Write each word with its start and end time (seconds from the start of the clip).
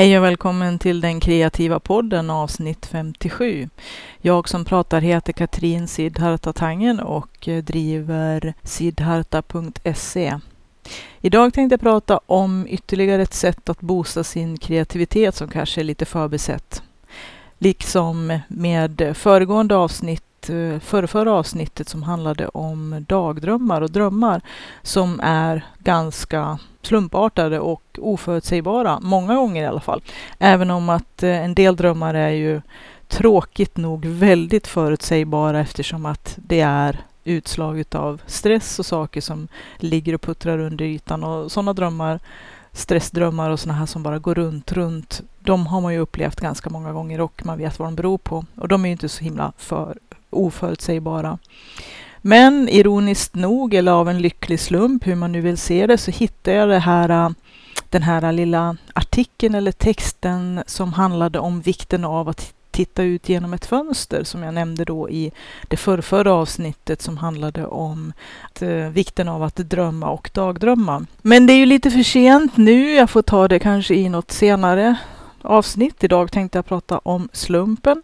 Hej 0.00 0.18
och 0.18 0.24
välkommen 0.24 0.78
till 0.78 1.00
den 1.00 1.20
kreativa 1.20 1.80
podden 1.80 2.30
avsnitt 2.30 2.86
57. 2.86 3.68
Jag 4.20 4.48
som 4.48 4.64
pratar 4.64 5.00
heter 5.00 5.32
Katrin 5.32 5.82
eh, 5.82 5.86
Sidharta 5.86 6.52
Tangen 6.52 7.00
och 7.00 7.48
driver 7.62 8.54
sidharta.se. 8.62 10.38
Idag 11.20 11.54
tänkte 11.54 11.72
jag 11.72 11.80
prata 11.80 12.20
om 12.26 12.66
ytterligare 12.68 13.22
ett 13.22 13.34
sätt 13.34 13.68
att 13.68 13.80
boosta 13.80 14.24
sin 14.24 14.58
kreativitet 14.58 15.34
som 15.34 15.48
kanske 15.48 15.80
är 15.80 15.84
lite 15.84 16.04
förbisett. 16.04 16.82
Liksom 17.58 18.38
med 18.48 19.16
föregående 19.16 19.76
avsnitt 19.76 20.29
Eh, 20.48 20.80
förrförra 20.80 21.06
förra 21.06 21.32
avsnittet 21.32 21.88
som 21.88 22.02
handlade 22.02 22.48
om 22.48 23.04
dagdrömmar 23.08 23.80
och 23.80 23.90
drömmar 23.90 24.40
som 24.82 25.20
är 25.22 25.66
ganska 25.78 26.58
slumpartade 26.82 27.60
och 27.60 27.82
oförutsägbara, 27.98 29.00
många 29.00 29.34
gånger 29.34 29.62
i 29.62 29.66
alla 29.66 29.80
fall. 29.80 30.02
Även 30.38 30.70
om 30.70 30.88
att 30.88 31.22
eh, 31.22 31.44
en 31.44 31.54
del 31.54 31.76
drömmar 31.76 32.14
är 32.14 32.30
ju 32.30 32.60
tråkigt 33.08 33.76
nog 33.76 34.06
väldigt 34.06 34.66
förutsägbara 34.66 35.60
eftersom 35.60 36.06
att 36.06 36.34
det 36.36 36.60
är 36.60 37.00
utslag 37.24 37.84
av 37.94 38.20
stress 38.26 38.78
och 38.78 38.86
saker 38.86 39.20
som 39.20 39.48
ligger 39.76 40.14
och 40.14 40.22
puttrar 40.22 40.58
under 40.58 40.84
ytan 40.84 41.24
och 41.24 41.52
sådana 41.52 41.72
drömmar 41.72 42.20
stressdrömmar 42.72 43.50
och 43.50 43.60
sådana 43.60 43.78
här 43.78 43.86
som 43.86 44.02
bara 44.02 44.18
går 44.18 44.34
runt, 44.34 44.72
runt. 44.72 45.22
De 45.40 45.66
har 45.66 45.80
man 45.80 45.92
ju 45.92 45.98
upplevt 45.98 46.40
ganska 46.40 46.70
många 46.70 46.92
gånger 46.92 47.20
och 47.20 47.42
man 47.46 47.58
vet 47.58 47.78
vad 47.78 47.88
de 47.88 47.94
beror 47.94 48.18
på. 48.18 48.44
Och 48.56 48.68
de 48.68 48.84
är 48.84 48.88
ju 48.88 48.92
inte 48.92 49.08
så 49.08 49.24
himla 49.24 49.52
för 49.56 49.98
oförutsägbara. 50.30 51.38
Men 52.22 52.68
ironiskt 52.68 53.34
nog, 53.34 53.74
eller 53.74 53.92
av 53.92 54.08
en 54.08 54.22
lycklig 54.22 54.60
slump, 54.60 55.06
hur 55.06 55.14
man 55.14 55.32
nu 55.32 55.40
vill 55.40 55.58
se 55.58 55.86
det, 55.86 55.98
så 55.98 56.10
hittade 56.10 56.56
jag 56.56 56.68
det 56.68 56.78
här, 56.78 57.08
äh, 57.08 57.30
den 57.88 58.02
här 58.02 58.32
lilla 58.32 58.76
artikeln 58.94 59.54
eller 59.54 59.72
texten 59.72 60.62
som 60.66 60.92
handlade 60.92 61.38
om 61.38 61.60
vikten 61.60 62.04
av 62.04 62.28
att 62.28 62.54
titta 62.70 63.02
ut 63.02 63.28
genom 63.28 63.54
ett 63.54 63.66
fönster 63.66 64.24
som 64.24 64.42
jag 64.42 64.54
nämnde 64.54 64.84
då 64.84 65.10
i 65.10 65.32
det 65.68 65.76
förrförra 65.76 66.32
avsnittet 66.32 67.02
som 67.02 67.16
handlade 67.16 67.66
om 67.66 68.12
att, 68.42 68.62
eh, 68.62 68.88
vikten 68.88 69.28
av 69.28 69.42
att 69.42 69.56
drömma 69.56 70.10
och 70.10 70.30
dagdrömma. 70.34 71.06
Men 71.22 71.46
det 71.46 71.52
är 71.52 71.56
ju 71.56 71.66
lite 71.66 71.90
för 71.90 72.02
sent 72.02 72.56
nu. 72.56 72.92
Jag 72.92 73.10
får 73.10 73.22
ta 73.22 73.48
det 73.48 73.58
kanske 73.58 73.94
i 73.94 74.08
något 74.08 74.30
senare 74.30 74.96
avsnitt. 75.42 76.04
Idag 76.04 76.32
tänkte 76.32 76.58
jag 76.58 76.66
prata 76.66 76.98
om 76.98 77.28
slumpen 77.32 78.02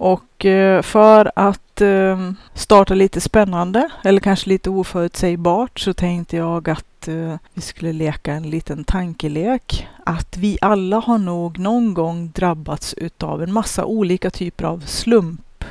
och 0.00 0.44
eh, 0.44 0.82
för 0.82 1.32
att 1.36 1.80
ehm, 1.80 2.36
starta 2.54 2.94
lite 2.94 3.20
spännande 3.20 3.90
eller 4.04 4.20
kanske 4.20 4.48
lite 4.48 4.70
oförutsägbart 4.70 5.80
så 5.80 5.92
tänkte 5.92 6.36
jag 6.36 6.70
att 6.70 7.08
eh, 7.08 7.36
vi 7.54 7.60
skulle 7.60 7.92
leka 7.92 8.32
en 8.32 8.50
liten 8.50 8.84
tankelek. 8.84 9.88
Att 10.04 10.36
vi 10.36 10.58
alla 10.60 10.98
har 10.98 11.18
nog 11.18 11.58
någon 11.58 11.94
gång 11.94 12.30
drabbats 12.34 12.94
utav 12.94 13.42
en 13.42 13.52
massa 13.52 13.84
olika 13.84 14.30
typer 14.30 14.64
av 14.64 14.80
slump 14.86 15.64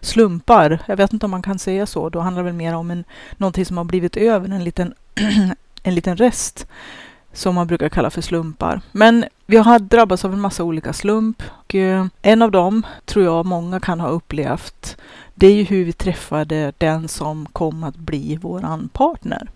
slumpar. 0.00 0.78
Jag 0.86 0.96
vet 0.96 1.12
inte 1.12 1.26
om 1.26 1.30
man 1.30 1.42
kan 1.42 1.58
säga 1.58 1.86
så. 1.86 2.08
Då 2.08 2.20
handlar 2.20 2.42
det 2.42 2.50
väl 2.50 2.54
mer 2.54 2.74
om 2.74 2.90
en, 2.90 3.04
någonting 3.36 3.66
som 3.66 3.76
har 3.76 3.84
blivit 3.84 4.16
över, 4.16 4.48
en 4.48 4.64
liten, 4.64 4.94
en 5.82 5.94
liten 5.94 6.16
rest 6.16 6.66
som 7.32 7.54
man 7.54 7.66
brukar 7.66 7.88
kalla 7.88 8.10
för 8.10 8.20
slumpar. 8.20 8.80
Men 8.92 9.24
vi 9.46 9.56
har 9.56 9.78
drabbats 9.78 10.24
av 10.24 10.32
en 10.32 10.40
massa 10.40 10.64
olika 10.64 10.92
slump. 10.92 11.42
Och 11.50 11.74
eh, 11.74 12.06
en 12.22 12.42
av 12.42 12.50
dem 12.50 12.86
tror 13.04 13.24
jag 13.24 13.46
många 13.46 13.80
kan 13.80 14.00
ha 14.00 14.08
upplevt. 14.08 14.96
Det 15.34 15.46
är 15.46 15.54
ju 15.54 15.62
hur 15.62 15.84
vi 15.84 15.92
träffade 15.92 16.72
den 16.78 17.08
som 17.08 17.46
kom 17.46 17.84
att 17.84 17.96
bli 17.96 18.36
våran 18.36 18.88
partner. 18.92 19.48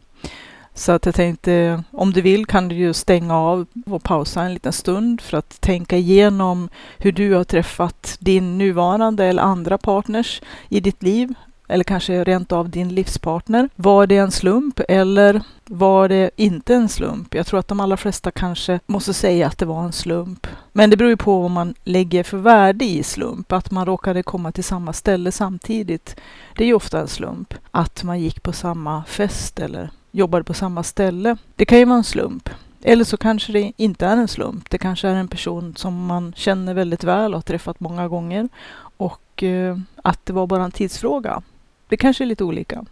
Så 0.75 0.93
att 0.93 1.07
jag 1.07 1.15
tänkte, 1.15 1.83
om 1.91 2.13
du 2.13 2.21
vill 2.21 2.47
kan 2.47 2.69
du 2.69 2.75
ju 2.75 2.93
stänga 2.93 3.35
av 3.35 3.67
och 3.87 4.03
pausa 4.03 4.43
en 4.43 4.55
liten 4.55 4.73
stund 4.73 5.21
för 5.21 5.37
att 5.37 5.61
tänka 5.61 5.97
igenom 5.97 6.69
hur 6.99 7.13
du 7.13 7.35
har 7.35 7.45
träffat 7.45 8.17
din 8.21 8.59
nuvarande 8.59 9.25
eller 9.25 9.43
andra 9.43 9.79
partners 9.79 10.43
i 10.69 10.81
ditt 10.81 11.03
liv 11.03 11.35
eller 11.69 11.85
kanske 11.85 12.25
rent 12.25 12.53
av 12.53 12.69
din 12.69 12.89
livspartner. 12.89 13.69
Var 13.77 14.07
det 14.07 14.17
en 14.17 14.31
slump 14.31 14.81
eller 14.89 15.43
var 15.65 16.09
det 16.09 16.31
inte 16.37 16.75
en 16.75 16.89
slump? 16.89 17.35
Jag 17.35 17.47
tror 17.47 17.61
att 17.61 17.69
de 17.69 17.81
allra 17.81 17.97
flesta 17.97 18.31
kanske 18.31 18.81
måste 18.87 19.15
säga 19.15 19.47
att 19.47 19.59
det 19.59 19.67
var 19.67 19.85
en 19.85 19.93
slump. 19.93 20.47
Men 20.73 20.91
det 20.91 20.97
beror 20.97 21.11
ju 21.11 21.17
på 21.17 21.41
vad 21.41 21.51
man 21.51 21.75
lägger 21.85 22.23
för 22.23 22.39
värde 22.39 22.85
i 22.85 23.03
slump. 23.03 23.53
Att 23.53 23.71
man 23.71 23.87
råkade 23.87 24.23
komma 24.23 24.53
till 24.53 24.65
samma 24.65 24.93
ställe 24.93 25.33
samtidigt. 25.33 26.17
Det 26.57 26.65
är 26.65 26.69
ju 26.69 26.75
ofta 26.75 27.01
en 27.01 27.09
slump. 27.09 27.55
Att 27.71 28.05
man 28.05 28.21
gick 28.21 28.43
på 28.43 28.53
samma 28.53 29.05
fest 29.05 29.59
eller 29.59 29.91
jobbade 30.11 30.45
på 30.45 30.55
samma 30.55 30.83
ställe. 30.83 31.37
Det 31.57 31.65
kan 31.65 31.79
ju 31.79 31.85
vara 31.85 31.97
en 31.97 32.05
slump. 32.05 32.51
Eller 32.83 33.05
så 33.05 33.17
kanske 33.17 33.53
det 33.53 33.73
inte 33.77 34.07
är 34.07 34.17
en 34.17 34.29
slump. 34.29 34.71
Det 34.71 34.79
kanske 34.79 35.09
är 35.09 35.15
en 35.15 35.29
person 35.29 35.75
som 35.77 36.07
man 36.07 36.33
känner 36.37 36.75
väldigt 36.75 37.05
väl 37.05 37.35
och 37.35 37.39
har 37.39 37.43
träffat 37.43 37.81
många 37.81 38.09
gånger. 38.09 38.49
Och 38.97 39.43
eh, 39.43 39.79
att 40.03 40.27
det 40.27 40.33
var 40.33 40.47
bara 40.47 40.65
en 40.65 40.71
tidsfråga 40.71 41.43
det 41.89 41.97
kanske 41.97 42.25
är 42.25 42.27
lite 42.27 42.45
olika. 42.45 42.85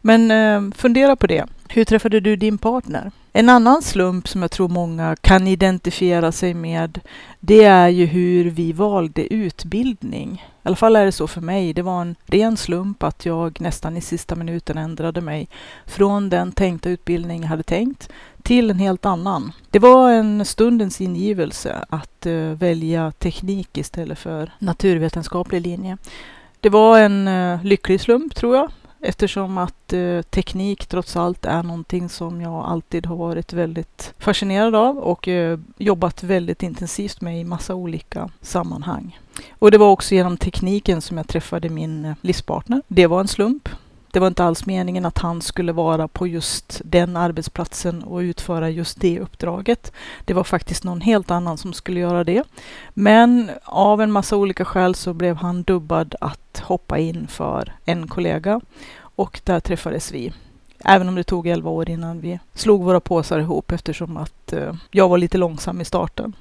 Men 0.00 0.30
eh, 0.30 0.74
fundera 0.76 1.16
på 1.16 1.26
det. 1.26 1.46
Hur 1.68 1.84
träffade 1.84 2.20
du 2.20 2.36
din 2.36 2.58
partner? 2.58 3.10
En 3.32 3.48
annan 3.48 3.82
slump 3.82 4.28
som 4.28 4.42
jag 4.42 4.50
tror 4.50 4.68
många 4.68 5.16
kan 5.16 5.46
identifiera 5.46 6.32
sig 6.32 6.54
med, 6.54 7.00
det 7.40 7.64
är 7.64 7.88
ju 7.88 8.06
hur 8.06 8.50
vi 8.50 8.72
valde 8.72 9.34
utbildning. 9.34 10.44
I 10.62 10.68
alla 10.68 10.76
fall 10.76 10.96
är 10.96 11.04
det 11.04 11.12
så 11.12 11.26
för 11.26 11.40
mig. 11.40 11.72
Det 11.72 11.82
var 11.82 12.02
en 12.02 12.16
ren 12.26 12.56
slump 12.56 13.02
att 13.02 13.26
jag 13.26 13.60
nästan 13.60 13.96
i 13.96 14.00
sista 14.00 14.34
minuten 14.34 14.78
ändrade 14.78 15.20
mig 15.20 15.48
från 15.86 16.30
den 16.30 16.52
tänkta 16.52 16.90
utbildning 16.90 17.42
jag 17.42 17.48
hade 17.48 17.62
tänkt 17.62 18.08
till 18.42 18.70
en 18.70 18.78
helt 18.78 19.06
annan. 19.06 19.52
Det 19.70 19.78
var 19.78 20.12
en 20.12 20.44
stundens 20.44 21.00
ingivelse 21.00 21.84
att 21.88 22.26
uh, 22.26 22.52
välja 22.52 23.12
teknik 23.18 23.78
istället 23.78 24.18
för 24.18 24.52
naturvetenskaplig 24.58 25.60
linje. 25.60 25.98
Det 26.60 26.68
var 26.68 26.98
en 26.98 27.28
eh, 27.28 27.64
lycklig 27.64 28.00
slump 28.00 28.34
tror 28.34 28.56
jag 28.56 28.70
eftersom 29.00 29.58
att 29.58 29.92
eh, 29.92 30.22
teknik 30.22 30.86
trots 30.86 31.16
allt 31.16 31.44
är 31.44 31.62
någonting 31.62 32.08
som 32.08 32.40
jag 32.40 32.64
alltid 32.64 33.06
har 33.06 33.16
varit 33.16 33.52
väldigt 33.52 34.14
fascinerad 34.18 34.74
av 34.74 34.98
och 34.98 35.28
eh, 35.28 35.58
jobbat 35.78 36.22
väldigt 36.22 36.62
intensivt 36.62 37.20
med 37.20 37.40
i 37.40 37.44
massa 37.44 37.74
olika 37.74 38.30
sammanhang. 38.40 39.18
Och 39.58 39.70
det 39.70 39.78
var 39.78 39.90
också 39.90 40.14
genom 40.14 40.36
tekniken 40.36 41.00
som 41.00 41.16
jag 41.16 41.28
träffade 41.28 41.68
min 41.68 42.04
eh, 42.04 42.14
livspartner. 42.20 42.82
Det 42.88 43.06
var 43.06 43.20
en 43.20 43.28
slump. 43.28 43.68
Det 44.12 44.20
var 44.20 44.26
inte 44.26 44.44
alls 44.44 44.66
meningen 44.66 45.06
att 45.06 45.18
han 45.18 45.42
skulle 45.42 45.72
vara 45.72 46.08
på 46.08 46.26
just 46.26 46.80
den 46.84 47.16
arbetsplatsen 47.16 48.02
och 48.02 48.18
utföra 48.18 48.70
just 48.70 49.00
det 49.00 49.20
uppdraget. 49.20 49.92
Det 50.24 50.34
var 50.34 50.44
faktiskt 50.44 50.84
någon 50.84 51.00
helt 51.00 51.30
annan 51.30 51.58
som 51.58 51.72
skulle 51.72 52.00
göra 52.00 52.24
det. 52.24 52.42
Men 52.94 53.50
av 53.64 54.00
en 54.02 54.12
massa 54.12 54.36
olika 54.36 54.64
skäl 54.64 54.94
så 54.94 55.14
blev 55.14 55.36
han 55.36 55.62
dubbad 55.62 56.14
att 56.20 56.62
hoppa 56.64 56.98
in 56.98 57.26
för 57.26 57.72
en 57.84 58.08
kollega 58.08 58.60
och 59.00 59.40
där 59.44 59.60
träffades 59.60 60.12
vi. 60.12 60.32
Även 60.84 61.08
om 61.08 61.14
det 61.14 61.24
tog 61.24 61.46
11 61.46 61.70
år 61.70 61.90
innan 61.90 62.20
vi 62.20 62.38
slog 62.54 62.84
våra 62.84 63.00
påsar 63.00 63.38
ihop 63.38 63.72
eftersom 63.72 64.16
att 64.16 64.52
eh, 64.52 64.74
jag 64.90 65.08
var 65.08 65.18
lite 65.18 65.38
långsam 65.38 65.80
i 65.80 65.84
starten. 65.84 66.36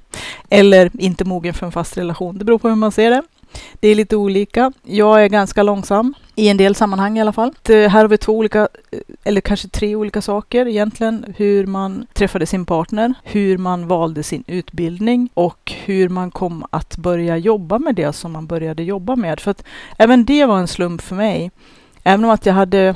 Eller 0.50 0.92
inte 0.94 1.26
mogen 1.26 1.54
för 1.54 1.66
en 1.66 1.72
fast 1.72 1.98
relation. 1.98 2.38
Det 2.38 2.46
beror 2.46 2.60
på 2.60 2.70
hur 2.70 2.76
man 2.76 2.92
ser 2.92 3.10
det. 3.10 3.24
Det 3.80 3.88
är 3.88 3.96
lite 3.96 4.16
olika. 4.16 4.72
Jag 4.84 5.24
är 5.24 5.28
ganska 5.28 5.64
långsam 5.64 6.14
i 6.36 6.50
en 6.50 6.58
del 6.58 6.76
sammanhang 6.76 7.18
i 7.18 7.22
alla 7.22 7.34
fall. 7.34 7.54
Det, 7.62 7.88
här 7.88 8.02
har 8.02 8.08
vi 8.08 8.18
två 8.18 8.34
olika, 8.38 8.68
eh, 8.92 9.00
eller 9.24 9.42
kanske 9.42 9.68
tre 9.68 9.96
olika 9.96 10.22
saker 10.22 10.68
egentligen. 10.68 11.34
Hur 11.38 11.66
man 11.66 12.08
träffade 12.14 12.46
sin 12.46 12.66
partner, 12.66 13.14
hur 13.24 13.58
man 13.58 13.88
valde 13.88 14.24
sin 14.24 14.44
utbildning 14.48 15.30
och 15.34 15.74
hur 15.86 16.10
man 16.10 16.32
kom 16.32 16.66
att 16.70 16.98
börja 16.98 17.38
jobba 17.38 17.80
med 17.80 17.96
det 17.96 18.14
som 18.14 18.32
man 18.32 18.48
började 18.48 18.84
jobba 18.84 19.16
med. 19.16 19.40
För 19.40 19.52
att 19.52 19.64
även 19.98 20.26
det 20.26 20.46
var 20.46 20.60
en 20.60 20.68
slump 20.68 21.02
för 21.02 21.16
mig. 21.16 21.52
Även 22.04 22.26
om 22.26 22.32
att 22.32 22.46
jag 22.46 22.54
hade 22.54 22.96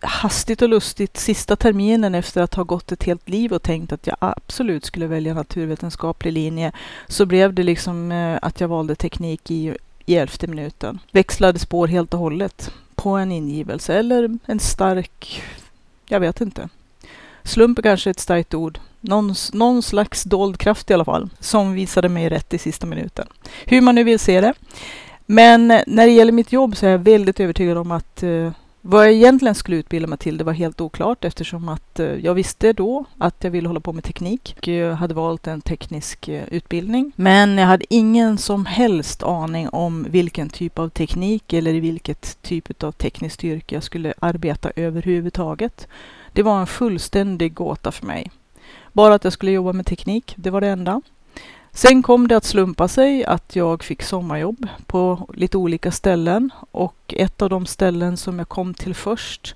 hastigt 0.00 0.62
och 0.62 0.68
lustigt 0.68 1.16
sista 1.16 1.56
terminen 1.56 2.14
efter 2.14 2.42
att 2.42 2.54
ha 2.54 2.62
gått 2.62 2.92
ett 2.92 3.04
helt 3.04 3.28
liv 3.28 3.52
och 3.52 3.62
tänkt 3.62 3.92
att 3.92 4.06
jag 4.06 4.16
absolut 4.20 4.84
skulle 4.84 5.06
välja 5.06 5.34
naturvetenskaplig 5.34 6.32
linje 6.32 6.72
så 7.08 7.26
blev 7.26 7.54
det 7.54 7.62
liksom 7.62 8.12
eh, 8.12 8.38
att 8.42 8.60
jag 8.60 8.68
valde 8.68 8.94
teknik 8.94 9.50
i 9.50 9.76
i 10.06 10.16
elfte 10.16 10.46
minuten. 10.46 10.98
Växlade 11.12 11.58
spår 11.58 11.86
helt 11.88 12.14
och 12.14 12.20
hållet 12.20 12.70
på 12.94 13.10
en 13.10 13.32
ingivelse 13.32 13.94
eller 13.94 14.38
en 14.46 14.60
stark, 14.60 15.42
jag 16.06 16.20
vet 16.20 16.40
inte. 16.40 16.68
Slump 17.42 17.78
är 17.78 17.82
kanske 17.82 18.10
ett 18.10 18.20
starkt 18.20 18.54
ord. 18.54 18.78
Någon, 19.00 19.34
någon 19.52 19.82
slags 19.82 20.22
dold 20.24 20.58
kraft 20.58 20.90
i 20.90 20.94
alla 20.94 21.04
fall, 21.04 21.28
som 21.40 21.72
visade 21.72 22.08
mig 22.08 22.28
rätt 22.28 22.54
i 22.54 22.58
sista 22.58 22.86
minuten. 22.86 23.26
Hur 23.64 23.80
man 23.80 23.94
nu 23.94 24.04
vill 24.04 24.18
se 24.18 24.40
det. 24.40 24.54
Men 25.26 25.68
när 25.68 26.06
det 26.06 26.12
gäller 26.12 26.32
mitt 26.32 26.52
jobb 26.52 26.76
så 26.76 26.86
är 26.86 26.90
jag 26.90 26.98
väldigt 26.98 27.40
övertygad 27.40 27.78
om 27.78 27.90
att 27.90 28.22
eh, 28.22 28.52
vad 28.88 29.06
jag 29.06 29.12
egentligen 29.12 29.54
skulle 29.54 29.76
utbilda 29.76 30.08
mig 30.08 30.18
till, 30.18 30.38
det 30.38 30.44
var 30.44 30.52
helt 30.52 30.80
oklart 30.80 31.24
eftersom 31.24 31.68
att 31.68 32.00
eh, 32.00 32.06
jag 32.06 32.34
visste 32.34 32.72
då 32.72 33.04
att 33.18 33.44
jag 33.44 33.50
ville 33.50 33.68
hålla 33.68 33.80
på 33.80 33.92
med 33.92 34.04
teknik 34.04 34.56
och 34.58 34.68
jag 34.68 34.94
hade 34.94 35.14
valt 35.14 35.46
en 35.46 35.60
teknisk 35.60 36.28
eh, 36.28 36.44
utbildning. 36.50 37.12
Men 37.16 37.58
jag 37.58 37.66
hade 37.66 37.94
ingen 37.94 38.38
som 38.38 38.66
helst 38.66 39.22
aning 39.22 39.68
om 39.68 40.06
vilken 40.10 40.48
typ 40.48 40.78
av 40.78 40.88
teknik 40.88 41.52
eller 41.52 41.74
i 41.74 41.80
vilket 41.80 42.42
typ 42.42 42.82
av 42.84 42.92
tekniskt 42.92 43.44
yrke 43.44 43.74
jag 43.74 43.82
skulle 43.82 44.14
arbeta 44.18 44.70
överhuvudtaget. 44.76 45.88
Det 46.32 46.42
var 46.42 46.60
en 46.60 46.66
fullständig 46.66 47.54
gåta 47.54 47.92
för 47.92 48.06
mig. 48.06 48.30
Bara 48.92 49.14
att 49.14 49.24
jag 49.24 49.32
skulle 49.32 49.52
jobba 49.52 49.72
med 49.72 49.86
teknik, 49.86 50.34
det 50.36 50.50
var 50.50 50.60
det 50.60 50.68
enda. 50.68 51.02
Sen 51.76 52.02
kom 52.02 52.28
det 52.28 52.36
att 52.36 52.44
slumpa 52.44 52.88
sig 52.88 53.24
att 53.24 53.56
jag 53.56 53.84
fick 53.84 54.02
sommarjobb 54.02 54.68
på 54.86 55.28
lite 55.34 55.58
olika 55.58 55.90
ställen 55.90 56.50
och 56.70 57.14
ett 57.16 57.42
av 57.42 57.50
de 57.50 57.66
ställen 57.66 58.16
som 58.16 58.38
jag 58.38 58.48
kom 58.48 58.74
till 58.74 58.94
först, 58.94 59.54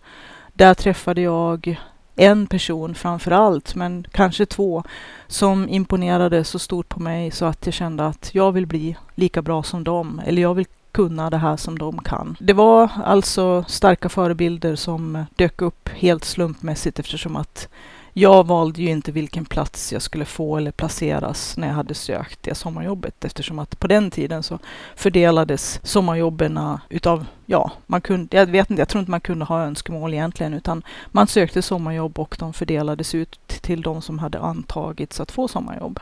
där 0.53 0.75
träffade 0.75 1.21
jag 1.21 1.81
en 2.17 2.47
person 2.47 2.95
framför 2.95 3.31
allt, 3.31 3.75
men 3.75 4.07
kanske 4.11 4.47
två, 4.47 4.83
som 5.27 5.69
imponerade 5.69 6.45
så 6.45 6.59
stort 6.59 6.89
på 6.89 7.01
mig 7.01 7.31
så 7.31 7.45
att 7.45 7.67
jag 7.67 7.75
kände 7.75 8.07
att 8.07 8.31
jag 8.33 8.53
vill 8.53 8.67
bli 8.67 8.97
lika 9.15 9.43
bra 9.43 9.63
som 9.63 9.85
dem, 9.85 10.21
eller 10.27 10.43
jag 10.43 10.55
vill 10.55 10.67
kunna 10.93 11.31
det 11.31 11.39
här 11.39 11.57
som 11.57 11.79
de 11.79 11.99
kan. 11.99 12.37
Det 12.41 12.53
var 12.53 12.91
alltså 13.05 13.65
starka 13.69 14.09
förebilder 14.09 14.77
som 14.77 15.25
dök 15.37 15.63
upp 15.63 15.89
helt 15.89 16.25
slumpmässigt 16.25 16.99
eftersom 16.99 17.37
att 17.37 17.69
jag 18.13 18.47
valde 18.47 18.83
ju 18.83 18.89
inte 18.89 19.13
vilken 19.13 19.45
plats 19.45 19.93
jag 19.93 20.03
skulle 20.03 20.25
få 20.25 20.57
eller 20.57 20.71
placeras 20.71 21.57
när 21.57 21.69
jag 21.69 21.75
hade 21.75 21.95
sökt 21.95 22.43
det 22.43 22.55
sommarjobbet 22.55 23.25
eftersom 23.25 23.59
att 23.59 23.81
på 23.81 23.87
den 23.87 24.11
tiden 24.11 24.43
så 24.43 24.59
fördelades 24.97 25.81
sommarjobben 25.83 26.79
utav, 26.89 27.27
ja, 27.47 27.71
man 27.87 28.01
kunde, 28.01 28.37
jag 28.37 28.47
vet 28.47 28.71
inte, 28.71 28.81
jag 28.81 28.89
tror 28.89 29.01
inte 29.01 29.11
man 29.11 29.21
kunde 29.21 29.45
ha 29.45 29.63
önskemål 29.63 30.15
egentligen 30.15 30.55
utan 30.55 30.83
man 31.07 31.27
sökte 31.27 31.63
sommarjobb 31.63 32.19
och 32.19 32.37
de 32.39 32.53
fördelades 32.53 33.15
ut 33.15 33.39
till 33.47 33.83
de 33.83 34.03
som 34.03 34.19
hade 34.19 34.39
antagits 34.39 35.21
att 35.21 35.31
få 35.31 35.49
sommarjobb. 35.49 36.01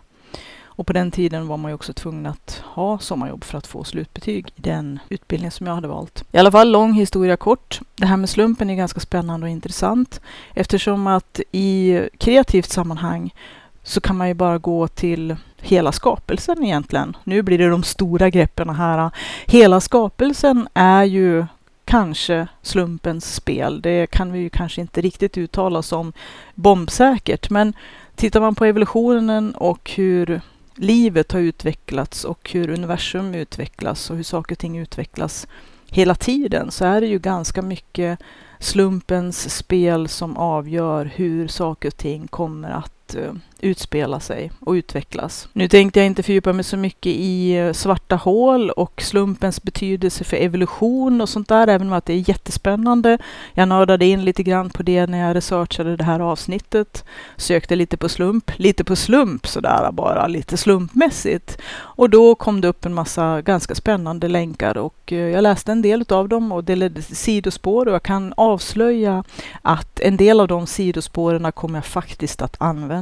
Och 0.78 0.86
på 0.86 0.92
den 0.92 1.10
tiden 1.10 1.46
var 1.46 1.56
man 1.56 1.70
ju 1.70 1.74
också 1.74 1.92
tvungen 1.92 2.26
att 2.26 2.62
ha 2.64 2.98
sommarjobb 2.98 3.44
för 3.44 3.58
att 3.58 3.66
få 3.66 3.84
slutbetyg 3.84 4.52
i 4.56 4.60
den 4.60 4.98
utbildning 5.08 5.50
som 5.50 5.66
jag 5.66 5.74
hade 5.74 5.88
valt. 5.88 6.24
I 6.32 6.38
alla 6.38 6.50
fall 6.50 6.70
lång 6.70 6.92
historia 6.92 7.36
kort. 7.36 7.80
Det 7.96 8.06
här 8.06 8.16
med 8.16 8.28
slumpen 8.28 8.70
är 8.70 8.74
ganska 8.74 9.00
spännande 9.00 9.46
och 9.46 9.50
intressant 9.50 10.20
eftersom 10.54 11.06
att 11.06 11.40
i 11.52 12.00
kreativt 12.18 12.70
sammanhang 12.70 13.34
så 13.82 14.00
kan 14.00 14.16
man 14.16 14.28
ju 14.28 14.34
bara 14.34 14.58
gå 14.58 14.88
till 14.88 15.36
hela 15.56 15.92
skapelsen 15.92 16.64
egentligen. 16.64 17.16
Nu 17.24 17.42
blir 17.42 17.58
det 17.58 17.68
de 17.68 17.82
stora 17.82 18.30
greppen 18.30 18.70
här. 18.70 19.10
Hela 19.46 19.80
skapelsen 19.80 20.68
är 20.74 21.04
ju 21.04 21.46
kanske 21.84 22.46
slumpens 22.62 23.34
spel. 23.34 23.80
Det 23.80 24.06
kan 24.06 24.32
vi 24.32 24.38
ju 24.38 24.50
kanske 24.50 24.80
inte 24.80 25.00
riktigt 25.00 25.38
uttala 25.38 25.82
som 25.82 26.12
bombsäkert, 26.54 27.50
men 27.50 27.72
tittar 28.14 28.40
man 28.40 28.54
på 28.54 28.64
evolutionen 28.64 29.54
och 29.54 29.90
hur 29.96 30.40
livet 30.78 31.32
har 31.32 31.40
utvecklats 31.40 32.24
och 32.24 32.50
hur 32.52 32.70
universum 32.70 33.34
utvecklas 33.34 34.10
och 34.10 34.16
hur 34.16 34.22
saker 34.22 34.54
och 34.54 34.58
ting 34.58 34.78
utvecklas 34.78 35.46
hela 35.90 36.14
tiden 36.14 36.70
så 36.70 36.84
är 36.84 37.00
det 37.00 37.06
ju 37.06 37.18
ganska 37.18 37.62
mycket 37.62 38.18
slumpens 38.58 39.56
spel 39.56 40.08
som 40.08 40.36
avgör 40.36 41.12
hur 41.14 41.48
saker 41.48 41.88
och 41.88 41.96
ting 41.96 42.28
kommer 42.28 42.70
att 42.70 42.97
uh, 43.16 43.32
utspela 43.60 44.20
sig 44.20 44.50
och 44.60 44.72
utvecklas. 44.72 45.48
Nu 45.52 45.68
tänkte 45.68 46.00
jag 46.00 46.06
inte 46.06 46.22
fördjupa 46.22 46.52
mig 46.52 46.64
så 46.64 46.76
mycket 46.76 47.12
i 47.12 47.56
eh, 47.56 47.72
svarta 47.72 48.16
hål 48.16 48.70
och 48.70 49.02
slumpens 49.02 49.62
betydelse 49.62 50.24
för 50.24 50.36
evolution 50.36 51.20
och 51.20 51.28
sånt 51.28 51.48
där, 51.48 51.68
även 51.68 51.86
om 51.86 51.92
att 51.92 52.06
det 52.06 52.12
är 52.12 52.28
jättespännande. 52.28 53.18
Jag 53.54 53.68
nördade 53.68 54.06
in 54.06 54.24
lite 54.24 54.42
grann 54.42 54.70
på 54.70 54.82
det 54.82 55.06
när 55.06 55.18
jag 55.18 55.36
researchade 55.36 55.96
det 55.96 56.04
här 56.04 56.20
avsnittet. 56.20 57.04
Sökte 57.36 57.76
lite 57.76 57.96
på 57.96 58.08
slump, 58.08 58.50
lite 58.56 58.84
på 58.84 58.96
slump 58.96 59.46
sådär 59.46 59.90
bara, 59.92 60.26
lite 60.26 60.56
slumpmässigt. 60.56 61.58
Och 61.76 62.10
då 62.10 62.34
kom 62.34 62.60
det 62.60 62.68
upp 62.68 62.84
en 62.84 62.94
massa 62.94 63.42
ganska 63.42 63.74
spännande 63.74 64.28
länkar 64.28 64.78
och 64.78 65.12
eh, 65.12 65.18
jag 65.18 65.42
läste 65.42 65.72
en 65.72 65.82
del 65.82 66.04
av 66.08 66.28
dem 66.28 66.52
och 66.52 66.64
det 66.64 66.76
ledde 66.76 67.02
till 67.02 67.16
sidospår 67.16 67.88
och 67.88 67.94
jag 67.94 68.02
kan 68.02 68.34
avslöja 68.36 69.24
att 69.62 70.00
en 70.00 70.16
del 70.16 70.40
av 70.40 70.48
de 70.48 70.66
sidospåren 70.66 71.52
kommer 71.52 71.78
jag 71.78 71.86
faktiskt 71.86 72.42
att 72.42 72.56
använda. 72.58 72.97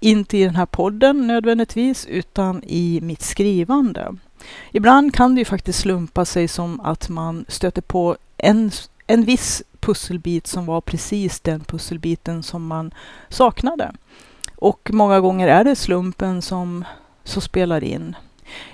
Inte 0.00 0.38
i 0.38 0.44
den 0.44 0.56
här 0.56 0.66
podden 0.66 1.26
nödvändigtvis, 1.26 2.06
utan 2.06 2.62
i 2.66 3.00
mitt 3.02 3.22
skrivande. 3.22 4.16
Ibland 4.72 5.14
kan 5.14 5.34
det 5.34 5.38
ju 5.38 5.44
faktiskt 5.44 5.78
slumpa 5.78 6.24
sig 6.24 6.48
som 6.48 6.80
att 6.80 7.08
man 7.08 7.44
stöter 7.48 7.82
på 7.82 8.16
en, 8.36 8.70
en 9.06 9.24
viss 9.24 9.62
pusselbit 9.80 10.46
som 10.46 10.66
var 10.66 10.80
precis 10.80 11.40
den 11.40 11.60
pusselbiten 11.60 12.42
som 12.42 12.66
man 12.66 12.94
saknade. 13.28 13.92
Och 14.56 14.90
många 14.92 15.20
gånger 15.20 15.48
är 15.48 15.64
det 15.64 15.76
slumpen 15.76 16.42
som, 16.42 16.84
som 17.24 17.42
spelar 17.42 17.84
in. 17.84 18.16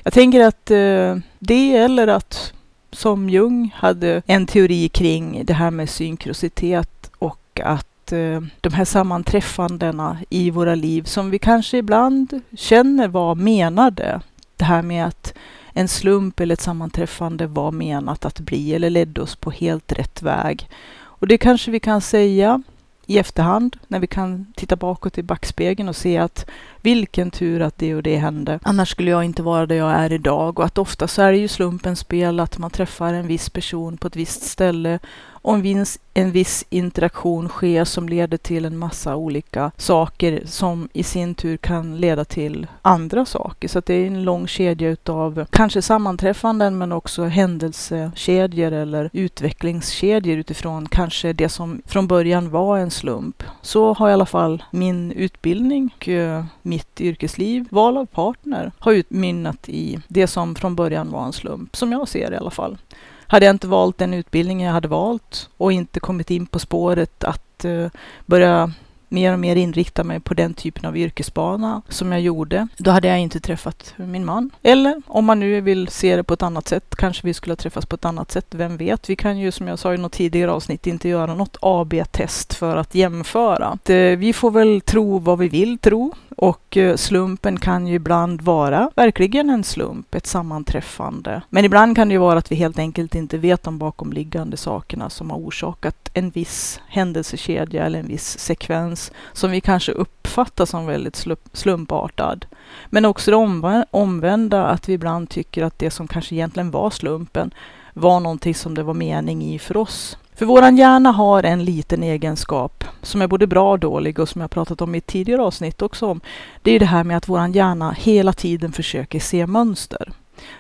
Jag 0.03 0.13
tänker 0.13 0.41
att 0.41 0.71
eh, 0.71 1.17
det 1.39 1.77
eller 1.77 2.07
att 2.07 2.53
som 2.91 3.31
Jung 3.31 3.75
hade 3.75 4.23
en 4.27 4.47
teori 4.47 4.89
kring 4.89 5.43
det 5.45 5.53
här 5.55 5.71
med 5.71 5.91
synkrositet 5.91 7.11
och 7.19 7.61
att 7.65 7.89
Eh, 8.13 8.43
de 8.61 8.73
här 8.73 8.85
sammanträffandena 8.85 10.19
i 10.31 10.51
våra 10.51 10.75
liv 10.75 11.03
som 11.03 11.31
vi 11.31 11.39
kanske 11.39 11.79
ibland 11.79 12.41
känner 12.57 13.09
var 13.09 13.35
menade. 13.35 14.21
Det 14.57 14.65
här 14.65 14.83
med 14.83 15.07
att 15.07 15.35
en 15.73 15.89
slump 15.89 16.41
eller 16.41 16.53
ett 16.53 16.61
sammanträffande 16.61 17.47
var 17.47 17.71
menat 17.71 18.25
att 18.25 18.41
bli 18.41 18.75
eller 18.75 18.91
ledde 18.91 19.21
oss 19.23 19.37
på 19.37 19.51
helt 19.51 19.93
rätt 19.93 20.23
väg. 20.23 20.69
Och 20.97 21.27
det 21.27 21.39
kanske 21.39 21.71
vi 21.71 21.81
kan 21.81 22.01
säga 22.01 22.63
i 23.07 23.19
efterhand 23.19 23.77
när 23.89 23.99
vi 23.99 24.07
kan 24.07 24.47
titta 24.57 24.77
bakåt 24.77 25.19
i 25.19 25.23
backspegeln 25.23 25.89
och 25.89 25.97
se 25.97 26.19
att 26.19 26.47
vilken 26.81 27.31
tur 27.31 27.63
att 27.63 27.79
det 27.79 27.95
och 27.95 28.03
det 28.03 28.17
hände. 28.17 28.59
Annars 28.63 28.91
skulle 28.91 29.11
jag 29.11 29.25
inte 29.25 29.43
vara 29.43 29.67
där 29.67 29.77
jag 29.77 29.93
är 29.93 30.13
idag 30.13 30.59
och 30.59 30.65
att 30.65 30.79
ofta 30.79 31.09
så 31.09 31.23
är 31.23 31.33
det 31.33 31.39
ju 31.39 31.49
slumpens 31.49 31.99
spel 31.99 32.41
att 32.41 32.59
man 32.59 32.71
träffar 32.71 33.13
en 33.13 33.27
viss 33.27 33.51
person 33.51 33.97
på 33.97 34.07
ett 34.07 34.17
visst 34.17 34.43
ställe 34.43 34.99
och 35.47 35.55
en 35.55 35.63
viss, 35.63 35.99
en 36.15 36.31
viss 36.31 36.65
interaktion 36.71 37.49
sker 37.49 37.85
som 37.85 38.09
leder 38.09 38.37
till 38.37 38.65
en 38.65 38.79
massa 38.79 39.17
olika 39.17 39.71
saker 39.77 40.43
som 40.45 40.89
i 40.93 41.03
sin 41.03 41.35
tur 41.35 41.57
kan 41.57 41.97
leda 41.97 42.25
till 42.25 42.67
andra 42.83 43.25
saker. 43.25 43.69
Så 43.69 43.81
det 43.81 43.95
är 43.95 44.07
en 44.07 44.25
lång 44.25 44.47
kedja 44.47 44.89
utav 44.89 45.47
kanske 45.51 45.83
sammanträffanden 45.83 46.79
men 46.79 46.93
också 46.93 47.25
händelsekedjor 47.25 48.73
eller 48.73 49.11
utvecklingskedjor 49.13 50.39
utifrån 50.39 50.89
kanske 50.89 51.33
det 51.33 51.49
som 51.49 51.83
från 51.85 52.07
början 52.07 52.51
var 52.51 52.79
en 52.79 52.91
slump. 52.91 53.43
Så 53.63 53.93
har 53.93 54.11
i 54.11 54.13
alla 54.13 54.27
fall 54.27 54.65
min 54.71 55.13
utbildning 55.13 55.95
och 55.97 56.09
eh, 56.09 56.45
mitt 56.63 57.01
yrkesliv, 57.01 57.67
val 57.71 57.97
av 57.97 58.07
partner, 58.07 58.73
har 58.79 58.93
utmynnat 58.93 59.69
i 59.69 59.99
det 60.09 60.27
som 60.27 60.55
från 60.55 60.77
början 60.77 61.11
var 61.11 61.25
en 61.25 61.33
slump, 61.33 61.77
som 61.77 61.93
jag 61.93 62.09
ser 62.09 62.31
det 62.31 62.35
i 62.35 62.39
alla 62.39 62.51
fall. 62.51 62.79
Hade 63.27 63.47
jag 63.47 63.55
inte 63.55 63.67
valt 63.69 63.99
den 63.99 64.15
utbildning 64.15 64.63
jag 64.63 64.73
hade 64.73 64.89
valt 64.89 65.49
och 65.57 65.73
inte 65.73 66.01
kommit 66.01 66.31
in 66.31 66.47
på 66.47 66.59
spåret 66.59 67.25
att 67.25 67.65
eh, 67.65 67.87
börja 68.27 68.73
mer 69.09 69.33
och 69.33 69.39
mer 69.39 69.57
inrikta 69.57 70.05
mig 70.05 70.21
på 70.21 70.35
den 70.35 70.55
typen 70.55 70.85
av 70.85 70.97
yrkesbana 70.97 71.83
som 71.89 72.13
jag 72.13 72.21
gjorde, 72.21 72.69
då 72.77 72.91
hade 72.91 73.09
jag 73.09 73.21
inte 73.21 73.41
träffat 73.41 73.95
min 73.97 74.25
man. 74.25 74.51
Eller 74.63 75.03
om 75.07 75.25
man 75.25 75.41
nu 75.41 75.61
vill 75.61 75.89
se 75.89 76.17
det 76.17 76.23
på 76.23 76.35
ett 76.35 76.43
annat 76.43 76.69
sätt, 76.69 76.97
kanske 76.97 77.27
vi 77.27 77.35
skulle 77.35 77.53
ha 77.53 77.57
träffats 77.57 77.87
på 77.87 77.95
ett 77.95 78.05
annat 78.05 78.31
sätt, 78.31 78.47
vem 78.51 78.77
vet? 78.77 79.11
Vi 79.11 79.17
kan 79.17 79.39
ju 79.39 79.53
som 79.53 79.69
jag 79.69 79.79
sa 79.79 79.95
i 79.95 79.99
något 79.99 80.13
tidigare 80.13 80.53
avsnitt 80.53 80.87
inte 80.87 81.09
göra 81.09 81.35
något 81.35 81.57
AB-test 81.61 82.55
för 82.55 82.77
att 82.77 82.95
jämföra. 82.95 83.79
Vi 84.19 84.33
får 84.33 84.51
väl 84.51 84.81
tro 84.81 85.19
vad 85.19 85.39
vi 85.39 85.49
vill 85.49 85.79
tro 85.79 86.13
och 86.37 86.77
eh, 86.77 86.97
slumpen 86.97 87.59
kan 87.59 87.87
ju 87.87 87.95
ibland 87.95 88.43
vara 88.43 88.91
verkligen 88.95 89.51
en 89.51 89.65
slump, 89.65 90.15
ett 90.15 90.27
sammanträffande. 90.27 91.43
Men 91.51 91.65
ibland 91.65 91.97
kan 91.97 92.09
det 92.09 92.13
ju 92.13 92.19
vara 92.19 92.39
att 92.39 92.53
vi 92.53 92.57
helt 92.57 92.79
enkelt 92.79 93.15
inte 93.15 93.39
vet 93.39 93.63
de 93.63 93.79
bakomliggande 93.79 94.57
sakerna 94.57 95.11
som 95.11 95.31
har 95.31 95.39
orsakat 95.39 96.11
en 96.13 96.31
viss 96.31 96.81
händelsekedja 96.89 97.85
eller 97.85 97.99
en 97.99 98.07
viss 98.07 98.39
sekvens 98.39 98.96
som 99.33 99.51
vi 99.51 99.61
kanske 99.61 99.93
uppfattar 99.93 100.67
som 100.67 100.87
väldigt 100.87 101.27
slumpartad. 101.53 102.47
Men 102.87 103.05
också 103.05 103.31
det 103.31 103.85
omvända, 103.91 104.67
att 104.67 104.89
vi 104.89 104.93
ibland 104.93 105.29
tycker 105.29 105.63
att 105.63 105.79
det 105.79 105.91
som 105.91 106.09
kanske 106.09 106.35
egentligen 106.35 106.71
var 106.71 106.91
slumpen 106.91 107.51
var 107.93 108.21
någonting 108.21 108.55
som 108.55 108.75
det 108.75 108.83
var 108.83 108.95
mening 108.95 109.43
i 109.43 109.59
för 109.59 109.77
oss. 109.77 110.19
För 110.35 110.47
våran 110.47 110.77
hjärna 110.77 111.11
har 111.11 111.43
en 111.43 111.65
liten 111.65 112.03
egenskap 112.03 112.85
som 113.03 113.23
är 113.23 113.27
både 113.27 113.47
bra 113.47 113.71
och 113.71 113.79
dålig 113.79 114.19
och 114.19 114.29
som 114.29 114.41
jag 114.41 114.51
pratat 114.51 114.81
om 114.81 114.95
i 114.95 114.99
ett 114.99 115.07
tidigare 115.07 115.43
avsnitt 115.43 115.83
också 115.83 116.07
om. 116.07 116.21
Det 116.63 116.71
är 116.71 116.81
det 116.81 116.87
här 116.87 117.05
med 117.05 117.17
att 117.17 117.29
våran 117.29 117.53
hjärna 117.53 117.93
hela 117.99 118.33
tiden 118.33 118.73
försöker 118.73 119.21
se 119.21 119.47
mönster 119.47 120.13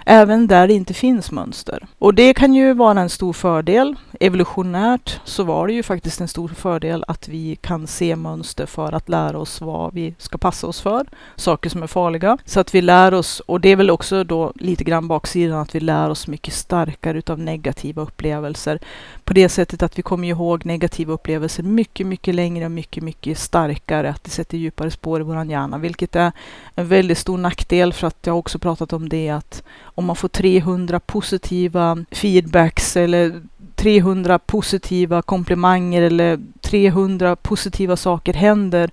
även 0.06 0.46
där 0.46 0.68
det 0.68 0.74
inte 0.74 0.94
finns 0.94 1.30
mönster. 1.30 1.86
Och 1.98 2.14
det 2.14 2.34
kan 2.34 2.54
ju 2.54 2.74
vara 2.74 3.00
en 3.00 3.10
stor 3.10 3.32
fördel. 3.32 3.94
Evolutionärt 4.20 5.20
så 5.24 5.44
var 5.44 5.66
det 5.66 5.72
ju 5.72 5.82
faktiskt 5.82 6.20
en 6.20 6.28
stor 6.28 6.48
fördel 6.48 7.04
att 7.08 7.28
vi 7.28 7.56
kan 7.56 7.86
se 7.86 8.16
mönster 8.16 8.66
för 8.66 8.92
att 8.92 9.08
lära 9.08 9.38
oss 9.38 9.60
vad 9.60 9.94
vi 9.94 10.14
ska 10.18 10.38
passa 10.38 10.66
oss 10.66 10.80
för, 10.80 11.06
saker 11.36 11.70
som 11.70 11.82
är 11.82 11.86
farliga. 11.86 12.38
Så 12.44 12.60
att 12.60 12.74
vi 12.74 12.82
lär 12.82 13.14
oss, 13.14 13.40
och 13.40 13.60
det 13.60 13.68
är 13.68 13.76
väl 13.76 13.90
också 13.90 14.24
då 14.24 14.52
lite 14.54 14.84
grann 14.84 15.08
baksidan, 15.08 15.58
att 15.58 15.74
vi 15.74 15.80
lär 15.80 16.10
oss 16.10 16.28
mycket 16.28 16.54
starkare 16.54 17.18
utav 17.18 17.38
negativa 17.38 18.02
upplevelser. 18.02 18.78
På 19.24 19.32
det 19.32 19.48
sättet 19.48 19.82
att 19.82 19.98
vi 19.98 20.02
kommer 20.02 20.28
ihåg 20.28 20.66
negativa 20.66 21.12
upplevelser 21.12 21.62
mycket, 21.62 22.06
mycket 22.06 22.34
längre 22.34 22.64
och 22.64 22.70
mycket, 22.70 23.02
mycket 23.02 23.38
starkare, 23.38 24.10
att 24.10 24.24
det 24.24 24.30
sätter 24.30 24.58
djupare 24.58 24.90
spår 24.90 25.20
i 25.20 25.24
vår 25.24 25.44
hjärna, 25.44 25.78
vilket 25.78 26.16
är 26.16 26.32
en 26.74 26.88
väldigt 26.88 27.18
stor 27.18 27.38
nackdel 27.38 27.92
för 27.92 28.06
att 28.06 28.26
jag 28.26 28.32
har 28.32 28.38
också 28.38 28.58
pratat 28.58 28.92
om 28.92 29.08
det 29.08 29.28
att 29.28 29.62
om 29.82 30.04
man 30.04 30.16
får 30.16 30.28
300 30.28 31.00
positiva 31.00 32.04
feedbacks 32.10 32.96
eller 32.96 33.42
300 33.74 34.38
positiva 34.38 35.22
komplimanger 35.22 36.02
eller 36.02 36.38
300 36.62 37.36
positiva 37.36 37.96
saker 37.96 38.34
händer 38.34 38.90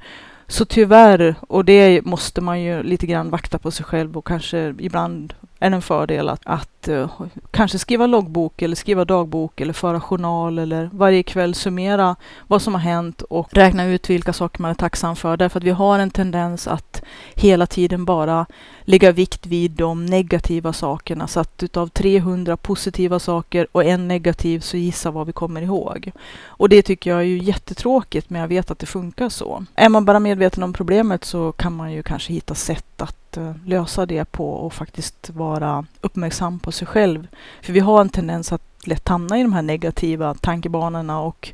Så 0.47 0.65
tyvärr, 0.65 1.35
och 1.47 1.65
det 1.65 2.05
måste 2.05 2.41
man 2.41 2.61
ju 2.61 2.83
lite 2.83 3.05
grann 3.05 3.29
vakta 3.29 3.57
på 3.57 3.71
sig 3.71 3.85
själv 3.85 4.17
och 4.17 4.27
kanske 4.27 4.75
ibland 4.79 5.33
är 5.63 5.69
det 5.69 5.75
en 5.75 5.81
fördel 5.81 6.29
att, 6.29 6.41
att 6.45 6.87
uh, 6.89 7.21
kanske 7.51 7.79
skriva 7.79 8.07
loggbok 8.07 8.61
eller 8.61 8.75
skriva 8.75 9.05
dagbok 9.05 9.61
eller 9.61 9.73
föra 9.73 10.01
journal 10.01 10.59
eller 10.59 10.89
varje 10.93 11.23
kväll 11.23 11.55
summera 11.55 12.15
vad 12.47 12.61
som 12.61 12.73
har 12.73 12.81
hänt 12.81 13.21
och 13.21 13.53
räkna 13.53 13.85
ut 13.85 14.09
vilka 14.09 14.33
saker 14.33 14.61
man 14.61 14.71
är 14.71 14.75
tacksam 14.75 15.15
för. 15.15 15.37
Därför 15.37 15.59
att 15.59 15.63
vi 15.63 15.69
har 15.69 15.99
en 15.99 16.09
tendens 16.09 16.67
att 16.67 17.01
hela 17.35 17.65
tiden 17.65 18.05
bara 18.05 18.45
lägga 18.81 19.11
vikt 19.11 19.45
vid 19.45 19.71
de 19.71 20.05
negativa 20.05 20.73
sakerna. 20.73 21.27
Så 21.27 21.39
att 21.39 21.63
utav 21.63 21.87
300 21.87 22.57
positiva 22.57 23.19
saker 23.19 23.67
och 23.71 23.83
en 23.83 24.07
negativ 24.07 24.59
så 24.59 24.77
gissa 24.77 25.11
vad 25.11 25.27
vi 25.27 25.33
kommer 25.33 25.61
ihåg. 25.61 26.11
Och 26.45 26.69
det 26.69 26.81
tycker 26.81 27.09
jag 27.09 27.19
är 27.19 27.23
ju 27.23 27.37
jättetråkigt, 27.37 28.29
men 28.29 28.41
jag 28.41 28.47
vet 28.47 28.71
att 28.71 28.79
det 28.79 28.85
funkar 28.85 29.29
så. 29.29 29.65
Är 29.75 29.89
man 29.89 30.05
bara 30.05 30.19
medveten 30.19 30.63
om 30.63 30.73
problemet 30.73 31.23
så 31.23 31.51
kan 31.51 31.75
man 31.75 31.91
ju 31.93 32.03
kanske 32.03 32.33
hitta 32.33 32.55
sätt 32.55 33.01
att 33.01 33.22
Eh, 33.37 33.51
lösa 33.65 34.05
det 34.05 34.25
på 34.25 34.53
och 34.53 34.73
faktiskt 34.73 35.29
vara 35.29 35.85
uppmärksam 36.01 36.59
på 36.59 36.71
sig 36.71 36.87
själv. 36.87 37.27
För 37.61 37.73
vi 37.73 37.79
har 37.79 38.01
en 38.01 38.09
tendens 38.09 38.53
att 38.53 38.61
lätt 38.85 39.09
hamna 39.09 39.39
i 39.39 39.43
de 39.43 39.53
här 39.53 39.61
negativa 39.61 40.33
tankebanorna 40.33 41.21
och 41.21 41.53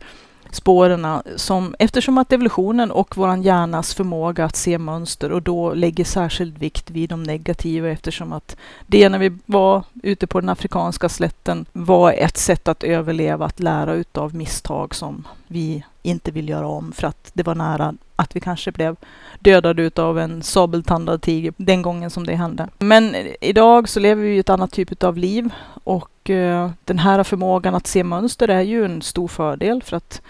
spåren 0.51 1.21
som, 1.35 1.75
eftersom 1.79 2.17
att 2.17 2.33
evolutionen 2.33 2.91
och 2.91 3.17
vår 3.17 3.37
hjärnas 3.37 3.93
förmåga 3.93 4.45
att 4.45 4.55
se 4.55 4.77
mönster 4.77 5.31
och 5.31 5.41
då 5.41 5.73
lägger 5.73 6.03
särskild 6.03 6.57
vikt 6.57 6.89
vid 6.89 7.09
de 7.09 7.23
negativa 7.23 7.89
eftersom 7.89 8.33
att 8.33 8.55
det 8.87 9.09
när 9.09 9.19
vi 9.19 9.37
var 9.45 9.83
ute 10.03 10.27
på 10.27 10.39
den 10.39 10.49
afrikanska 10.49 11.09
slätten 11.09 11.65
var 11.73 12.11
ett 12.13 12.37
sätt 12.37 12.67
att 12.67 12.83
överleva, 12.83 13.45
att 13.45 13.59
lära 13.59 13.93
utav 13.93 14.35
misstag 14.35 14.95
som 14.95 15.27
vi 15.47 15.83
inte 16.09 16.31
vill 16.31 16.49
göra 16.49 16.67
om 16.67 16.91
för 16.91 17.07
att 17.07 17.31
det 17.33 17.43
var 17.43 17.55
nära 17.55 17.93
att 18.15 18.35
vi 18.35 18.39
kanske 18.39 18.71
blev 18.71 18.95
dödade 19.39 19.83
utav 19.83 20.19
en 20.19 20.43
sabeltandad 20.43 21.21
tiger 21.21 21.53
den 21.57 21.81
gången 21.81 22.09
som 22.09 22.25
det 22.25 22.35
hände. 22.35 22.67
Men 22.79 23.15
idag 23.41 23.89
så 23.89 23.99
lever 23.99 24.23
vi 24.23 24.33
ju 24.33 24.39
ett 24.39 24.49
annat 24.49 24.71
typ 24.71 25.03
av 25.03 25.17
liv 25.17 25.53
och 25.83 26.29
eh, 26.29 26.71
den 26.85 26.99
här 26.99 27.23
förmågan 27.23 27.75
att 27.75 27.87
se 27.87 28.03
mönster 28.03 28.47
är 28.47 28.61
ju 28.61 28.85
en 28.85 29.01
stor 29.01 29.27
fördel 29.27 29.83
för 29.83 29.97
att 29.97 30.21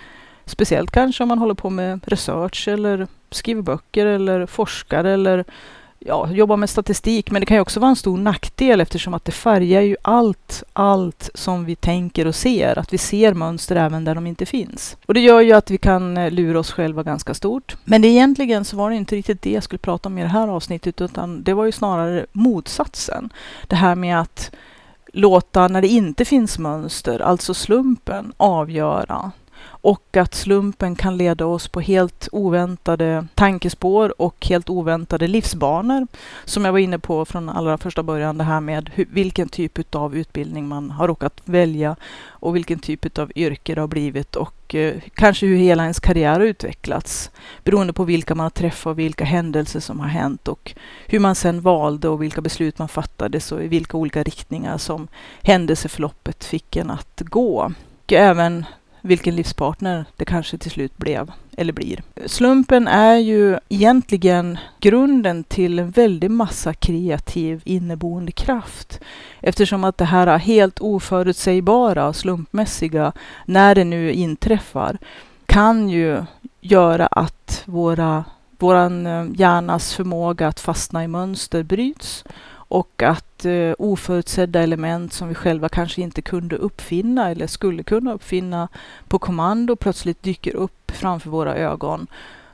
speciellt 0.45 0.91
kanske 0.91 1.23
om 1.23 1.29
man 1.29 1.39
håller 1.39 1.53
på 1.53 1.69
med 1.69 1.99
research 2.05 2.67
eller 2.67 3.07
skriver 3.31 3.61
böcker 3.61 4.05
eller 4.05 4.45
forskar 4.45 5.03
eller 5.03 5.45
ja, 5.99 6.31
jobbar 6.31 6.57
med 6.57 6.69
statistik. 6.69 7.31
Men 7.31 7.39
det 7.39 7.45
kan 7.45 7.57
ju 7.57 7.61
också 7.61 7.79
vara 7.79 7.89
en 7.89 7.95
stor 7.95 8.17
nackdel 8.17 8.81
eftersom 8.81 9.13
att 9.13 9.25
det 9.25 9.31
färgar 9.31 9.81
ju 9.81 9.95
allt, 10.01 10.63
allt 10.73 11.29
som 11.33 11.65
vi 11.65 11.75
tänker 11.75 12.27
och 12.27 12.35
ser. 12.35 12.79
Att 12.79 12.93
vi 12.93 12.97
ser 12.97 13.33
mönster 13.33 13.75
även 13.75 14.05
där 14.05 14.15
de 14.15 14.27
inte 14.27 14.45
finns. 14.45 14.97
Och 15.05 15.13
det 15.13 15.19
gör 15.19 15.41
ju 15.41 15.53
att 15.53 15.71
vi 15.71 15.77
kan 15.77 16.17
eh, 16.17 16.31
lura 16.31 16.59
oss 16.59 16.71
själva 16.71 17.03
ganska 17.03 17.33
stort. 17.33 17.77
Men 17.83 18.05
egentligen 18.05 18.65
så 18.65 18.77
var 18.77 18.89
det 18.89 18.95
inte 18.95 19.15
riktigt 19.15 19.41
det 19.41 19.51
jag 19.51 19.63
skulle 19.63 19.79
prata 19.79 20.09
om 20.09 20.17
i 20.17 20.21
det 20.21 20.27
här 20.27 20.47
avsnittet 20.47 21.01
utan 21.01 21.43
det 21.43 21.53
var 21.53 21.65
ju 21.65 21.71
snarare 21.71 22.25
motsatsen. 22.31 23.29
Det 23.67 23.75
här 23.75 23.95
med 23.95 24.19
att 24.19 24.51
låta 25.13 25.67
när 25.67 25.81
det 25.81 25.87
inte 25.87 26.25
finns 26.25 26.59
mönster, 26.59 27.19
alltså 27.19 27.53
slumpen, 27.53 28.33
avgöra 28.37 29.31
och 29.81 30.17
att 30.17 30.33
slumpen 30.33 30.95
kan 30.95 31.17
leda 31.17 31.45
oss 31.45 31.67
på 31.67 31.81
helt 31.81 32.27
oväntade 32.31 33.27
tankespår 33.35 34.21
och 34.21 34.45
helt 34.45 34.69
oväntade 34.69 35.27
livsbanor. 35.27 36.07
Som 36.45 36.65
jag 36.65 36.71
var 36.71 36.79
inne 36.79 36.99
på 36.99 37.25
från 37.25 37.49
allra 37.49 37.77
första 37.77 38.03
början, 38.03 38.37
det 38.37 38.43
här 38.43 38.61
med 38.61 38.89
hur, 38.93 39.07
vilken 39.11 39.49
typ 39.49 39.95
av 39.95 40.15
utbildning 40.15 40.67
man 40.67 40.91
har 40.91 41.07
råkat 41.07 41.41
välja 41.45 41.95
och 42.25 42.55
vilken 42.55 42.79
typ 42.79 43.19
av 43.19 43.31
yrke 43.35 43.75
det 43.75 43.81
har 43.81 43.87
blivit 43.87 44.35
och 44.35 44.75
eh, 44.75 44.95
kanske 45.13 45.45
hur 45.45 45.57
hela 45.57 45.83
ens 45.83 45.99
karriär 45.99 46.39
har 46.39 46.45
utvecklats 46.45 47.31
beroende 47.63 47.93
på 47.93 48.03
vilka 48.03 48.35
man 48.35 48.43
har 48.43 48.49
träffat 48.49 48.91
och 48.91 48.99
vilka 48.99 49.25
händelser 49.25 49.79
som 49.79 49.99
har 49.99 50.07
hänt 50.07 50.47
och 50.47 50.73
hur 51.07 51.19
man 51.19 51.35
sedan 51.35 51.61
valde 51.61 52.09
och 52.09 52.23
vilka 52.23 52.41
beslut 52.41 52.79
man 52.79 52.87
fattade 52.87 53.39
och 53.51 53.63
i 53.63 53.67
vilka 53.67 53.97
olika 53.97 54.23
riktningar 54.23 54.77
som 54.77 55.07
händelseförloppet 55.43 56.43
fick 56.43 56.75
en 56.75 56.89
att 56.89 57.21
gå. 57.25 57.71
Och 58.09 58.13
även 58.13 58.65
vilken 59.01 59.35
livspartner 59.35 60.05
det 60.15 60.25
kanske 60.25 60.57
till 60.57 60.71
slut 60.71 60.97
blev 60.97 61.31
eller 61.57 61.73
blir. 61.73 62.03
Slumpen 62.25 62.87
är 62.87 63.15
ju 63.15 63.57
egentligen 63.69 64.57
grunden 64.79 65.43
till 65.43 65.79
en 65.79 65.91
väldig 65.91 66.31
massa 66.31 66.73
kreativ 66.73 67.61
inneboende 67.65 68.31
kraft. 68.31 68.99
Eftersom 69.41 69.83
att 69.83 69.97
det 69.97 70.05
här 70.05 70.37
helt 70.37 70.79
oförutsägbara, 70.79 72.13
slumpmässiga, 72.13 73.11
när 73.45 73.75
det 73.75 73.83
nu 73.83 74.11
inträffar, 74.11 74.97
kan 75.45 75.89
ju 75.89 76.23
göra 76.61 77.07
att 77.07 77.63
våra, 77.65 78.25
våran 78.57 79.07
eh, 79.07 79.25
hjärnas 79.35 79.93
förmåga 79.93 80.47
att 80.47 80.59
fastna 80.59 81.03
i 81.03 81.07
mönster 81.07 81.63
bryts 81.63 82.23
och 82.51 83.03
att 83.03 83.28
eh, 83.45 83.73
oförutsedda 83.77 84.63
element 84.63 85.13
som 85.13 85.27
vi 85.27 85.35
själva 85.35 85.69
kanske 85.69 86.01
inte 86.01 86.21
kunde 86.21 86.55
uppfinna 86.55 87.31
eller 87.31 87.47
skulle 87.47 87.83
kunna 87.83 88.13
uppfinna 88.13 88.67
på 89.07 89.19
kommando 89.19 89.75
plötsligt 89.75 90.23
dyker 90.23 90.55
upp 90.55 90.91
framför 90.91 91.29
våra 91.29 91.55
ögon. 91.55 92.07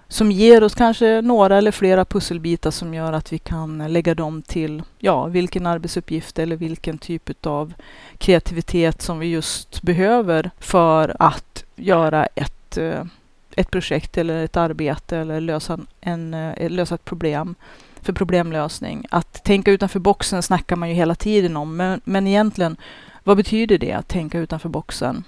Som 0.07 0.31
ger 0.31 0.63
oss 0.63 0.75
kanske 0.75 1.21
några 1.21 1.57
eller 1.57 1.71
flera 1.71 2.05
pusselbitar 2.05 2.71
som 2.71 2.93
gör 2.93 3.13
att 3.13 3.33
vi 3.33 3.37
kan 3.37 3.93
lägga 3.93 4.15
dem 4.15 4.41
till 4.41 4.83
ja, 4.99 5.25
vilken 5.25 5.65
arbetsuppgift 5.65 6.39
eller 6.39 6.55
vilken 6.55 6.97
typ 6.97 7.45
av 7.45 7.73
kreativitet 8.17 9.01
som 9.01 9.19
vi 9.19 9.27
just 9.27 9.81
behöver 9.81 10.51
för 10.59 11.15
att 11.19 11.63
göra 11.75 12.25
ett, 12.25 12.77
eh, 12.77 13.03
ett 13.55 13.71
projekt 13.71 14.17
eller 14.17 14.43
ett 14.43 14.57
arbete 14.57 15.17
eller 15.17 15.39
lösa, 15.41 15.79
en, 16.01 16.33
eh, 16.33 16.69
lösa 16.69 16.95
ett 16.95 17.05
problem 17.05 17.55
för 18.05 18.13
problemlösning. 18.13 19.05
Att 19.09 19.43
tänka 19.43 19.71
utanför 19.71 20.00
boxen 20.00 20.43
snackar 20.43 20.75
man 20.75 20.89
ju 20.89 20.95
hela 20.95 21.15
tiden 21.15 21.57
om, 21.57 21.77
men, 21.77 22.01
men 22.03 22.27
egentligen, 22.27 22.77
vad 23.24 23.38
betyder 23.38 23.77
det 23.77 23.91
att 23.91 24.07
tänka 24.07 24.39
utanför 24.39 24.69
boxen? 24.69 25.24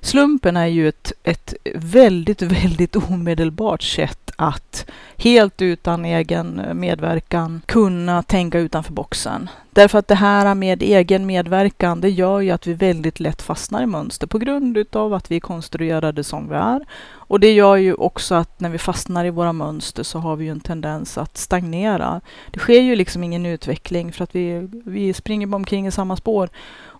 Slumpen 0.00 0.56
är 0.56 0.66
ju 0.66 0.88
ett, 0.88 1.12
ett 1.22 1.54
väldigt, 1.74 2.42
väldigt 2.64 2.96
omedelbart 2.96 3.82
sätt 3.82 4.30
att 4.36 4.86
helt 5.16 5.62
utan 5.62 6.04
egen 6.04 6.62
medverkan 6.74 7.62
kunna 7.66 8.22
tänka 8.22 8.58
utanför 8.58 8.92
boxen. 8.92 9.50
Därför 9.70 9.98
att 9.98 10.08
det 10.08 10.14
här 10.14 10.54
med 10.54 10.82
egen 10.82 11.26
medverkan, 11.26 12.00
det 12.00 12.10
gör 12.10 12.40
ju 12.40 12.50
att 12.50 12.66
vi 12.66 12.74
väldigt 12.74 13.20
lätt 13.20 13.42
fastnar 13.42 13.82
i 13.82 13.86
mönster 13.86 14.26
på 14.26 14.38
grund 14.38 14.76
utav 14.76 15.14
att 15.14 15.30
vi 15.30 15.36
är 15.36 15.40
konstruerade 15.40 16.24
som 16.24 16.48
vi 16.48 16.54
är. 16.54 16.86
Och 17.10 17.40
det 17.40 17.52
gör 17.52 17.76
ju 17.76 17.94
också 17.94 18.34
att 18.34 18.60
när 18.60 18.70
vi 18.70 18.78
fastnar 18.78 19.24
i 19.24 19.30
våra 19.30 19.52
mönster 19.52 20.02
så 20.02 20.18
har 20.18 20.36
vi 20.36 20.44
ju 20.44 20.50
en 20.50 20.60
tendens 20.60 21.18
att 21.18 21.36
stagnera. 21.36 22.20
Det 22.50 22.58
sker 22.58 22.80
ju 22.80 22.96
liksom 22.96 23.24
ingen 23.24 23.46
utveckling 23.46 24.12
för 24.12 24.24
att 24.24 24.34
vi, 24.34 24.68
vi 24.84 25.14
springer 25.14 25.54
omkring 25.54 25.86
i 25.86 25.90
samma 25.90 26.16
spår. 26.16 26.48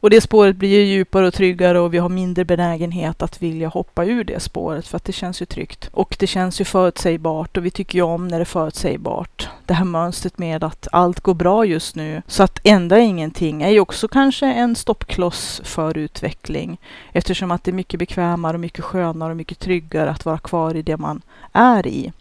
Och 0.00 0.10
det 0.10 0.20
spåret 0.20 0.56
blir 0.56 0.68
ju 0.68 0.84
djupare 0.84 1.26
och 1.26 1.34
tryggare 1.34 1.80
och 1.80 1.94
vi 1.94 1.98
har 1.98 2.08
mindre 2.08 2.44
benägenhet 2.44 3.22
att 3.22 3.42
vilja 3.42 3.68
hoppa 3.68 4.04
ur 4.04 4.24
det 4.24 4.40
spåret 4.40 4.86
för 4.86 4.96
att 4.96 5.04
det 5.04 5.12
känns 5.12 5.42
ju 5.42 5.46
tryggt. 5.46 5.88
Och 5.92 6.16
det 6.18 6.26
känns 6.26 6.60
ju 6.60 6.64
förutsägbart 6.64 7.56
och 7.56 7.66
vi 7.66 7.70
tycker 7.70 7.98
ju 7.98 8.02
om 8.02 8.28
när 8.28 8.38
det 8.38 8.42
är 8.42 8.44
förutsägbart. 8.44 9.48
Det 9.66 9.74
här 9.74 9.84
mönstret 9.84 10.38
med 10.38 10.64
att 10.64 10.88
allt 10.92 11.20
går 11.20 11.34
bra 11.34 11.64
just 11.64 11.96
nu 11.96 12.22
så 12.26 12.42
att 12.42 12.60
ändra 12.64 12.98
ingenting 12.98 13.62
är 13.62 13.70
ju 13.70 13.80
också 13.80 14.08
kanske 14.08 14.46
en 14.46 14.76
stoppkloss 14.76 15.60
för 15.64 15.98
utveckling 15.98 16.80
eftersom 17.12 17.50
att 17.50 17.64
det 17.64 17.70
är 17.70 17.72
mycket 17.72 17.98
bekvämare 17.98 18.54
och 18.54 18.60
mycket 18.60 18.84
skönare 18.84 19.30
och 19.30 19.36
mycket 19.36 19.58
tryggare 19.58 20.10
att 20.10 20.24
vara 20.24 20.38
kvar 20.38 20.74
i 20.74 20.82
det 20.82 20.96
man 20.96 21.22
är 21.52 21.86
i. 21.86 22.12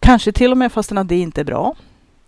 Kanske 0.00 0.32
till 0.32 0.50
och 0.50 0.58
med 0.58 0.72
fastän 0.72 0.98
att 0.98 1.08
det 1.08 1.18
inte 1.18 1.40
är 1.40 1.44
bra. 1.44 1.74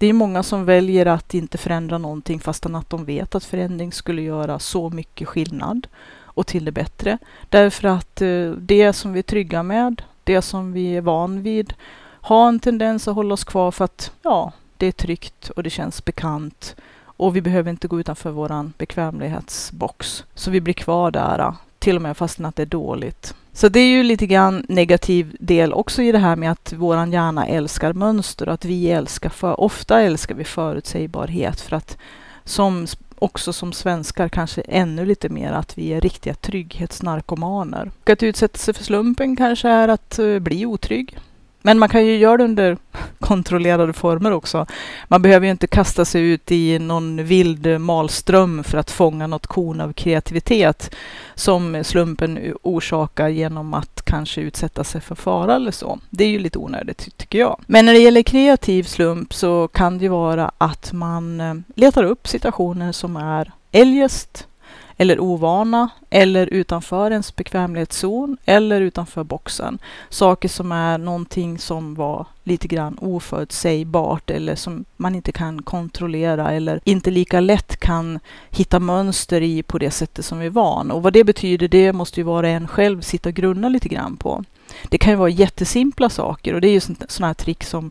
Det 0.03 0.07
är 0.07 0.13
många 0.13 0.43
som 0.43 0.65
väljer 0.65 1.07
att 1.07 1.35
inte 1.35 1.59
förändra 1.59 1.99
någonting 1.99 2.41
fastän 2.41 2.75
att 2.75 2.91
de 2.91 3.05
vet 3.05 3.35
att 3.35 3.45
förändring 3.45 3.93
skulle 3.93 4.23
göra 4.23 4.59
så 4.59 4.91
mycket 4.91 5.29
skillnad 5.29 5.87
och 6.25 6.47
till 6.47 6.65
det 6.65 6.73
bättre. 6.73 7.19
Därför 7.49 7.89
att 7.89 8.23
eh, 8.23 8.51
det 8.51 8.93
som 8.93 9.13
vi 9.13 9.19
är 9.19 9.23
trygga 9.23 9.63
med, 9.63 10.03
det 10.25 10.43
som 10.43 10.73
vi 10.73 10.97
är 10.97 11.01
van 11.01 11.43
vid, 11.43 11.75
har 12.21 12.49
en 12.49 12.61
tendens 12.61 13.09
att 13.09 13.15
hålla 13.15 13.35
oss 13.35 13.45
kvar 13.45 13.71
för 13.71 13.85
att 13.85 14.13
ja, 14.23 14.53
det 14.77 14.87
är 14.87 14.93
tryggt 14.93 15.51
och 15.51 15.63
det 15.63 15.71
känns 15.71 16.05
bekant 16.05 16.77
och 17.05 17.37
vi 17.37 17.41
behöver 17.41 17.71
inte 17.71 17.89
gå 17.89 18.01
utanför 18.01 18.31
våran 18.31 18.73
bekvämlighetsbox. 18.79 20.25
Så 20.35 20.51
vi 20.51 20.61
blir 20.61 20.75
kvar 20.75 21.11
där, 21.11 21.55
till 21.83 21.97
och 21.97 22.03
med 22.03 22.17
fastän 22.17 22.47
att 22.47 22.57
det 22.57 22.63
är 22.63 22.67
dåligt. 22.67 23.35
Så 23.53 23.69
det 23.69 23.81
är 23.81 23.87
ju 23.87 24.03
lite 24.03 24.27
grann 24.27 24.67
negativ 24.69 25.37
del 25.41 25.73
också 25.73 26.03
i 26.03 26.13
det 26.13 26.19
här 26.19 26.37
med 26.37 26.53
att 26.53 26.73
våran 26.73 27.13
hjärna 27.13 27.47
älskar 27.47 27.93
mönster 27.93 28.49
och 28.49 28.55
att 28.55 28.65
vi 28.65 28.91
älskar 28.91 29.31
för 29.31 29.61
ofta 29.61 30.01
älskar 30.01 30.35
vi 30.35 30.45
förutsägbarhet 30.45 31.61
för 31.61 31.77
att 31.77 31.99
som 32.45 32.87
också 33.19 33.53
som 33.53 33.73
svenskar 33.73 34.29
kanske 34.29 34.61
ännu 34.61 35.07
lite 35.07 35.29
mer 35.29 35.53
att 35.53 35.79
vi 35.79 35.93
är 35.93 36.01
riktiga 36.01 36.35
trygghetsnarkomaner. 36.35 37.91
Och 38.01 38.11
att 38.11 38.23
utsätta 38.23 38.59
sig 38.59 38.75
för 38.75 38.85
slumpen 38.85 39.37
kanske 39.37 39.69
är 39.69 39.89
att 39.89 40.19
eh, 40.19 40.39
bli 40.39 40.67
otrygg. 40.67 41.19
Men 41.63 41.79
man 41.79 41.89
kan 41.89 42.07
ju 42.07 42.17
göra 42.17 42.37
det 42.37 42.45
under 42.45 42.77
kontrollerade 43.21 43.93
former 43.93 44.31
också. 44.31 44.67
Man 45.09 45.23
behöver 45.23 45.47
ju 45.47 45.51
inte 45.51 45.67
kasta 45.67 46.05
sig 46.05 46.23
ut 46.23 46.53
i 46.53 46.79
någon 46.79 47.25
vild 47.25 47.81
malström 47.81 48.65
för 48.65 48.79
att 48.79 48.91
fånga 48.91 49.27
något 49.27 49.47
korn 49.47 49.81
av 49.81 49.93
kreativitet 49.93 50.95
som 51.35 51.85
slumpen 51.85 52.55
orsakar 52.63 53.29
genom 53.29 53.75
att 53.75 54.03
kanske 54.05 54.41
utsätta 54.41 54.85
sig 54.85 55.01
för 55.01 55.15
fara 55.15 55.55
eller 55.55 55.71
så. 55.71 55.99
Det 56.11 56.25
är 56.25 56.29
ju 56.29 56.39
lite 56.39 56.59
onödigt 56.59 57.17
tycker 57.17 57.39
jag. 57.39 57.61
Men 57.67 57.87
när 57.87 57.93
det 57.93 57.99
gäller 57.99 58.23
kreativ 58.23 58.83
slump 58.83 59.35
så 59.35 59.69
kan 59.69 59.99
det 59.99 60.03
ju 60.03 60.09
vara 60.09 60.53
att 60.59 60.93
man 60.93 61.41
eh, 61.41 61.55
letar 61.75 62.05
upp 62.05 62.29
situationer 62.29 62.93
som 62.93 63.17
är 63.17 63.53
eljest 63.73 64.47
eller 64.97 65.21
ovana 65.21 65.91
eller 66.11 66.47
utanför 66.47 67.11
ens 67.11 67.37
bekvämlighetszon 67.37 68.37
eller 68.45 68.81
utanför 68.81 69.25
boxen. 69.25 69.79
Saker 70.09 70.49
som 70.49 70.73
är 70.73 70.99
någonting 70.99 71.59
som 71.59 71.95
var 71.95 72.27
lite 72.45 72.69
grann 72.69 72.99
oförutsägbart 73.01 74.31
eller 74.31 74.55
som 74.55 74.85
man 74.97 75.15
inte 75.15 75.33
kan 75.33 75.63
kontrollera 75.63 76.51
eller 76.51 76.81
inte 76.85 77.11
lika 77.11 77.41
lätt 77.41 77.77
kan 77.77 78.19
hitta 78.51 78.81
mönster 78.81 79.41
i 79.41 79.63
på 79.63 79.79
det 79.79 79.91
sättet 79.91 80.25
som 80.25 80.39
vi 80.39 80.47
är 80.47 80.51
van. 80.51 80.91
Och 80.91 81.03
vad 81.03 81.13
det 81.13 81.25
betyder, 81.25 81.69
det 81.69 81.93
måste 81.93 82.21
ju 82.21 82.25
vara 82.25 82.49
en 82.49 82.69
själv 82.69 83.01
sitta 83.01 83.29
och 83.29 83.35
grunna 83.35 83.69
lite 83.69 83.89
grann 83.89 84.17
på. 84.17 84.45
Det 84.89 84.99
kan 84.99 85.13
ju 85.13 85.17
vara 85.17 85.29
jättesimpla 85.29 86.09
saker 86.11 86.55
och 86.55 86.61
det 86.61 86.69
är 86.69 86.73
ju 86.73 86.81
sådana 86.81 87.27
här 87.27 87.35
trick 87.35 87.65
som 87.65 87.91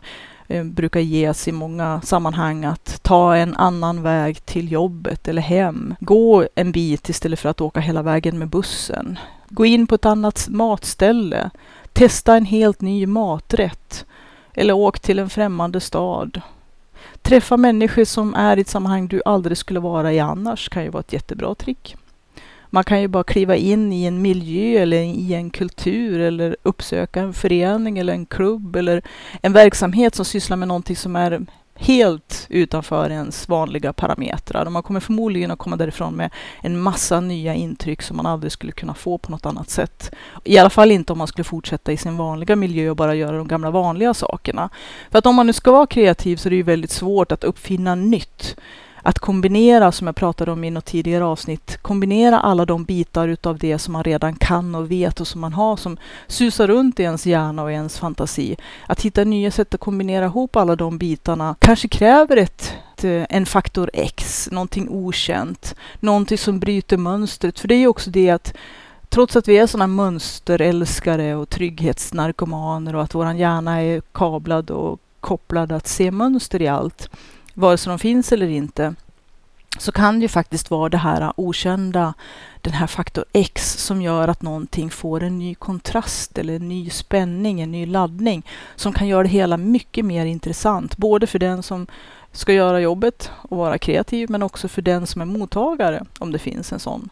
Eh, 0.51 0.63
brukar 0.63 0.99
ges 0.99 1.47
i 1.47 1.51
många 1.51 2.01
sammanhang 2.01 2.65
att 2.65 3.03
ta 3.03 3.35
en 3.35 3.55
annan 3.55 4.01
väg 4.01 4.45
till 4.45 4.71
jobbet 4.71 5.27
eller 5.27 5.41
hem. 5.41 5.95
Gå 5.99 6.47
en 6.55 6.71
bit 6.71 7.09
istället 7.09 7.39
för 7.39 7.49
att 7.49 7.61
åka 7.61 7.79
hela 7.79 8.01
vägen 8.01 8.39
med 8.39 8.47
bussen. 8.47 9.19
Gå 9.49 9.65
in 9.65 9.87
på 9.87 9.95
ett 9.95 10.05
annat 10.05 10.47
matställe. 10.49 11.49
Testa 11.93 12.37
en 12.37 12.45
helt 12.45 12.81
ny 12.81 13.05
maträtt. 13.05 14.05
Eller 14.53 14.73
åk 14.73 14.99
till 14.99 15.19
en 15.19 15.29
främmande 15.29 15.79
stad. 15.79 16.41
Träffa 17.21 17.57
människor 17.57 18.05
som 18.05 18.35
är 18.35 18.57
i 18.57 18.61
ett 18.61 18.69
sammanhang 18.69 19.07
du 19.07 19.21
aldrig 19.25 19.57
skulle 19.57 19.79
vara 19.79 20.13
i 20.13 20.19
annars 20.19 20.69
kan 20.69 20.83
ju 20.83 20.89
vara 20.89 21.01
ett 21.01 21.13
jättebra 21.13 21.55
trick. 21.55 21.95
Man 22.73 22.83
kan 22.83 23.01
ju 23.01 23.07
bara 23.07 23.23
kliva 23.23 23.55
in 23.55 23.93
i 23.93 24.03
en 24.03 24.21
miljö 24.21 24.81
eller 24.81 24.97
i 24.97 25.33
en 25.33 25.49
kultur 25.49 26.19
eller 26.19 26.55
uppsöka 26.63 27.21
en 27.21 27.33
förening 27.33 27.97
eller 27.97 28.13
en 28.13 28.25
klubb 28.25 28.75
eller 28.75 29.01
en 29.41 29.53
verksamhet 29.53 30.15
som 30.15 30.25
sysslar 30.25 30.57
med 30.57 30.67
någonting 30.67 30.95
som 30.95 31.15
är 31.15 31.45
helt 31.75 32.45
utanför 32.49 33.09
ens 33.09 33.49
vanliga 33.49 33.93
parametrar. 33.93 34.65
Och 34.65 34.71
man 34.71 34.83
kommer 34.83 34.99
förmodligen 34.99 35.51
att 35.51 35.59
komma 35.59 35.75
därifrån 35.75 36.15
med 36.15 36.29
en 36.61 36.81
massa 36.81 37.19
nya 37.19 37.55
intryck 37.55 38.01
som 38.01 38.17
man 38.17 38.25
aldrig 38.25 38.51
skulle 38.51 38.71
kunna 38.71 38.93
få 38.93 39.17
på 39.17 39.31
något 39.31 39.45
annat 39.45 39.69
sätt. 39.69 40.11
I 40.43 40.57
alla 40.57 40.69
fall 40.69 40.91
inte 40.91 41.13
om 41.13 41.17
man 41.17 41.27
skulle 41.27 41.43
fortsätta 41.43 41.91
i 41.91 41.97
sin 41.97 42.17
vanliga 42.17 42.55
miljö 42.55 42.89
och 42.89 42.95
bara 42.95 43.15
göra 43.15 43.37
de 43.37 43.47
gamla 43.47 43.71
vanliga 43.71 44.13
sakerna. 44.13 44.69
För 45.11 45.19
att 45.19 45.25
om 45.25 45.35
man 45.35 45.47
nu 45.47 45.53
ska 45.53 45.71
vara 45.71 45.87
kreativ 45.87 46.37
så 46.37 46.47
är 46.47 46.49
det 46.49 46.55
ju 46.55 46.63
väldigt 46.63 46.91
svårt 46.91 47.31
att 47.31 47.43
uppfinna 47.43 47.95
nytt 47.95 48.55
att 49.01 49.19
kombinera, 49.19 49.91
som 49.91 50.07
jag 50.07 50.15
pratade 50.15 50.51
om 50.51 50.63
i 50.63 50.71
något 50.71 50.85
tidigare 50.85 51.25
avsnitt, 51.25 51.77
kombinera 51.81 52.39
alla 52.39 52.65
de 52.65 52.83
bitar 52.83 53.27
utav 53.27 53.57
det 53.57 53.79
som 53.79 53.93
man 53.93 54.03
redan 54.03 54.35
kan 54.35 54.75
och 54.75 54.91
vet 54.91 55.19
och 55.19 55.27
som 55.27 55.41
man 55.41 55.53
har 55.53 55.77
som 55.77 55.97
susar 56.27 56.67
runt 56.67 56.99
i 56.99 57.03
ens 57.03 57.25
hjärna 57.25 57.63
och 57.63 57.71
i 57.71 57.73
ens 57.73 57.99
fantasi. 57.99 58.55
Att 58.87 59.01
hitta 59.01 59.23
nya 59.23 59.51
sätt 59.51 59.73
att 59.73 59.79
kombinera 59.79 60.25
ihop 60.25 60.55
alla 60.55 60.75
de 60.75 60.97
bitarna 60.97 61.55
kanske 61.59 61.87
kräver 61.87 62.37
ett 62.37 62.73
eh, 63.03 63.25
en 63.29 63.45
faktor 63.45 63.89
X, 63.93 64.49
någonting 64.51 64.89
okänt, 64.89 65.75
någonting 65.99 66.37
som 66.37 66.59
bryter 66.59 66.97
mönstret. 66.97 67.59
För 67.59 67.67
det 67.67 67.75
är 67.75 67.79
ju 67.79 67.87
också 67.87 68.09
det 68.09 68.29
att 68.29 68.53
trots 69.09 69.35
att 69.35 69.47
vi 69.47 69.57
är 69.57 69.67
sådana 69.67 69.87
mönsterälskare 69.87 71.35
och 71.35 71.49
trygghetsnarkomaner 71.49 72.95
och 72.95 73.03
att 73.03 73.15
våran 73.15 73.37
hjärna 73.37 73.81
är 73.81 74.01
kablad 74.11 74.71
och 74.71 74.99
kopplad 75.19 75.71
att 75.71 75.87
se 75.87 76.11
mönster 76.11 76.61
i 76.61 76.67
allt, 76.67 77.09
vare 77.61 77.77
sig 77.77 77.89
de 77.89 77.99
finns 77.99 78.31
eller 78.31 78.47
inte, 78.47 78.95
så 79.77 79.91
kan 79.91 80.19
det 80.19 80.21
ju 80.21 80.27
faktiskt 80.27 80.71
vara 80.71 80.89
det 80.89 80.97
här 80.97 81.21
äh, 81.21 81.31
okända, 81.35 82.13
den 82.61 82.73
här 82.73 82.87
faktor 82.87 83.25
X 83.33 83.85
som 83.85 84.01
gör 84.01 84.27
att 84.27 84.41
någonting 84.41 84.89
får 84.89 85.23
en 85.23 85.39
ny 85.39 85.55
kontrast 85.55 86.37
eller 86.37 86.55
en 86.55 86.69
ny 86.69 86.89
spänning, 86.89 87.61
en 87.61 87.71
ny 87.71 87.85
laddning 87.85 88.45
som 88.75 88.93
kan 88.93 89.07
göra 89.07 89.23
det 89.23 89.29
hela 89.29 89.57
mycket 89.57 90.05
mer 90.05 90.25
intressant, 90.25 90.97
både 90.97 91.27
för 91.27 91.39
den 91.39 91.63
som 91.63 91.87
ska 92.31 92.53
göra 92.53 92.79
jobbet 92.79 93.31
och 93.41 93.57
vara 93.57 93.77
kreativ, 93.77 94.29
men 94.29 94.43
också 94.43 94.67
för 94.67 94.81
den 94.81 95.07
som 95.07 95.21
är 95.21 95.25
mottagare, 95.25 96.05
om 96.19 96.31
det 96.31 96.39
finns 96.39 96.71
en 96.71 96.79
sån. 96.79 97.09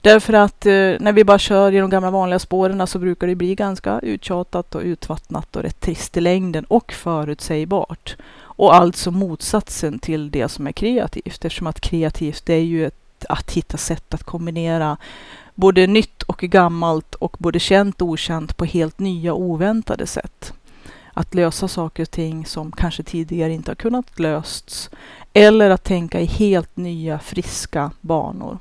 Därför 0.00 0.32
att 0.32 0.66
eh, 0.66 0.72
när 0.72 1.12
vi 1.12 1.24
bara 1.24 1.38
kör 1.38 1.72
i 1.72 1.78
de 1.78 1.90
gamla 1.90 2.10
vanliga 2.10 2.38
spåren 2.38 2.86
så 2.86 2.98
brukar 2.98 3.26
det 3.26 3.34
bli 3.34 3.54
ganska 3.54 4.00
uttjatat 4.02 4.74
och 4.74 4.82
utvattnat 4.82 5.56
och 5.56 5.62
rätt 5.62 5.80
trist 5.80 6.16
i 6.16 6.20
längden 6.20 6.64
och 6.64 6.92
förutsägbart. 6.92 8.16
Och 8.58 8.74
alltså 8.74 9.10
motsatsen 9.10 9.98
till 9.98 10.30
det 10.30 10.48
som 10.48 10.66
är 10.66 10.72
kreativt 10.72 11.26
eftersom 11.26 11.66
att 11.66 11.80
kreativt 11.80 12.46
det 12.46 12.54
är 12.54 12.64
ju 12.64 12.86
ett, 12.86 13.24
att 13.28 13.50
hitta 13.50 13.76
sätt 13.76 14.14
att 14.14 14.22
kombinera 14.22 14.96
både 15.54 15.86
nytt 15.86 16.22
och 16.22 16.38
gammalt 16.38 17.14
och 17.14 17.36
både 17.38 17.58
känt 17.58 18.02
och 18.02 18.08
okänt 18.08 18.56
på 18.56 18.64
helt 18.64 18.98
nya 18.98 19.34
oväntade 19.34 20.06
sätt. 20.06 20.52
Att 21.12 21.34
lösa 21.34 21.68
saker 21.68 22.02
och 22.02 22.10
ting 22.10 22.46
som 22.46 22.72
kanske 22.72 23.02
tidigare 23.02 23.52
inte 23.52 23.70
har 23.70 23.76
kunnat 23.76 24.18
lösts 24.18 24.90
eller 25.32 25.70
att 25.70 25.84
tänka 25.84 26.20
i 26.20 26.26
helt 26.26 26.76
nya 26.76 27.18
friska 27.18 27.90
banor. 28.00 28.58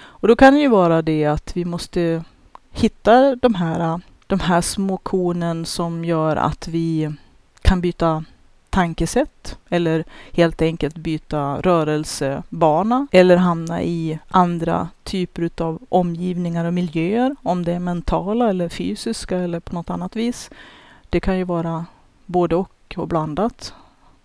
Och 0.00 0.28
då 0.28 0.36
kan 0.36 0.54
det 0.54 0.60
ju 0.60 0.68
vara 0.68 1.02
det 1.02 1.24
att 1.24 1.56
vi 1.56 1.64
måste 1.64 2.24
hitta 2.70 3.36
de 3.36 3.54
här, 3.54 4.00
de 4.26 4.40
här 4.40 4.60
små 4.60 4.96
kornen 4.96 5.66
som 5.66 6.04
gör 6.04 6.36
att 6.36 6.68
vi 6.68 7.14
kan 7.62 7.80
byta 7.80 8.24
tankesätt 8.72 9.58
eller 9.68 10.04
helt 10.32 10.62
enkelt 10.62 10.96
byta 10.96 11.60
rörelsebana 11.60 13.06
eller 13.12 13.36
hamna 13.36 13.82
i 13.82 14.18
andra 14.28 14.88
typer 15.04 15.50
av 15.58 15.78
omgivningar 15.88 16.64
och 16.64 16.74
miljöer, 16.74 17.36
om 17.42 17.64
det 17.64 17.72
är 17.72 17.78
mentala 17.78 18.50
eller 18.50 18.68
fysiska 18.68 19.38
eller 19.38 19.60
på 19.60 19.74
något 19.74 19.90
annat 19.90 20.16
vis. 20.16 20.50
Det 21.10 21.20
kan 21.20 21.38
ju 21.38 21.44
vara 21.44 21.86
både 22.26 22.56
och 22.56 22.72
och 22.96 23.08
blandat. 23.08 23.74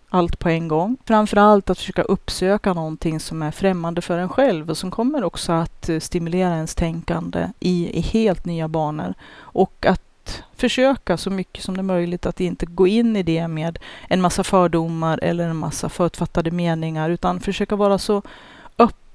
Allt 0.10 0.39
på 0.39 0.49
en 0.49 0.67
gång. 0.67 0.97
Framför 1.05 1.38
allt 1.38 1.69
att 1.69 1.77
försöka 1.77 2.01
uppsöka 2.01 2.73
någonting 2.73 3.19
som 3.19 3.41
är 3.41 3.51
främmande 3.51 4.01
för 4.01 4.17
en 4.17 4.29
själv 4.29 4.69
och 4.69 4.77
som 4.77 4.91
kommer 4.91 5.23
också 5.23 5.51
att 5.51 5.89
stimulera 5.99 6.55
ens 6.55 6.75
tänkande 6.75 7.49
i, 7.60 7.97
i 7.97 8.01
helt 8.01 8.45
nya 8.45 8.67
banor. 8.67 9.13
Och 9.36 9.86
att 9.86 10.06
försöka 10.55 11.17
så 11.17 11.29
mycket 11.29 11.63
som 11.63 11.73
det 11.73 11.81
är 11.81 11.83
möjligt 11.83 12.25
att 12.25 12.39
inte 12.39 12.65
gå 12.65 12.87
in 12.87 13.15
i 13.15 13.23
det 13.23 13.47
med 13.47 13.79
en 14.09 14.21
massa 14.21 14.43
fördomar 14.43 15.19
eller 15.21 15.47
en 15.47 15.57
massa 15.57 15.89
förutfattade 15.89 16.51
meningar, 16.51 17.09
utan 17.09 17.39
försöka 17.39 17.75
vara 17.75 17.97
så 17.97 18.21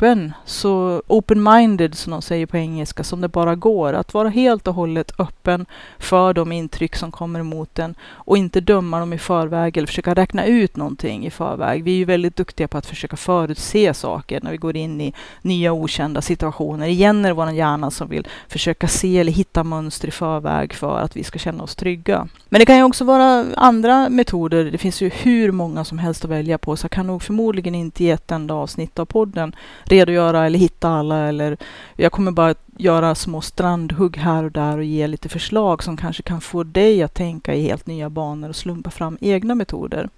öppen, 0.03 0.33
så 0.45 1.03
open-minded 1.07 1.95
som 1.95 2.11
de 2.11 2.23
säger 2.23 2.47
på 2.47 2.57
engelska, 2.57 3.05
som 3.05 3.21
det 3.21 3.29
bara 3.29 3.55
går. 3.55 3.93
Att 3.93 4.15
vara 4.15 4.29
helt 4.29 4.69
och 4.69 4.75
hållet 4.75 5.21
öppen 5.21 5.67
för 5.99 6.35
de 6.35 6.53
intryck 6.53 6.97
som 6.97 7.13
kommer 7.13 7.41
emot 7.41 7.79
en 7.79 7.95
och 8.03 8.37
inte 8.37 8.61
döma 8.61 9.01
dem 9.01 9.13
i 9.13 9.19
förväg 9.19 9.77
eller 9.77 9.87
försöka 9.87 10.15
räkna 10.15 10.47
ut 10.47 10.77
någonting 10.77 11.27
i 11.27 11.31
förväg. 11.31 11.85
Vi 11.85 11.93
är 11.93 11.97
ju 11.97 12.05
väldigt 12.05 12.37
duktiga 12.37 12.69
på 12.69 12.79
att 12.79 12.87
försöka 12.87 13.17
förutse 13.17 13.95
saker 13.95 14.41
när 14.43 14.51
vi 14.51 14.57
går 14.57 14.77
in 14.77 15.01
i 15.01 15.13
nya 15.43 15.73
okända 15.73 16.23
situationer. 16.23 16.89
Igen 16.89 17.25
är 17.25 17.29
det 17.29 17.35
vår 17.35 17.51
hjärna 17.51 17.91
som 17.91 18.09
vill 18.09 18.29
försöka 18.49 18.89
se 18.89 19.19
eller 19.19 19.33
hitta 19.33 19.65
mönster 19.65 20.09
i 20.09 20.11
förväg 20.11 20.75
för 20.75 20.99
att 20.99 21.17
vi 21.17 21.25
ska 21.25 21.39
känna 21.39 21.63
oss 21.63 21.75
trygga. 21.75 22.29
Men 22.49 22.59
det 22.59 22.67
kan 22.67 22.77
ju 22.77 22.83
också 22.83 23.05
vara 23.05 23.47
andra 23.57 24.09
metoder. 24.09 24.65
Det 24.65 24.79
finns 24.79 25.01
ju 25.01 25.09
hur 25.09 25.53
många 25.53 25.85
som 25.85 25.99
helst 25.99 26.25
att 26.25 26.31
välja 26.31 26.59
på, 26.59 26.77
så 26.77 26.85
jag 26.85 26.91
kan 26.91 27.07
nog 27.07 27.23
förmodligen 27.23 27.75
inte 27.75 28.05
i 28.05 28.11
ett 28.11 28.31
enda 28.31 28.55
avsnitt 28.55 28.99
av 28.99 29.05
podden 29.05 29.55
redogöra 29.93 30.47
eller 30.47 30.59
hitta 30.59 30.89
alla 30.89 31.29
eller 31.29 31.57
jag 31.97 32.13
kommer 32.13 32.33
bara 32.33 32.55
göra 32.77 33.15
små 33.15 33.41
strandhugg 33.41 34.17
här 34.17 34.45
och 34.45 34.53
där 34.53 34.79
och 34.79 34.85
ge 34.85 35.07
lite 35.07 35.29
förslag 35.29 35.83
som 35.83 35.97
kanske 35.97 36.23
kan 36.23 36.41
få 36.41 36.63
dig 36.63 37.03
att 37.03 37.15
tänka 37.15 37.55
i 37.55 37.63
helt 37.63 37.87
nya 37.87 38.11
banor 38.11 38.49
och 38.49 38.57
slumpa 38.57 38.91
fram 38.91 39.19
egna 39.21 39.55
metoder. 39.55 40.09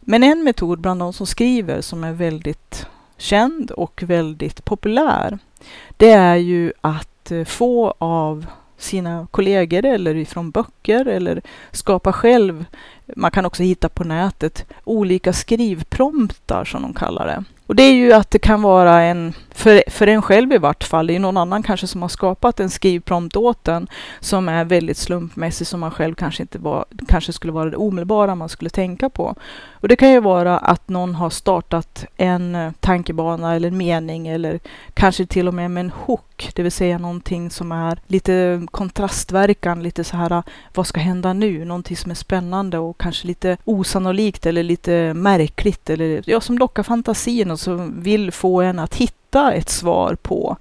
Men 0.00 0.22
en 0.22 0.44
metod 0.44 0.80
bland 0.80 1.00
de 1.00 1.12
som 1.12 1.26
skriver 1.26 1.80
som 1.80 2.04
är 2.04 2.12
väldigt 2.12 2.86
känd 3.16 3.70
och 3.70 4.02
väldigt 4.02 4.64
populär, 4.64 5.38
det 5.96 6.10
är 6.10 6.36
ju 6.36 6.72
att 6.80 7.30
eh, 7.30 7.44
få 7.44 7.94
av 7.98 8.46
sina 8.78 9.26
kollegor 9.30 9.84
eller 9.84 10.14
ifrån 10.14 10.50
böcker 10.50 11.06
eller 11.06 11.42
skapa 11.72 12.12
själv 12.12 12.64
Man 13.16 13.30
kan 13.30 13.46
också 13.46 13.62
hitta 13.62 13.88
på 13.88 14.04
nätet 14.04 14.64
olika 14.84 15.32
skrivpromptar 15.32 16.64
som 16.64 16.82
de 16.82 16.94
kallar 16.94 17.26
det. 17.26 17.44
Och 17.66 17.76
det 17.76 17.82
är 17.82 17.92
ju 17.92 18.12
att 18.12 18.30
det 18.30 18.38
kan 18.38 18.62
vara 18.62 19.02
en, 19.02 19.34
för, 19.50 19.82
för 19.90 20.06
en 20.06 20.22
själv 20.22 20.52
i 20.52 20.58
vart 20.58 20.84
fall, 20.84 21.06
det 21.06 21.16
är 21.16 21.18
någon 21.18 21.36
annan 21.36 21.62
kanske 21.62 21.86
som 21.86 22.02
har 22.02 22.08
skapat 22.08 22.60
en 22.60 22.70
skrivprompt 22.70 23.36
åt 23.36 23.68
en 23.68 23.86
som 24.20 24.48
är 24.48 24.64
väldigt 24.64 24.96
slumpmässig 24.96 25.66
som 25.66 25.80
man 25.80 25.90
själv 25.90 26.14
kanske 26.14 26.42
inte 26.42 26.58
var, 26.58 26.84
kanske 27.08 27.32
skulle 27.32 27.52
vara 27.52 27.70
det 27.70 27.76
omedelbara 27.76 28.34
man 28.34 28.48
skulle 28.48 28.70
tänka 28.70 29.08
på. 29.08 29.34
Och 29.86 29.88
det 29.88 29.96
kan 29.96 30.10
ju 30.10 30.20
vara 30.20 30.58
att 30.58 30.88
någon 30.88 31.14
har 31.14 31.30
startat 31.30 32.04
en 32.16 32.54
eh, 32.54 32.72
tankebana 32.80 33.54
eller 33.54 33.68
en 33.68 33.76
mening 33.76 34.28
eller 34.28 34.60
kanske 34.94 35.26
till 35.26 35.48
och 35.48 35.54
med 35.54 35.70
med 35.70 35.80
en 35.80 35.90
hook, 35.90 36.50
det 36.54 36.62
vill 36.62 36.72
säga 36.72 36.98
någonting 36.98 37.50
som 37.50 37.72
är 37.72 37.98
lite 38.06 38.66
kontrastverkan, 38.70 39.82
lite 39.82 40.04
så 40.04 40.16
här 40.16 40.42
vad 40.74 40.86
ska 40.86 41.00
hända 41.00 41.32
nu? 41.32 41.64
Någonting 41.64 41.96
som 41.96 42.10
är 42.10 42.14
spännande 42.14 42.78
och 42.78 42.98
kanske 42.98 43.26
lite 43.26 43.56
osannolikt 43.64 44.46
eller 44.46 44.62
lite 44.62 45.14
märkligt 45.14 45.90
eller 45.90 46.22
ja, 46.26 46.40
som 46.40 46.58
lockar 46.58 46.82
fantasin 46.82 47.50
och 47.56 47.60
som 47.60 48.02
vill 48.02 48.32
få 48.32 48.60
en 48.60 48.78
att 48.78 48.94
hitta 48.94 49.52
ett 49.52 49.68
svar 49.68 50.16
på 50.22 50.56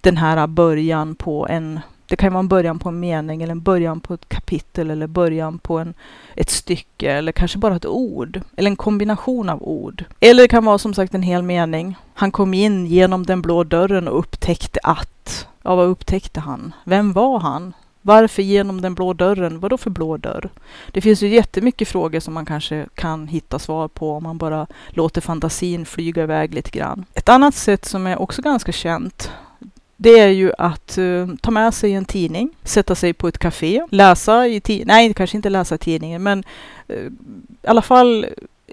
den 0.00 0.16
här 0.16 0.46
början 0.46 1.14
på 1.14 1.46
en 1.50 1.80
det 2.08 2.16
kan 2.16 2.32
vara 2.32 2.40
en 2.40 2.48
början 2.48 2.78
på 2.78 2.88
en 2.88 3.00
mening 3.00 3.42
eller 3.42 3.52
en 3.52 3.60
början 3.60 4.00
på 4.00 4.14
ett 4.14 4.28
kapitel 4.28 4.90
eller 4.90 5.06
början 5.06 5.58
på 5.58 5.78
en, 5.78 5.94
ett 6.34 6.50
stycke 6.50 7.12
eller 7.12 7.32
kanske 7.32 7.58
bara 7.58 7.76
ett 7.76 7.86
ord 7.86 8.40
eller 8.56 8.70
en 8.70 8.76
kombination 8.76 9.48
av 9.48 9.62
ord. 9.62 10.04
Eller 10.20 10.42
det 10.42 10.48
kan 10.48 10.64
vara 10.64 10.78
som 10.78 10.94
sagt 10.94 11.14
en 11.14 11.22
hel 11.22 11.42
mening. 11.42 11.96
Han 12.14 12.30
kom 12.30 12.54
in 12.54 12.86
genom 12.86 13.26
den 13.26 13.42
blå 13.42 13.64
dörren 13.64 14.08
och 14.08 14.18
upptäckte 14.18 14.80
att. 14.82 15.46
Ja, 15.62 15.74
vad 15.74 15.86
upptäckte 15.86 16.40
han? 16.40 16.74
Vem 16.84 17.12
var 17.12 17.40
han? 17.40 17.72
Varför 18.06 18.42
genom 18.42 18.80
den 18.80 18.94
blå 18.94 19.12
dörren? 19.12 19.60
Vad 19.60 19.70
då 19.70 19.78
för 19.78 19.90
blå 19.90 20.16
dörr? 20.16 20.48
Det 20.90 21.00
finns 21.00 21.22
ju 21.22 21.28
jättemycket 21.28 21.88
frågor 21.88 22.20
som 22.20 22.34
man 22.34 22.46
kanske 22.46 22.86
kan 22.94 23.28
hitta 23.28 23.58
svar 23.58 23.88
på 23.88 24.12
om 24.12 24.22
man 24.22 24.38
bara 24.38 24.66
låter 24.88 25.20
fantasin 25.20 25.86
flyga 25.86 26.22
iväg 26.22 26.54
lite 26.54 26.70
grann. 26.70 27.04
Ett 27.14 27.28
annat 27.28 27.54
sätt 27.54 27.84
som 27.84 28.06
är 28.06 28.18
också 28.18 28.42
ganska 28.42 28.72
känt 28.72 29.30
det 29.96 30.18
är 30.18 30.28
ju 30.28 30.52
att 30.58 30.98
uh, 30.98 31.28
ta 31.40 31.50
med 31.50 31.74
sig 31.74 31.92
en 31.92 32.04
tidning, 32.04 32.50
sätta 32.62 32.94
sig 32.94 33.12
på 33.12 33.28
ett 33.28 33.38
café, 33.38 33.86
läsa 33.90 34.46
i 34.46 34.60
tidningen, 34.60 34.88
nej 34.88 35.14
kanske 35.14 35.36
inte 35.36 35.50
läsa 35.50 35.78
tidningen, 35.78 36.22
men 36.22 36.44
uh, 36.90 36.96
i 37.62 37.66
alla 37.66 37.82
fall 37.82 38.26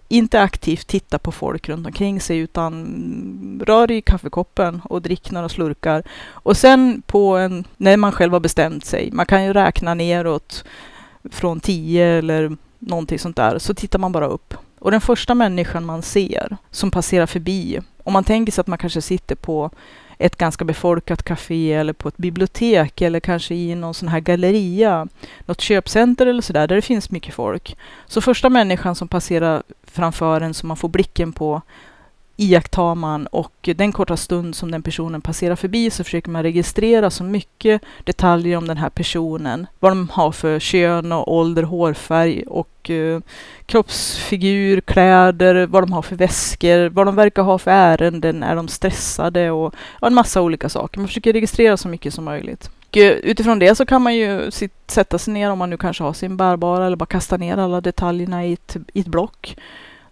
inte 0.07 0.41
aktivt 0.41 0.87
titta 0.87 1.19
på 1.19 1.31
folk 1.31 1.69
runt 1.69 1.87
omkring 1.87 2.21
sig 2.21 2.37
utan 2.37 3.61
rör 3.65 3.91
i 3.91 4.01
kaffekoppen 4.01 4.81
och 4.85 5.01
drick 5.01 5.31
några 5.31 5.49
slurkar. 5.49 6.03
Och 6.29 6.57
sen 6.57 7.01
på 7.05 7.37
en, 7.37 7.67
när 7.77 7.97
man 7.97 8.11
själv 8.11 8.33
har 8.33 8.39
bestämt 8.39 8.85
sig, 8.85 9.09
man 9.11 9.25
kan 9.25 9.45
ju 9.45 9.53
räkna 9.53 9.93
neråt 9.93 10.63
från 11.31 11.59
tio 11.59 12.05
eller 12.05 12.57
någonting 12.79 13.19
sånt 13.19 13.35
där, 13.35 13.59
så 13.59 13.73
tittar 13.73 13.99
man 13.99 14.11
bara 14.11 14.27
upp. 14.27 14.53
Och 14.79 14.91
den 14.91 15.01
första 15.01 15.35
människan 15.35 15.85
man 15.85 16.01
ser 16.01 16.57
som 16.71 16.91
passerar 16.91 17.25
förbi, 17.25 17.79
om 18.03 18.13
man 18.13 18.23
tänker 18.23 18.51
sig 18.51 18.61
att 18.61 18.67
man 18.67 18.77
kanske 18.77 19.01
sitter 19.01 19.35
på 19.35 19.71
ett 20.17 20.35
ganska 20.35 20.65
befolkat 20.65 21.23
café 21.23 21.73
eller 21.73 21.93
på 21.93 22.07
ett 22.07 22.17
bibliotek 22.17 23.01
eller 23.01 23.19
kanske 23.19 23.55
i 23.55 23.75
någon 23.75 23.93
sån 23.93 24.09
här 24.09 24.19
galleria, 24.19 25.07
något 25.45 25.61
köpcenter 25.61 26.25
eller 26.25 26.41
sådär, 26.41 26.67
där 26.67 26.75
det 26.75 26.81
finns 26.81 27.11
mycket 27.11 27.33
folk. 27.33 27.77
Så 28.07 28.21
första 28.21 28.49
människan 28.49 28.95
som 28.95 29.07
passerar 29.07 29.63
framför 29.83 30.41
en 30.41 30.53
som 30.53 30.67
man 30.67 30.77
får 30.77 30.89
blicken 30.89 31.33
på 31.33 31.61
iakttar 32.37 32.95
man 32.95 33.27
och 33.27 33.69
den 33.75 33.91
korta 33.91 34.17
stund 34.17 34.55
som 34.55 34.71
den 34.71 34.81
personen 34.81 35.21
passerar 35.21 35.55
förbi 35.55 35.89
så 35.89 36.03
försöker 36.03 36.29
man 36.29 36.43
registrera 36.43 37.09
så 37.09 37.23
mycket 37.23 37.81
detaljer 38.03 38.57
om 38.57 38.67
den 38.67 38.77
här 38.77 38.89
personen. 38.89 39.67
Vad 39.79 39.91
de 39.91 40.09
har 40.09 40.31
för 40.31 40.59
kön 40.59 41.11
och 41.11 41.33
ålder, 41.33 41.63
hårfärg 41.63 42.43
och 42.43 42.89
eh, 42.89 43.19
kroppsfigur, 43.65 44.81
kläder, 44.81 45.65
vad 45.65 45.83
de 45.83 45.93
har 45.93 46.01
för 46.01 46.15
väskor, 46.15 46.89
vad 46.89 47.07
de 47.07 47.15
verkar 47.15 47.43
ha 47.43 47.57
för 47.57 47.71
ärenden, 47.71 48.43
är 48.43 48.55
de 48.55 48.67
stressade 48.67 49.51
och 49.51 49.73
ja, 50.01 50.07
en 50.07 50.13
massa 50.13 50.41
olika 50.41 50.69
saker. 50.69 50.99
Man 50.99 51.07
försöker 51.07 51.33
registrera 51.33 51.77
så 51.77 51.87
mycket 51.87 52.13
som 52.13 52.23
möjligt. 52.23 52.69
Och 52.89 52.97
eh, 52.97 53.11
utifrån 53.11 53.59
det 53.59 53.75
så 53.75 53.85
kan 53.85 54.01
man 54.01 54.15
ju 54.15 54.51
sitt, 54.51 54.73
sätta 54.87 55.17
sig 55.17 55.33
ner 55.33 55.51
om 55.51 55.59
man 55.59 55.69
nu 55.69 55.77
kanske 55.77 56.03
har 56.03 56.13
sin 56.13 56.37
bärbara 56.37 56.85
eller 56.85 56.95
bara 56.95 57.05
kasta 57.05 57.37
ner 57.37 57.57
alla 57.57 57.81
detaljerna 57.81 58.45
i 58.45 58.53
ett, 58.53 58.77
i 58.93 58.99
ett 58.99 59.07
block 59.07 59.55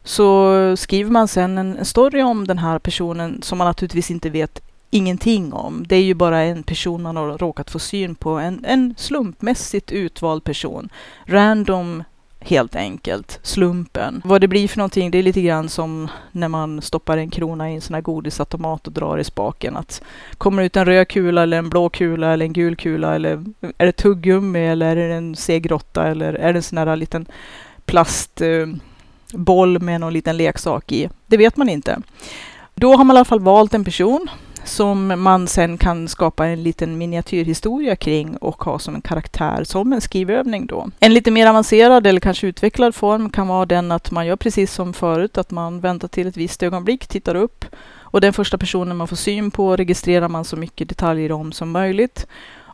så 0.03 0.53
skriver 0.77 1.11
man 1.11 1.27
sen 1.27 1.57
en, 1.57 1.77
en 1.77 1.85
story 1.85 2.21
om 2.21 2.47
den 2.47 2.57
här 2.57 2.79
personen 2.79 3.41
som 3.41 3.57
man 3.57 3.67
naturligtvis 3.67 4.11
inte 4.11 4.29
vet 4.29 4.61
ingenting 4.89 5.53
om. 5.53 5.85
Det 5.87 5.95
är 5.95 6.03
ju 6.03 6.13
bara 6.13 6.41
en 6.41 6.63
person 6.63 7.01
man 7.01 7.15
har 7.15 7.37
råkat 7.37 7.71
få 7.71 7.79
syn 7.79 8.15
på, 8.15 8.29
en, 8.29 8.65
en 8.65 8.95
slumpmässigt 8.97 9.91
utvald 9.91 10.43
person. 10.43 10.89
Random 11.25 12.03
helt 12.39 12.75
enkelt. 12.75 13.39
Slumpen. 13.43 14.21
Vad 14.25 14.41
det 14.41 14.47
blir 14.47 14.67
för 14.67 14.77
någonting, 14.77 15.11
det 15.11 15.17
är 15.17 15.23
lite 15.23 15.41
grann 15.41 15.69
som 15.69 16.07
när 16.31 16.47
man 16.47 16.81
stoppar 16.81 17.17
en 17.17 17.29
krona 17.29 17.71
i 17.71 17.75
en 17.75 17.81
sån 17.81 17.93
här 17.93 18.01
godisautomat 18.01 18.87
och 18.87 18.93
drar 18.93 19.17
i 19.17 19.23
spaken. 19.23 19.77
Att 19.77 20.01
kommer 20.37 20.63
ut 20.63 20.75
en 20.75 20.85
röd 20.85 21.07
kula 21.07 21.43
eller 21.43 21.57
en 21.57 21.69
blå 21.69 21.89
kula 21.89 22.33
eller 22.33 22.45
en 22.45 22.53
gul 22.53 22.75
kula 22.75 23.15
eller 23.15 23.43
är 23.77 23.85
det 23.85 23.91
tuggummi 23.91 24.67
eller 24.67 24.97
är 24.97 25.09
det 25.09 25.15
en 25.15 25.35
segrotta 25.35 26.07
eller 26.07 26.33
är 26.33 26.53
det 26.53 26.59
en 26.59 26.63
sån 26.63 26.77
här 26.77 26.95
liten 26.95 27.25
plast 27.85 28.41
eh, 28.41 28.67
boll 29.33 29.81
med 29.81 30.01
någon 30.01 30.13
liten 30.13 30.37
leksak 30.37 30.91
i. 30.91 31.09
Det 31.27 31.37
vet 31.37 31.57
man 31.57 31.69
inte. 31.69 32.01
Då 32.75 32.95
har 32.95 33.03
man 33.03 33.15
i 33.15 33.19
alla 33.19 33.25
fall 33.25 33.39
valt 33.39 33.73
en 33.73 33.85
person 33.85 34.29
som 34.63 35.21
man 35.21 35.47
sen 35.47 35.77
kan 35.77 36.07
skapa 36.07 36.47
en 36.47 36.63
liten 36.63 36.97
miniatyrhistoria 36.97 37.95
kring 37.95 38.37
och 38.37 38.63
ha 38.63 38.79
som 38.79 38.95
en 38.95 39.01
karaktär, 39.01 39.63
som 39.63 39.93
en 39.93 40.01
skrivövning 40.01 40.65
då. 40.65 40.89
En 40.99 41.13
lite 41.13 41.31
mer 41.31 41.47
avancerad 41.47 42.07
eller 42.07 42.19
kanske 42.19 42.47
utvecklad 42.47 42.95
form 42.95 43.29
kan 43.29 43.47
vara 43.47 43.65
den 43.65 43.91
att 43.91 44.11
man 44.11 44.25
gör 44.25 44.35
precis 44.35 44.73
som 44.73 44.93
förut, 44.93 45.37
att 45.37 45.51
man 45.51 45.79
väntar 45.79 46.07
till 46.07 46.27
ett 46.27 46.37
visst 46.37 46.63
ögonblick, 46.63 47.07
tittar 47.07 47.35
upp 47.35 47.65
och 48.11 48.21
den 48.21 48.33
första 48.33 48.57
personen 48.57 48.97
man 48.97 49.07
får 49.07 49.15
syn 49.15 49.51
på 49.51 49.75
registrerar 49.75 50.27
man 50.27 50.45
så 50.45 50.55
mycket 50.55 50.89
detaljer 50.89 51.31
om 51.31 51.51
som 51.51 51.71
möjligt. 51.71 52.27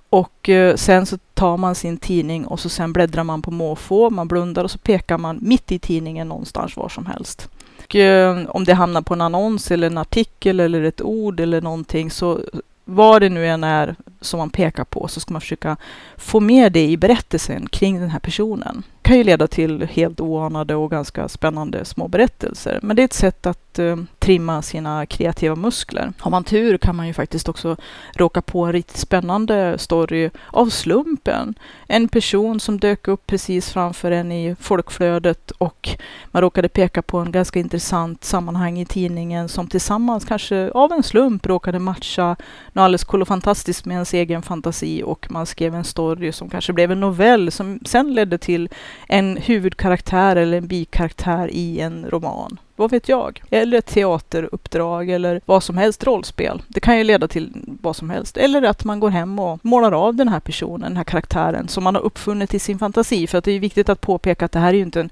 Och 0.09 0.49
eh, 0.49 0.75
sen 0.75 1.05
så 1.05 1.17
tar 1.33 1.57
man 1.57 1.75
sin 1.75 1.97
tidning 1.97 2.45
och 2.45 2.59
så 2.59 2.69
sen 2.69 2.93
bläddrar 2.93 3.23
man 3.23 3.41
på 3.41 3.51
måfå, 3.51 4.09
man 4.09 4.27
blundar 4.27 4.63
och 4.63 4.71
så 4.71 4.77
pekar 4.77 5.17
man 5.17 5.39
mitt 5.41 5.71
i 5.71 5.79
tidningen 5.79 6.27
någonstans 6.27 6.77
var 6.77 6.89
som 6.89 7.05
helst. 7.05 7.49
Och 7.83 7.95
eh, 7.95 8.45
om 8.49 8.63
det 8.63 8.73
hamnar 8.73 9.01
på 9.01 9.13
en 9.13 9.21
annons 9.21 9.71
eller 9.71 9.87
en 9.87 9.97
artikel 9.97 10.59
eller 10.59 10.83
ett 10.83 11.01
ord 11.01 11.39
eller 11.39 11.61
någonting 11.61 12.11
så 12.11 12.31
eh, 12.31 12.59
vad 12.85 13.21
det 13.21 13.29
nu 13.29 13.47
än 13.47 13.63
är 13.63 13.95
som 14.27 14.37
man 14.37 14.49
pekar 14.49 14.83
på 14.83 15.07
så 15.07 15.19
ska 15.19 15.33
man 15.33 15.41
försöka 15.41 15.77
få 16.17 16.39
med 16.39 16.71
det 16.71 16.85
i 16.85 16.97
berättelsen 16.97 17.67
kring 17.69 17.99
den 17.99 18.09
här 18.09 18.19
personen. 18.19 18.83
Det 19.01 19.09
kan 19.09 19.17
ju 19.17 19.23
leda 19.23 19.47
till 19.47 19.87
helt 19.91 20.19
oanade 20.19 20.75
och 20.75 20.91
ganska 20.91 21.27
spännande 21.27 21.85
små 21.85 22.07
berättelser. 22.07 22.79
Men 22.81 22.95
det 22.95 23.01
är 23.01 23.05
ett 23.05 23.13
sätt 23.13 23.45
att 23.45 23.79
eh, 23.79 23.95
trimma 24.19 24.61
sina 24.61 25.05
kreativa 25.05 25.55
muskler. 25.55 26.13
Har 26.19 26.31
man 26.31 26.43
tur 26.43 26.77
kan 26.77 26.95
man 26.95 27.07
ju 27.07 27.13
faktiskt 27.13 27.49
också 27.49 27.77
råka 28.15 28.41
på 28.41 28.65
en 28.65 28.71
riktigt 28.71 28.97
spännande 28.97 29.77
story 29.77 30.29
av 30.47 30.69
slumpen. 30.69 31.53
En 31.87 32.07
person 32.07 32.59
som 32.59 32.79
dök 32.79 33.07
upp 33.07 33.27
precis 33.27 33.69
framför 33.69 34.11
en 34.11 34.31
i 34.31 34.55
folkflödet 34.59 35.51
och 35.51 35.89
man 36.31 36.41
råkade 36.41 36.69
peka 36.69 37.01
på 37.01 37.17
en 37.17 37.31
ganska 37.31 37.59
intressant 37.59 38.23
sammanhang 38.23 38.79
i 38.79 38.85
tidningen 38.85 39.49
som 39.49 39.67
tillsammans 39.67 40.25
kanske 40.25 40.71
av 40.71 40.91
en 40.91 41.03
slump 41.03 41.45
råkade 41.45 41.79
matcha 41.79 42.35
något 42.73 42.83
alldeles 42.83 43.03
cool 43.03 43.21
och 43.21 43.27
fantastiskt 43.27 43.85
med 43.85 43.95
ens 43.95 44.13
egen 44.17 44.41
fantasi 44.41 45.03
och 45.03 45.27
man 45.31 45.45
skrev 45.45 45.75
en 45.75 45.83
story 45.83 46.31
som 46.31 46.49
kanske 46.49 46.73
blev 46.73 46.91
en 46.91 46.99
novell 46.99 47.51
som 47.51 47.79
sen 47.85 48.13
ledde 48.13 48.37
till 48.37 48.69
en 49.07 49.37
huvudkaraktär 49.37 50.35
eller 50.35 50.57
en 50.57 50.67
bikaraktär 50.67 51.49
i 51.51 51.79
en 51.79 52.05
roman 52.09 52.59
vad 52.77 52.91
vet 52.91 53.09
jag? 53.09 53.41
Eller 53.49 53.77
ett 53.77 53.85
teateruppdrag 53.85 55.09
eller 55.09 55.41
vad 55.45 55.63
som 55.63 55.77
helst, 55.77 56.03
rollspel. 56.03 56.61
Det 56.67 56.79
kan 56.79 56.97
ju 56.97 57.03
leda 57.03 57.27
till 57.27 57.53
vad 57.81 57.95
som 57.95 58.09
helst. 58.09 58.37
Eller 58.37 58.61
att 58.61 58.83
man 58.83 58.99
går 58.99 59.09
hem 59.09 59.39
och 59.39 59.65
målar 59.65 59.91
av 59.91 60.15
den 60.15 60.27
här 60.27 60.39
personen, 60.39 60.81
den 60.81 60.97
här 60.97 61.03
karaktären 61.03 61.67
som 61.67 61.83
man 61.83 61.95
har 61.95 62.01
uppfunnit 62.01 62.53
i 62.53 62.59
sin 62.59 62.79
fantasi. 62.79 63.27
För 63.27 63.37
att 63.37 63.43
det 63.43 63.51
är 63.51 63.59
viktigt 63.59 63.89
att 63.89 64.01
påpeka 64.01 64.45
att 64.45 64.51
det 64.51 64.59
här 64.59 64.69
är 64.69 64.73
ju 64.73 64.81
inte 64.81 64.99
en, 64.99 65.09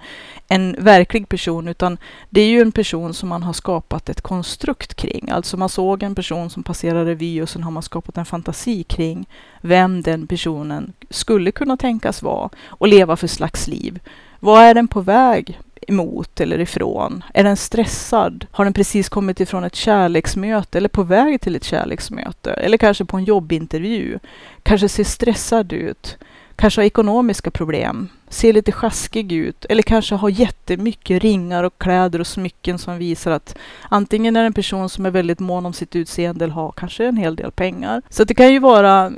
en 0.47 0.75
verklig 0.79 1.29
person 1.29 1.67
utan 1.67 1.97
det 2.29 2.41
är 2.41 2.47
ju 2.47 2.61
en 2.61 2.71
person 2.71 3.13
som 3.13 3.29
man 3.29 3.43
har 3.43 3.53
skapat 3.53 4.09
ett 4.09 4.21
konstrukt 4.21 4.93
kring. 4.93 5.29
Alltså 5.29 5.57
man 5.57 5.69
såg 5.69 6.03
en 6.03 6.15
person 6.15 6.49
som 6.49 6.63
passerade 6.63 7.09
revy 7.09 7.41
och 7.41 7.49
sen 7.49 7.63
har 7.63 7.71
man 7.71 7.83
skapat 7.83 8.17
en 8.17 8.25
fantasi 8.25 8.83
kring 8.83 9.25
vem 9.61 10.01
den 10.01 10.27
personen 10.27 10.93
skulle 11.09 11.51
kunna 11.51 11.77
tänkas 11.77 12.21
vara 12.21 12.49
och 12.67 12.87
leva 12.87 13.15
för 13.15 13.27
slags 13.27 13.67
liv. 13.67 13.99
Vad 14.39 14.63
är 14.63 14.73
den 14.73 14.87
på 14.87 15.01
väg 15.01 15.59
emot 15.87 16.41
eller 16.41 16.59
ifrån? 16.59 17.23
Är 17.33 17.43
den 17.43 17.57
stressad? 17.57 18.45
Har 18.51 18.63
den 18.63 18.73
precis 18.73 19.09
kommit 19.09 19.39
ifrån 19.39 19.63
ett 19.63 19.75
kärleksmöte 19.75 20.77
eller 20.77 20.89
på 20.89 21.03
väg 21.03 21.41
till 21.41 21.55
ett 21.55 21.63
kärleksmöte? 21.63 22.51
Eller 22.51 22.77
kanske 22.77 23.05
på 23.05 23.17
en 23.17 23.23
jobbintervju? 23.23 24.19
Kanske 24.63 24.89
ser 24.89 25.03
stressad 25.03 25.73
ut? 25.73 26.17
Kanske 26.55 26.81
har 26.81 26.85
ekonomiska 26.85 27.51
problem? 27.51 28.09
Ser 28.29 28.53
lite 28.53 28.71
sjaskig 28.71 29.31
ut? 29.31 29.65
Eller 29.69 29.83
kanske 29.83 30.15
har 30.15 30.29
jättemycket 30.29 31.21
ringar 31.23 31.63
och 31.63 31.77
kläder 31.77 32.19
och 32.19 32.27
smycken 32.27 32.79
som 32.79 32.97
visar 32.97 33.31
att 33.31 33.57
antingen 33.89 34.35
är 34.35 34.41
det 34.41 34.45
en 34.45 34.53
person 34.53 34.89
som 34.89 35.05
är 35.05 35.11
väldigt 35.11 35.39
mån 35.39 35.65
om 35.65 35.73
sitt 35.73 35.95
utseende 35.95 36.45
eller 36.45 36.53
har 36.53 36.71
kanske 36.71 37.05
en 37.05 37.17
hel 37.17 37.35
del 37.35 37.51
pengar. 37.51 38.01
Så 38.09 38.23
det 38.23 38.33
kan 38.33 38.53
ju 38.53 38.59
vara, 38.59 39.11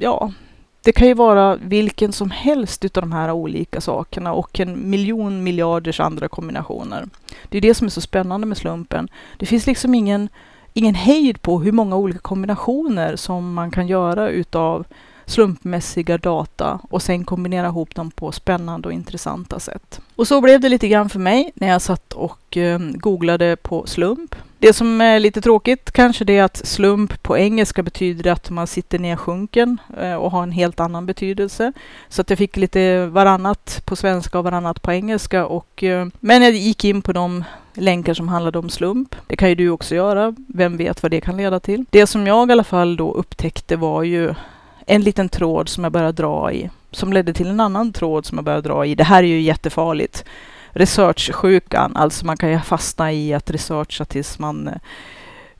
ja, 0.00 0.32
det 0.82 0.92
kan 0.92 1.06
ju 1.06 1.14
vara 1.14 1.56
vilken 1.56 2.12
som 2.12 2.30
helst 2.30 2.84
utav 2.84 3.02
de 3.02 3.12
här 3.12 3.32
olika 3.32 3.80
sakerna 3.80 4.32
och 4.32 4.60
en 4.60 4.90
miljon 4.90 5.42
miljarders 5.42 6.00
andra 6.00 6.28
kombinationer. 6.28 7.08
Det 7.48 7.58
är 7.58 7.62
det 7.62 7.74
som 7.74 7.86
är 7.86 7.90
så 7.90 8.00
spännande 8.00 8.46
med 8.46 8.56
slumpen. 8.56 9.08
Det 9.36 9.46
finns 9.46 9.66
liksom 9.66 9.94
ingen, 9.94 10.28
ingen 10.72 10.94
hejd 10.94 11.42
på 11.42 11.60
hur 11.60 11.72
många 11.72 11.96
olika 11.96 12.18
kombinationer 12.18 13.16
som 13.16 13.54
man 13.54 13.70
kan 13.70 13.88
göra 13.88 14.28
utav 14.28 14.84
slumpmässiga 15.26 16.18
data 16.18 16.80
och 16.90 17.02
sen 17.02 17.24
kombinera 17.24 17.66
ihop 17.66 17.94
dem 17.94 18.10
på 18.10 18.32
spännande 18.32 18.88
och 18.88 18.94
intressanta 18.94 19.60
sätt. 19.60 20.00
Och 20.16 20.28
så 20.28 20.40
blev 20.40 20.60
det 20.60 20.68
lite 20.68 20.88
grann 20.88 21.08
för 21.08 21.18
mig 21.18 21.52
när 21.54 21.68
jag 21.68 21.82
satt 21.82 22.12
och 22.12 22.56
eh, 22.56 22.78
googlade 22.78 23.56
på 23.56 23.86
slump. 23.86 24.34
Det 24.62 24.72
som 24.72 25.00
är 25.00 25.20
lite 25.20 25.40
tråkigt 25.40 25.92
kanske 25.92 26.24
det 26.24 26.38
är 26.38 26.42
att 26.42 26.66
slump 26.66 27.22
på 27.22 27.38
engelska 27.38 27.82
betyder 27.82 28.32
att 28.32 28.50
man 28.50 28.66
sitter 28.66 28.98
nedsjunken 28.98 29.78
eh, 30.00 30.14
och 30.14 30.30
har 30.30 30.42
en 30.42 30.52
helt 30.52 30.80
annan 30.80 31.06
betydelse. 31.06 31.72
Så 32.08 32.20
att 32.20 32.30
jag 32.30 32.38
fick 32.38 32.56
lite 32.56 33.06
varannat 33.06 33.82
på 33.84 33.96
svenska 33.96 34.38
och 34.38 34.44
varannat 34.44 34.82
på 34.82 34.92
engelska. 34.92 35.46
Och, 35.46 35.84
eh, 35.84 36.06
men 36.20 36.42
jag 36.42 36.52
gick 36.52 36.84
in 36.84 37.02
på 37.02 37.12
de 37.12 37.44
länkar 37.74 38.14
som 38.14 38.28
handlade 38.28 38.58
om 38.58 38.70
slump. 38.70 39.16
Det 39.26 39.36
kan 39.36 39.48
ju 39.48 39.54
du 39.54 39.70
också 39.70 39.94
göra. 39.94 40.34
Vem 40.48 40.76
vet 40.76 41.02
vad 41.02 41.10
det 41.10 41.20
kan 41.20 41.36
leda 41.36 41.60
till? 41.60 41.84
Det 41.90 42.06
som 42.06 42.26
jag 42.26 42.48
i 42.48 42.52
alla 42.52 42.64
fall 42.64 42.96
då 42.96 43.12
upptäckte 43.12 43.76
var 43.76 44.02
ju 44.02 44.34
en 44.86 45.02
liten 45.02 45.28
tråd 45.28 45.68
som 45.68 45.84
jag 45.84 45.92
började 45.92 46.22
dra 46.22 46.52
i, 46.52 46.70
som 46.90 47.12
ledde 47.12 47.32
till 47.32 47.48
en 47.48 47.60
annan 47.60 47.92
tråd 47.92 48.26
som 48.26 48.38
jag 48.38 48.44
började 48.44 48.68
dra 48.68 48.86
i. 48.86 48.94
Det 48.94 49.04
här 49.04 49.22
är 49.22 49.28
ju 49.28 49.40
jättefarligt. 49.40 50.24
Researchsjukan, 50.72 51.96
alltså 51.96 52.26
man 52.26 52.36
kan 52.36 52.50
ju 52.50 52.58
fastna 52.58 53.12
i 53.12 53.34
att 53.34 53.50
researcha 53.50 54.04
tills 54.04 54.38
man, 54.38 54.68
eh, 54.68 54.74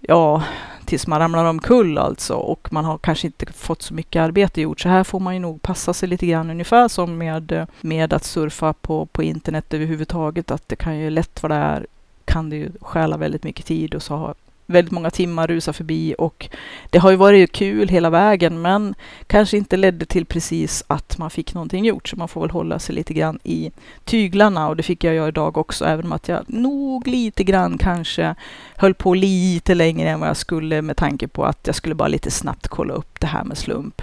ja, 0.00 0.42
tills 0.84 1.06
man 1.06 1.18
ramlar 1.18 1.44
omkull 1.44 1.98
alltså. 1.98 2.34
Och 2.34 2.72
man 2.72 2.84
har 2.84 2.98
kanske 2.98 3.26
inte 3.26 3.46
fått 3.52 3.82
så 3.82 3.94
mycket 3.94 4.20
arbete 4.20 4.60
gjort. 4.60 4.80
Så 4.80 4.88
här 4.88 5.04
får 5.04 5.20
man 5.20 5.34
ju 5.34 5.40
nog 5.40 5.62
passa 5.62 5.94
sig 5.94 6.08
lite 6.08 6.26
grann 6.26 6.50
ungefär 6.50 6.88
som 6.88 7.18
med, 7.18 7.52
eh, 7.52 7.66
med 7.80 8.12
att 8.12 8.24
surfa 8.24 8.72
på, 8.72 9.06
på 9.06 9.22
internet 9.22 9.74
överhuvudtaget, 9.74 10.50
att 10.50 10.68
det 10.68 10.76
kan 10.76 10.98
ju 10.98 11.10
lätt 11.10 11.42
vara 11.42 11.54
där 11.54 11.86
kan 12.24 12.50
det 12.50 12.56
ju 12.56 12.70
stjäla 12.80 13.16
väldigt 13.16 13.44
mycket 13.44 13.66
tid 13.66 13.94
och 13.94 14.02
så 14.02 14.34
väldigt 14.70 14.92
många 14.92 15.10
timmar 15.10 15.46
rusa 15.46 15.72
förbi 15.72 16.14
och 16.18 16.48
det 16.90 16.98
har 16.98 17.10
ju 17.10 17.16
varit 17.16 17.52
kul 17.52 17.88
hela 17.88 18.10
vägen 18.10 18.62
men 18.62 18.94
kanske 19.26 19.56
inte 19.56 19.76
ledde 19.76 20.06
till 20.06 20.26
precis 20.26 20.84
att 20.86 21.18
man 21.18 21.30
fick 21.30 21.54
någonting 21.54 21.84
gjort 21.84 22.08
så 22.08 22.16
man 22.16 22.28
får 22.28 22.40
väl 22.40 22.50
hålla 22.50 22.78
sig 22.78 22.94
lite 22.94 23.14
grann 23.14 23.38
i 23.42 23.70
tyglarna 24.04 24.68
och 24.68 24.76
det 24.76 24.82
fick 24.82 25.04
jag 25.04 25.14
göra 25.14 25.28
idag 25.28 25.58
också 25.58 25.84
även 25.84 26.06
om 26.06 26.12
att 26.12 26.28
jag 26.28 26.44
nog 26.46 27.06
lite 27.06 27.44
grann 27.44 27.78
kanske 27.78 28.34
höll 28.76 28.94
på 28.94 29.14
lite 29.14 29.74
längre 29.74 30.08
än 30.08 30.20
vad 30.20 30.28
jag 30.28 30.36
skulle 30.36 30.82
med 30.82 30.96
tanke 30.96 31.28
på 31.28 31.44
att 31.44 31.66
jag 31.66 31.74
skulle 31.74 31.94
bara 31.94 32.08
lite 32.08 32.30
snabbt 32.30 32.68
kolla 32.68 32.94
upp 32.94 33.20
det 33.20 33.26
här 33.26 33.44
med 33.44 33.58
slump. 33.58 34.02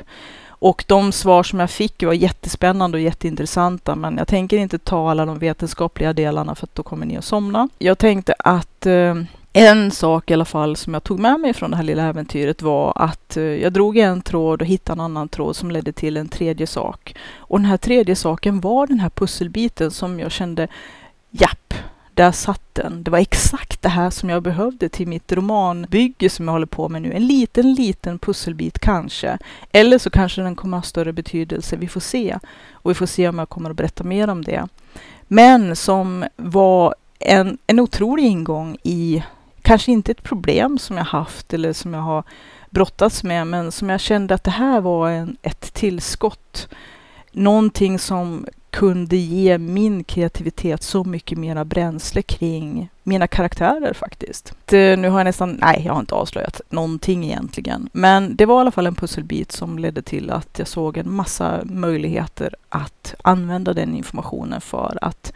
Och 0.59 0.85
de 0.87 1.11
svar 1.11 1.43
som 1.43 1.59
jag 1.59 1.69
fick 1.69 2.03
var 2.03 2.13
jättespännande 2.13 2.97
och 2.97 3.01
jätteintressanta, 3.01 3.95
men 3.95 4.17
jag 4.17 4.27
tänker 4.27 4.57
inte 4.57 4.77
ta 4.77 5.11
alla 5.11 5.25
de 5.25 5.39
vetenskapliga 5.39 6.13
delarna 6.13 6.55
för 6.55 6.65
att 6.65 6.75
då 6.75 6.83
kommer 6.83 7.05
ni 7.05 7.17
att 7.17 7.25
somna. 7.25 7.69
Jag 7.77 7.97
tänkte 7.97 8.35
att 8.39 8.85
eh, 8.85 9.15
en 9.57 9.91
sak 9.91 10.31
i 10.31 10.33
alla 10.33 10.45
fall 10.45 10.75
som 10.75 10.93
jag 10.93 11.03
tog 11.03 11.19
med 11.19 11.39
mig 11.39 11.53
från 11.53 11.71
det 11.71 11.77
här 11.77 11.83
lilla 11.83 12.03
äventyret 12.03 12.61
var 12.61 12.93
att 12.95 13.37
eh, 13.37 13.43
jag 13.43 13.73
drog 13.73 13.97
en 13.97 14.21
tråd 14.21 14.61
och 14.61 14.67
hittade 14.67 14.93
en 14.93 15.05
annan 15.05 15.29
tråd 15.29 15.55
som 15.55 15.71
ledde 15.71 15.91
till 15.91 16.17
en 16.17 16.29
tredje 16.29 16.67
sak. 16.67 17.15
Och 17.35 17.59
den 17.59 17.65
här 17.65 17.77
tredje 17.77 18.15
saken 18.15 18.59
var 18.59 18.87
den 18.87 18.99
här 18.99 19.09
pusselbiten 19.09 19.91
som 19.91 20.19
jag 20.19 20.31
kände, 20.31 20.67
japp, 21.31 21.73
där 22.13 22.31
satt 22.31 22.75
den. 22.75 23.03
Det 23.03 23.11
var 23.11 23.19
exakt 23.19 23.81
det 23.81 23.89
här 23.89 24.09
som 24.09 24.29
jag 24.29 24.43
behövde 24.43 24.89
till 24.89 25.07
mitt 25.07 25.31
romanbygge 25.31 26.29
som 26.29 26.47
jag 26.47 26.53
håller 26.53 26.65
på 26.65 26.89
med 26.89 27.01
nu. 27.01 27.13
En 27.13 27.27
liten, 27.27 27.73
liten 27.73 28.19
pusselbit 28.19 28.79
kanske. 28.79 29.37
Eller 29.71 29.97
så 29.97 30.09
kanske 30.09 30.41
den 30.41 30.55
kommer 30.55 30.77
ha 30.77 30.81
större 30.81 31.13
betydelse. 31.13 31.75
Vi 31.75 31.87
får 31.87 31.99
se. 31.99 32.37
Och 32.71 32.89
vi 32.89 32.95
får 32.95 33.05
se 33.05 33.29
om 33.29 33.39
jag 33.39 33.49
kommer 33.49 33.69
att 33.69 33.77
berätta 33.77 34.03
mer 34.03 34.27
om 34.29 34.43
det. 34.43 34.67
Men 35.27 35.75
som 35.75 36.25
var 36.35 36.95
en, 37.19 37.57
en 37.67 37.79
otrolig 37.79 38.25
ingång 38.25 38.77
i 38.83 39.23
kanske 39.67 39.91
inte 39.91 40.11
ett 40.11 40.23
problem 40.23 40.77
som 40.77 40.97
jag 40.97 41.03
haft 41.03 41.53
eller 41.53 41.73
som 41.73 41.93
jag 41.93 42.01
har 42.01 42.23
brottats 42.69 43.23
med, 43.23 43.47
men 43.47 43.71
som 43.71 43.89
jag 43.89 43.99
kände 43.99 44.33
att 44.33 44.43
det 44.43 44.51
här 44.51 44.81
var 44.81 45.09
en, 45.09 45.37
ett 45.41 45.73
tillskott. 45.73 46.67
Någonting 47.31 47.99
som 47.99 48.45
kunde 48.69 49.15
ge 49.15 49.57
min 49.57 50.03
kreativitet 50.03 50.83
så 50.83 51.03
mycket 51.03 51.37
mera 51.37 51.65
bränsle 51.65 52.21
kring 52.21 52.89
mina 53.03 53.27
karaktärer 53.27 53.93
faktiskt. 53.93 54.53
Det, 54.65 54.91
eh, 54.91 54.97
nu 54.97 55.09
har 55.09 55.19
jag 55.19 55.25
nästan, 55.25 55.51
nej 55.61 55.81
jag 55.85 55.93
har 55.93 55.99
inte 55.99 56.15
avslöjat 56.15 56.61
någonting 56.69 57.25
egentligen. 57.25 57.89
Men 57.93 58.35
det 58.35 58.45
var 58.45 58.57
i 58.57 58.61
alla 58.61 58.71
fall 58.71 58.87
en 58.87 58.95
pusselbit 58.95 59.51
som 59.51 59.79
ledde 59.79 60.01
till 60.01 60.29
att 60.31 60.59
jag 60.59 60.67
såg 60.67 60.97
en 60.97 61.11
massa 61.11 61.59
möjligheter 61.63 62.55
att 62.69 63.15
använda 63.21 63.73
den 63.73 63.95
informationen 63.95 64.61
för 64.61 64.97
att 65.01 65.33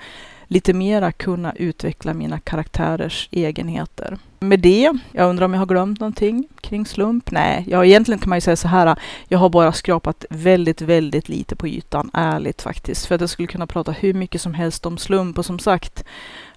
lite 0.52 0.74
mera 0.74 1.12
kunna 1.12 1.54
utveckla 1.56 2.14
mina 2.14 2.40
karaktärers 2.40 3.30
egenheter. 3.32 4.18
Med 4.44 4.60
det, 4.60 4.92
jag 5.12 5.30
undrar 5.30 5.46
om 5.46 5.54
jag 5.54 5.60
har 5.60 5.66
glömt 5.66 6.00
någonting 6.00 6.48
kring 6.62 6.86
slump? 6.86 7.32
Nej, 7.32 7.66
ja, 7.68 7.86
egentligen 7.86 8.20
kan 8.20 8.30
man 8.30 8.38
ju 8.38 8.42
säga 8.42 8.56
så 8.56 8.68
här. 8.68 8.96
Jag 9.28 9.40
har 9.40 9.50
bara 9.50 9.74
skrapat 9.74 10.26
väldigt, 10.30 10.82
väldigt 10.82 11.30
lite 11.30 11.56
på 11.56 11.68
ytan, 11.68 12.10
ärligt 12.14 12.62
faktiskt. 12.62 13.06
För 13.06 13.16
att 13.16 13.22
jag 13.22 13.30
skulle 13.30 13.48
kunna 13.48 13.68
prata 13.68 13.92
hur 13.92 14.14
mycket 14.14 14.42
som 14.42 14.54
helst 14.54 14.86
om 14.86 14.98
slump 14.98 15.38
och 15.38 15.46
som 15.46 15.60
sagt, 15.60 16.04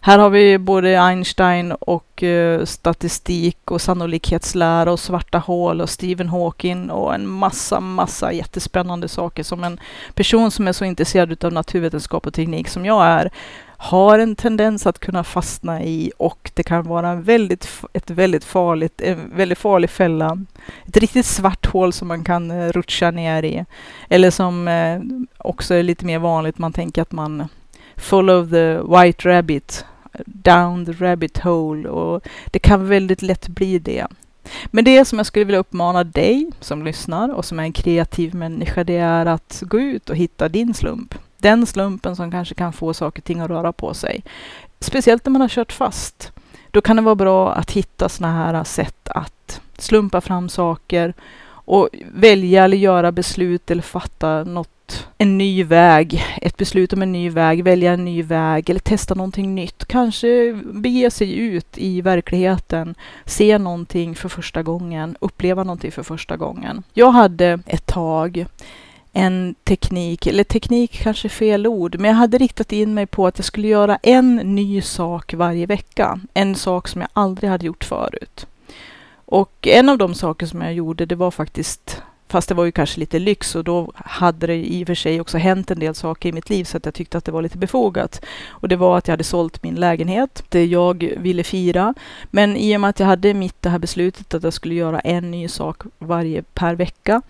här 0.00 0.18
har 0.18 0.30
vi 0.30 0.58
både 0.58 1.00
Einstein 1.00 1.72
och 1.72 2.22
uh, 2.22 2.64
statistik 2.64 3.70
och 3.70 3.80
sannolikhetslära 3.80 4.92
och 4.92 5.00
svarta 5.00 5.38
hål 5.38 5.80
och 5.80 5.90
Stephen 5.90 6.28
Hawking 6.28 6.90
och 6.90 7.14
en 7.14 7.26
massa, 7.26 7.80
massa 7.80 8.32
jättespännande 8.32 9.08
saker 9.08 9.42
som 9.42 9.64
en 9.64 9.80
person 10.14 10.50
som 10.50 10.68
är 10.68 10.72
så 10.72 10.84
intresserad 10.84 11.44
av 11.44 11.52
naturvetenskap 11.52 12.26
och 12.26 12.34
teknik 12.34 12.68
som 12.68 12.84
jag 12.84 13.06
är 13.06 13.30
har 13.84 14.18
en 14.18 14.36
tendens 14.36 14.86
att 14.86 14.98
kunna 14.98 15.24
fastna 15.24 15.82
i 15.82 16.12
och 16.18 16.50
det 16.54 16.62
kan 16.62 16.88
vara 16.88 17.08
en 17.08 17.22
väldigt, 17.22 17.64
ett 17.92 18.10
väldigt 18.10 18.44
farligt, 18.44 19.00
en 19.00 19.30
väldigt 19.36 19.58
farlig 19.58 19.90
fälla. 19.90 20.38
Ett 20.86 20.96
riktigt 20.96 21.26
svart 21.26 21.66
hål 21.66 21.92
som 21.92 22.08
man 22.08 22.24
kan 22.24 22.50
eh, 22.50 22.68
rutscha 22.68 23.10
ner 23.10 23.42
i. 23.42 23.64
Eller 24.08 24.30
som 24.30 24.68
eh, 24.68 25.00
också 25.38 25.74
är 25.74 25.82
lite 25.82 26.04
mer 26.04 26.18
vanligt, 26.18 26.58
man 26.58 26.72
tänker 26.72 27.02
att 27.02 27.12
man 27.12 27.48
follow 27.96 28.50
the 28.50 28.76
white 28.76 29.28
rabbit, 29.28 29.84
down 30.26 30.86
the 30.86 30.92
rabbit 30.92 31.38
hole 31.38 31.88
och 31.88 32.22
det 32.46 32.58
kan 32.58 32.88
väldigt 32.88 33.22
lätt 33.22 33.48
bli 33.48 33.78
det. 33.78 34.06
Men 34.66 34.84
det 34.84 35.04
som 35.04 35.18
jag 35.18 35.26
skulle 35.26 35.44
vilja 35.44 35.60
uppmana 35.60 36.04
dig 36.04 36.50
som 36.60 36.84
lyssnar 36.84 37.34
och 37.34 37.44
som 37.44 37.58
är 37.58 37.62
en 37.62 37.72
kreativ 37.72 38.34
människa, 38.34 38.84
det 38.84 38.96
är 38.96 39.26
att 39.26 39.62
gå 39.66 39.80
ut 39.80 40.10
och 40.10 40.16
hitta 40.16 40.48
din 40.48 40.74
slump 40.74 41.14
den 41.44 41.66
slumpen 41.66 42.16
som 42.16 42.30
kanske 42.30 42.54
kan 42.54 42.72
få 42.72 42.94
saker 42.94 43.20
och 43.20 43.24
ting 43.24 43.40
att 43.40 43.50
röra 43.50 43.72
på 43.72 43.94
sig. 43.94 44.24
Speciellt 44.80 45.24
när 45.24 45.30
man 45.30 45.40
har 45.40 45.48
kört 45.48 45.72
fast. 45.72 46.32
Då 46.74 46.80
kan 46.80 46.96
det 46.96 47.02
vara 47.02 47.14
bra 47.14 47.52
att 47.52 47.70
hitta 47.70 48.08
sådana 48.08 48.34
här 48.34 48.64
sätt 48.64 49.08
att 49.08 49.60
slumpa 49.78 50.20
fram 50.20 50.48
saker 50.48 51.14
och 51.46 51.88
välja 52.14 52.64
eller 52.64 52.76
göra 52.76 53.12
beslut 53.12 53.70
eller 53.70 53.82
fatta 53.82 54.44
något, 54.44 55.06
en 55.18 55.38
ny 55.38 55.64
väg, 55.64 56.24
ett 56.42 56.56
beslut 56.56 56.92
om 56.92 57.02
en 57.02 57.12
ny 57.12 57.30
väg, 57.30 57.64
välja 57.64 57.92
en 57.92 58.04
ny 58.04 58.22
väg 58.22 58.70
eller 58.70 58.80
testa 58.80 59.14
någonting 59.14 59.54
nytt. 59.54 59.84
Kanske 59.84 60.54
bege 60.64 61.10
sig 61.10 61.38
ut 61.38 61.78
i 61.78 62.00
verkligheten, 62.00 62.94
se 63.24 63.58
någonting 63.58 64.14
för 64.14 64.28
första 64.28 64.62
gången, 64.62 65.16
uppleva 65.20 65.64
någonting 65.64 65.92
för 65.92 66.02
första 66.02 66.36
gången. 66.36 66.82
Jag 66.94 67.10
hade 67.10 67.58
ett 67.66 67.86
tag 67.86 68.46
en 69.16 69.54
teknik, 69.64 70.26
eller 70.26 70.44
teknik 70.44 71.02
kanske 71.02 71.28
är 71.28 71.30
fel 71.30 71.66
ord, 71.66 71.96
men 71.98 72.08
jag 72.08 72.16
hade 72.16 72.38
riktat 72.38 72.72
in 72.72 72.94
mig 72.94 73.06
på 73.06 73.26
att 73.26 73.38
jag 73.38 73.44
skulle 73.44 73.68
göra 73.68 73.98
en 74.02 74.36
ny 74.36 74.82
sak 74.82 75.34
varje 75.34 75.66
vecka. 75.66 76.20
En 76.34 76.54
sak 76.54 76.88
som 76.88 77.00
jag 77.00 77.10
aldrig 77.12 77.50
hade 77.50 77.66
gjort 77.66 77.84
förut. 77.84 78.46
Och 79.26 79.66
en 79.66 79.88
av 79.88 79.98
de 79.98 80.14
saker 80.14 80.46
som 80.46 80.62
jag 80.62 80.74
gjorde, 80.74 81.06
det 81.06 81.14
var 81.14 81.30
faktiskt, 81.30 82.02
fast 82.28 82.48
det 82.48 82.54
var 82.54 82.64
ju 82.64 82.72
kanske 82.72 83.00
lite 83.00 83.18
lyx 83.18 83.54
och 83.54 83.64
då 83.64 83.92
hade 83.94 84.46
det 84.46 84.54
i 84.56 84.82
och 84.82 84.86
för 84.86 84.94
sig 84.94 85.20
också 85.20 85.38
hänt 85.38 85.70
en 85.70 85.78
del 85.78 85.94
saker 85.94 86.28
i 86.28 86.32
mitt 86.32 86.50
liv 86.50 86.64
så 86.64 86.76
att 86.76 86.84
jag 86.84 86.94
tyckte 86.94 87.18
att 87.18 87.24
det 87.24 87.32
var 87.32 87.42
lite 87.42 87.58
befogat. 87.58 88.24
Och 88.48 88.68
det 88.68 88.76
var 88.76 88.98
att 88.98 89.08
jag 89.08 89.12
hade 89.12 89.24
sålt 89.24 89.62
min 89.62 89.74
lägenhet, 89.74 90.44
det 90.48 90.64
jag 90.64 91.12
ville 91.16 91.44
fira. 91.44 91.94
Men 92.30 92.56
i 92.56 92.76
och 92.76 92.80
med 92.80 92.90
att 92.90 93.00
jag 93.00 93.06
hade 93.06 93.34
mitt 93.34 93.62
det 93.62 93.68
här 93.68 93.78
beslutet 93.78 94.34
att 94.34 94.42
jag 94.42 94.52
skulle 94.52 94.74
göra 94.74 95.00
en 95.00 95.30
ny 95.30 95.48
sak 95.48 95.82
varje 95.98 96.42
per 96.42 96.74
vecka 96.74 97.22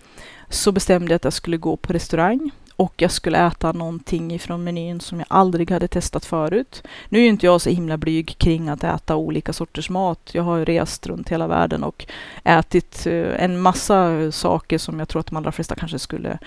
så 0.55 0.71
bestämde 0.71 1.11
jag 1.11 1.15
att 1.15 1.23
jag 1.23 1.33
skulle 1.33 1.57
gå 1.57 1.75
på 1.75 1.93
restaurang 1.93 2.51
och 2.75 2.93
jag 2.97 3.11
skulle 3.11 3.47
äta 3.47 3.71
någonting 3.71 4.33
ifrån 4.33 4.63
menyn 4.63 4.99
som 4.99 5.19
jag 5.19 5.27
aldrig 5.29 5.71
hade 5.71 5.87
testat 5.87 6.25
förut. 6.25 6.83
Nu 7.09 7.19
är 7.19 7.23
ju 7.23 7.29
inte 7.29 7.45
jag 7.45 7.61
så 7.61 7.69
himla 7.69 7.97
blyg 7.97 8.37
kring 8.37 8.69
att 8.69 8.83
äta 8.83 9.15
olika 9.15 9.53
sorters 9.53 9.89
mat. 9.89 10.29
Jag 10.31 10.43
har 10.43 10.57
ju 10.57 10.65
rest 10.65 11.07
runt 11.07 11.29
hela 11.29 11.47
världen 11.47 11.83
och 11.83 12.05
ätit 12.43 13.07
eh, 13.07 13.43
en 13.43 13.61
massa 13.61 14.31
saker 14.31 14.77
som 14.77 14.99
jag 14.99 15.09
tror 15.09 15.19
att 15.19 15.27
de 15.27 15.35
allra 15.37 15.51
flesta 15.51 15.75
kanske 15.75 15.99
skulle 15.99 16.37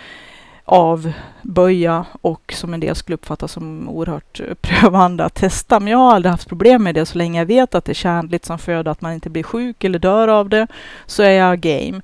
avböja 0.64 2.04
och 2.20 2.54
som 2.56 2.74
en 2.74 2.80
del 2.80 2.94
skulle 2.94 3.14
uppfatta 3.14 3.48
som 3.48 3.88
oerhört 3.88 4.40
eh, 4.40 4.54
prövande 4.60 5.24
att 5.24 5.34
testa. 5.34 5.80
Men 5.80 5.92
jag 5.92 5.98
har 5.98 6.14
aldrig 6.14 6.30
haft 6.30 6.48
problem 6.48 6.82
med 6.82 6.94
det 6.94 7.06
så 7.06 7.18
länge 7.18 7.38
jag 7.38 7.46
vet 7.46 7.74
att 7.74 7.84
det 7.84 7.92
är 7.92 7.94
tjänligt 7.94 8.44
som 8.44 8.58
föda, 8.58 8.90
att 8.90 9.00
man 9.00 9.12
inte 9.12 9.30
blir 9.30 9.42
sjuk 9.42 9.84
eller 9.84 9.98
dör 9.98 10.28
av 10.28 10.48
det, 10.48 10.66
så 11.06 11.22
är 11.22 11.30
jag 11.30 11.60
game. 11.60 12.00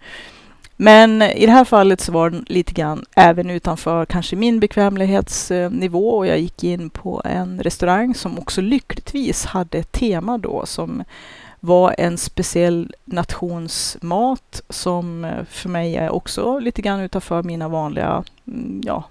Men 0.76 1.22
i 1.22 1.46
det 1.46 1.52
här 1.52 1.64
fallet 1.64 2.00
så 2.00 2.12
var 2.12 2.30
den 2.30 2.44
lite 2.48 2.72
grann 2.72 3.04
även 3.16 3.50
utanför 3.50 4.04
kanske 4.04 4.37
min 4.37 4.60
bekvämlighetsnivå 4.60 6.10
och 6.10 6.26
jag 6.26 6.40
gick 6.40 6.64
in 6.64 6.90
på 6.90 7.22
en 7.24 7.62
restaurang 7.62 8.14
som 8.14 8.38
också 8.38 8.60
lyckligtvis 8.60 9.44
hade 9.44 9.78
ett 9.78 9.92
tema 9.92 10.38
då 10.38 10.66
som 10.66 11.04
var 11.60 11.94
en 11.98 12.18
speciell 12.18 12.94
nationsmat 13.04 14.62
som 14.68 15.24
eh, 15.24 15.44
för 15.44 15.68
mig 15.68 15.96
är 15.96 16.10
också 16.10 16.58
lite 16.58 16.82
grann 16.82 17.00
utanför 17.00 17.42
mina 17.42 17.68
vanliga 17.68 18.24
mm, 18.46 18.80
ja, 18.84 19.04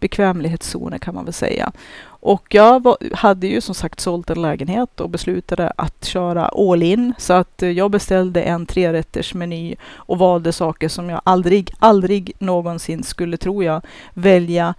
bekvämlighetszoner 0.00 0.98
kan 0.98 1.14
man 1.14 1.24
väl 1.24 1.34
säga. 1.34 1.72
Och 2.06 2.54
jag 2.54 2.82
var, 2.82 2.96
hade 3.14 3.46
ju 3.46 3.60
som 3.60 3.74
sagt 3.74 4.00
sålt 4.00 4.30
en 4.30 4.42
lägenhet 4.42 5.00
och 5.00 5.10
beslutade 5.10 5.72
att 5.76 6.04
köra 6.04 6.46
all 6.46 6.82
in. 6.82 7.14
Så 7.18 7.32
att 7.32 7.62
eh, 7.62 7.70
jag 7.70 7.90
beställde 7.90 8.42
en 8.42 8.66
trerättersmeny 8.66 9.76
och 9.94 10.18
valde 10.18 10.52
saker 10.52 10.88
som 10.88 11.10
jag 11.10 11.20
aldrig, 11.24 11.70
aldrig 11.78 12.32
någonsin 12.38 13.02
skulle, 13.02 13.36
tror 13.36 13.64
jag, 13.64 13.82
välja 14.14 14.74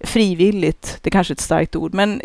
frivilligt, 0.00 0.98
det 1.02 1.08
är 1.08 1.10
kanske 1.10 1.32
är 1.32 1.34
ett 1.34 1.40
starkt 1.40 1.76
ord, 1.76 1.94
men 1.94 2.22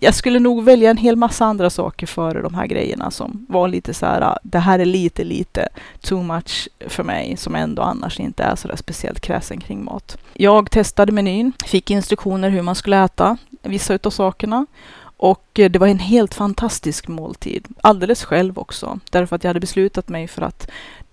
jag 0.00 0.14
skulle 0.14 0.38
nog 0.38 0.64
välja 0.64 0.90
en 0.90 0.96
hel 0.96 1.16
massa 1.16 1.44
andra 1.44 1.70
saker 1.70 2.06
före 2.06 2.42
de 2.42 2.54
här 2.54 2.66
grejerna 2.66 3.10
som 3.10 3.46
var 3.48 3.68
lite 3.68 3.94
så 3.94 4.06
här, 4.06 4.20
ah, 4.20 4.38
det 4.42 4.58
här 4.58 4.78
är 4.78 4.84
lite, 4.84 5.24
lite 5.24 5.68
too 6.00 6.22
much 6.22 6.68
för 6.86 7.02
mig 7.02 7.36
som 7.36 7.54
ändå 7.54 7.82
annars 7.82 8.20
inte 8.20 8.42
är 8.42 8.56
så 8.56 8.68
där 8.68 8.76
speciellt 8.76 9.20
kräsen 9.20 9.60
kring 9.60 9.84
mat. 9.84 10.18
Jag 10.34 10.70
testade 10.70 11.12
menyn, 11.12 11.52
fick 11.66 11.90
instruktioner 11.90 12.50
hur 12.50 12.62
man 12.62 12.74
skulle 12.74 13.04
äta 13.04 13.36
vissa 13.62 13.94
utav 13.94 14.10
sakerna 14.10 14.66
och 15.22 15.46
det 15.52 15.78
var 15.78 15.86
en 15.86 15.98
helt 15.98 16.34
fantastisk 16.34 17.08
måltid. 17.08 17.68
Alldeles 17.80 18.24
själv 18.24 18.58
också. 18.58 19.00
Därför 19.10 19.36
att 19.36 19.44
jag 19.44 19.48
hade 19.48 19.60
beslutat 19.60 20.08
mig 20.08 20.28
för 20.28 20.42
att 20.42 20.70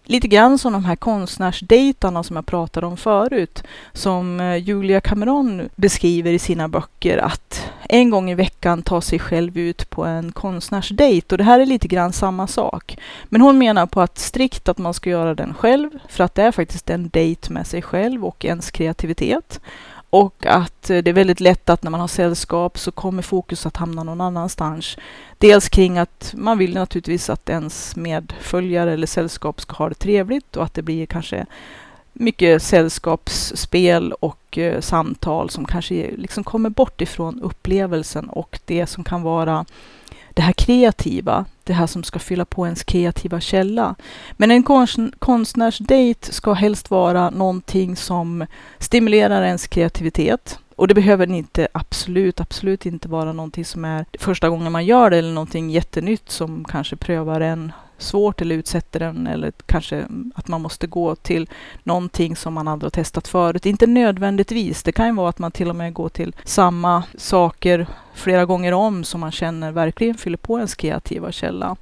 lite 0.08 0.28
grann 0.28 0.58
som 0.58 0.74
de 0.74 0.86
här 0.86 0.96
konstnärsdejtarna 0.96 2.24
som 2.24 2.36
jag 2.36 2.46
pratade 2.46 2.88
om 2.88 2.98
förut, 2.98 3.63
som 3.93 4.39
eh, 4.39 4.56
Julia 4.56 5.02
Cameron 5.02 5.70
beskriver 5.76 6.32
i 6.32 6.39
sina 6.39 6.67
böcker, 6.67 7.17
att 7.17 7.72
en 7.89 8.10
gång 8.10 8.32
i 8.32 8.36
veckan 8.36 8.82
ta 8.82 9.02
sig 9.02 9.20
själv 9.20 9.58
ut 9.58 9.89
på 9.89 10.06
en 10.06 10.32
konstnärsdejt. 10.32 11.34
Och 11.34 11.38
det 11.38 11.43
här 11.43 11.60
är 11.60 11.65
lite 11.65 11.88
grann 11.88 12.13
samma 12.13 12.48
sak. 12.48 12.98
Men 13.26 13.41
hon 13.41 13.58
menar 13.58 13.86
på 13.86 14.02
att 14.02 14.17
strikt 14.17 14.70
att 14.70 14.78
man 14.78 14.93
ska 14.93 15.10
göra 15.10 15.36
den 15.36 15.54
själv, 15.54 15.89
för 16.10 16.24
att 16.24 16.36
det 16.36 16.43
är 16.43 16.52
faktiskt 16.52 16.89
en 16.89 17.10
dejt 17.10 17.54
med 17.54 17.67
sig 17.67 17.82
själv 17.82 18.26
och 18.26 18.46
ens 18.46 18.72
kreativitet. 18.72 19.60
Och 20.10 20.46
att 20.46 20.89
eh, 20.89 20.98
det 20.98 21.12
är 21.12 21.13
väldigt 21.13 21.39
lätt 21.39 21.70
att 21.70 21.84
när 21.84 21.91
man 21.91 22.00
har 22.00 22.08
sällskap 22.08 22.80
så 22.80 22.91
kommer 22.91 23.22
fokus 23.22 23.65
att 23.65 23.78
hamna 23.78 24.04
någon 24.04 24.22
annanstans. 24.22 24.98
Dels 25.38 25.70
kring 25.70 25.98
att 25.98 26.34
man 26.38 26.58
vill 26.58 26.74
naturligtvis 26.74 27.30
att 27.30 27.50
ens 27.50 27.96
medföljare 27.96 28.93
eller 28.93 29.08
sällskap 29.08 29.62
ska 29.62 29.76
ha 29.76 29.89
det 29.89 29.96
trevligt 29.96 30.56
och 30.58 30.63
att 30.63 30.74
det 30.74 30.82
blir 30.82 31.06
kanske 31.06 31.46
mycket 32.13 32.63
sällskapsspel 32.63 34.13
och 34.13 34.58
eh, 34.58 34.82
samtal 34.82 35.50
som 35.50 35.65
kanske 35.65 36.12
liksom 36.17 36.43
kommer 36.43 36.70
bort 36.70 37.02
ifrån 37.02 37.41
upplevelsen 37.41 38.30
och 38.30 38.60
det 38.65 38.88
som 38.88 39.04
kan 39.04 39.22
vara 39.22 39.65
det 40.38 40.43
här 40.43 40.54
kreativa, 40.54 41.45
det 41.63 41.73
här 41.73 41.88
som 41.88 42.04
ska 42.04 42.19
fylla 42.19 42.45
på 42.45 42.65
ens 42.65 42.84
kreativa 42.84 43.39
källa. 43.39 43.95
Men 44.32 44.52
en 44.52 44.63
konstnärsdejt 45.19 46.34
ska 46.34 46.54
helst 46.54 46.91
vara 46.91 47.30
någonting 47.30 47.95
som 47.95 48.45
stimulerar 48.80 49.43
ens 49.43 49.67
kreativitet. 49.67 50.60
Och 50.76 50.88
det 50.88 50.93
behöver 50.93 51.32
inte 51.32 51.67
absolut, 51.71 52.39
absolut 52.39 52.86
inte 52.86 53.08
vara 53.08 53.34
någonting 53.34 53.65
som 53.65 53.86
är 53.86 54.06
första 54.19 54.50
gången 54.50 54.71
man 54.71 54.86
gör 54.86 55.10
det 55.10 55.17
eller 55.17 55.34
någonting 55.34 55.69
jättenytt 55.69 56.30
som 56.30 56.65
kanske 56.65 56.95
prövar 56.95 57.41
en 57.41 57.71
svårt 57.97 58.41
eller 58.41 58.55
utsätter 58.55 58.99
en 58.99 59.27
eller 59.27 59.51
kanske 59.65 60.05
att 60.36 60.47
man 60.47 60.62
måste 60.62 60.88
gå 60.88 61.15
till 61.15 61.49
någonting 61.83 62.36
som 62.36 62.53
man 62.53 62.67
aldrig 62.67 62.86
har 62.86 62.91
testat 62.91 63.27
förut. 63.27 63.65
Inte 63.65 63.88
nödvändigtvis. 63.88 64.83
Det 64.83 64.91
kan 64.91 65.05
ju 65.05 65.13
vara 65.13 65.29
att 65.29 65.39
man 65.39 65.51
till 65.51 65.69
och 65.69 65.75
med 65.75 65.93
går 65.93 66.10
till 66.10 66.36
samma 66.43 67.03
saker 67.17 67.88
flera 68.13 68.45
gånger 68.45 68.71
om 68.71 69.03
som 69.03 69.19
man 69.19 69.31
känner 69.31 69.71
verkligen 69.71 70.15
fyller 70.15 70.38
på 70.38 70.57
ens 70.57 70.75
kreativa 70.75 71.31
källa. 71.31 71.75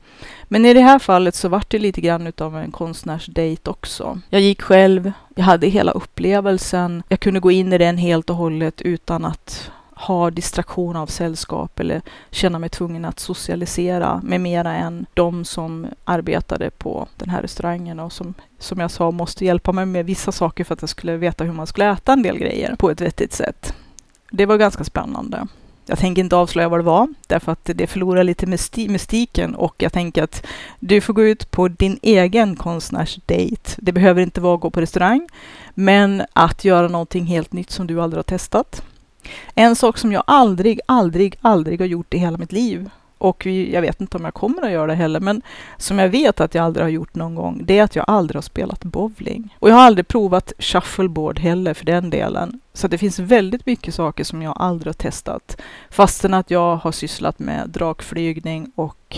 Men 0.43 0.65
i 0.65 0.73
det 0.73 0.82
här 0.82 0.99
fallet 0.99 1.36
så 1.36 1.49
vart 1.49 1.69
det 1.69 1.80
lite 1.80 2.01
grann 2.01 2.28
utav 2.28 2.58
en 2.58 2.71
konstnärsdejt 2.71 3.69
också. 3.69 4.19
Jag 4.30 4.41
gick 4.41 4.62
själv, 4.62 5.12
jag 5.36 5.43
hade 5.43 5.67
hela 5.67 5.91
upplevelsen. 5.91 7.04
Jag 7.08 7.19
kunde 7.19 7.39
gå 7.39 7.51
in 7.51 7.73
i 7.73 7.78
den 7.78 7.97
helt 7.97 8.30
och 8.30 8.36
hållet 8.36 8.82
utan 8.82 9.25
att 9.25 9.71
ha 10.08 10.32
distraktion 10.32 10.96
av 10.96 11.08
sällskap 11.08 11.80
eller 11.80 12.02
känna 12.32 12.60
mig 12.60 12.70
tvungen 12.70 13.06
att 13.06 13.20
socialisera 13.20 14.22
med 14.24 14.41
mera 14.41 14.74
än 14.74 15.06
de 15.13 15.46
som 15.46 15.88
arbetade 16.04 16.70
på 16.70 17.08
den 17.18 17.30
här 17.30 17.41
restaurangen 17.41 18.00
och 18.00 18.13
som, 18.13 18.34
som 18.60 18.80
jag 18.80 18.91
sa, 18.91 19.12
måste 19.12 19.46
hjälpa 19.46 19.72
mig 19.72 19.86
med 19.86 20.06
vissa 20.06 20.32
saker 20.32 20.63
för 20.63 20.74
att 20.74 20.82
jag 20.82 20.89
skulle 20.89 21.18
veta 21.18 21.44
hur 21.44 21.54
man 21.54 21.68
skulle 21.68 21.91
äta 21.91 22.13
en 22.13 22.22
del 22.22 22.38
grejer 22.38 22.76
på 22.76 22.89
ett 22.89 23.02
vettigt 23.02 23.34
sätt. 23.34 23.74
Det 24.32 24.46
var 24.46 24.58
ganska 24.58 24.84
spännande. 24.84 25.48
Jag 25.88 26.00
tänker 26.00 26.22
inte 26.22 26.36
avslöja 26.36 26.70
vad 26.70 26.80
det 26.80 26.84
var, 26.84 27.08
därför 27.28 27.52
att 27.52 27.70
det 27.76 27.88
förlorar 27.88 28.24
lite 28.24 28.46
mysti 28.46 28.89
mystiken 28.89 29.56
och 29.56 29.76
jag 29.78 29.94
tänker 29.94 30.24
att 30.24 30.46
du 30.80 31.02
får 31.02 31.13
gå 31.13 31.24
ut 31.24 31.52
på 31.52 31.68
din 31.68 32.00
egen 32.02 32.56
konstnärsdate. 32.56 33.76
Det 33.78 33.91
behöver 33.91 34.22
inte 34.22 34.41
vara 34.41 34.56
att 34.56 34.62
gå 34.62 34.70
på 34.70 34.82
restaurang, 34.82 35.30
men 35.74 36.24
att 36.34 36.65
göra 36.65 36.88
någonting 36.88 37.26
helt 37.26 37.54
nytt 37.54 37.72
som 37.72 37.88
du 37.88 38.02
aldrig 38.02 38.18
har 38.18 38.24
testat. 38.24 38.84
En 39.56 39.76
sak 39.76 39.98
som 39.98 40.12
jag 40.12 40.24
aldrig, 40.28 40.80
aldrig, 40.86 41.38
aldrig 41.42 41.80
har 41.80 41.88
gjort 41.88 42.14
i 42.14 42.18
hela 42.18 42.38
mitt 42.38 42.52
liv 42.52 42.90
och 43.18 43.46
jag 43.46 43.82
vet 43.82 44.02
inte 44.02 44.18
om 44.18 44.26
jag 44.26 44.34
kommer 44.34 44.62
att 44.62 44.72
göra 44.72 44.88
det 44.88 44.96
heller, 44.96 45.20
men 45.20 45.42
som 45.78 46.00
jag 46.00 46.10
vet 46.10 46.42
att 46.42 46.56
jag 46.56 46.66
aldrig 46.66 46.84
har 46.84 46.90
gjort 46.90 47.16
någon 47.16 47.36
gång, 47.36 47.62
det 47.64 47.80
är 47.80 47.84
att 47.84 47.96
jag 47.96 48.06
aldrig 48.08 48.36
har 48.36 48.42
spelat 48.42 48.84
bowling. 48.84 49.56
Och 49.60 49.70
jag 49.70 49.76
har 49.76 49.82
aldrig 49.82 50.08
provat 50.08 50.54
shuffleboard 50.60 51.40
heller 51.40 51.74
för 51.74 51.86
den 51.86 52.10
delen. 52.10 52.60
Så 52.74 52.88
det 52.88 52.98
finns 52.98 53.20
väldigt 53.20 53.66
mycket 53.66 53.96
saker 53.96 54.24
som 54.24 54.42
jag 54.42 54.54
aldrig 54.60 54.88
har 54.88 54.94
testat. 54.94 55.62
Fastän 55.90 56.34
att 56.34 56.52
jag 56.52 56.76
har 56.76 56.92
sysslat 56.92 57.40
med 57.40 57.70
drakflygning 57.70 58.72
och 58.76 59.18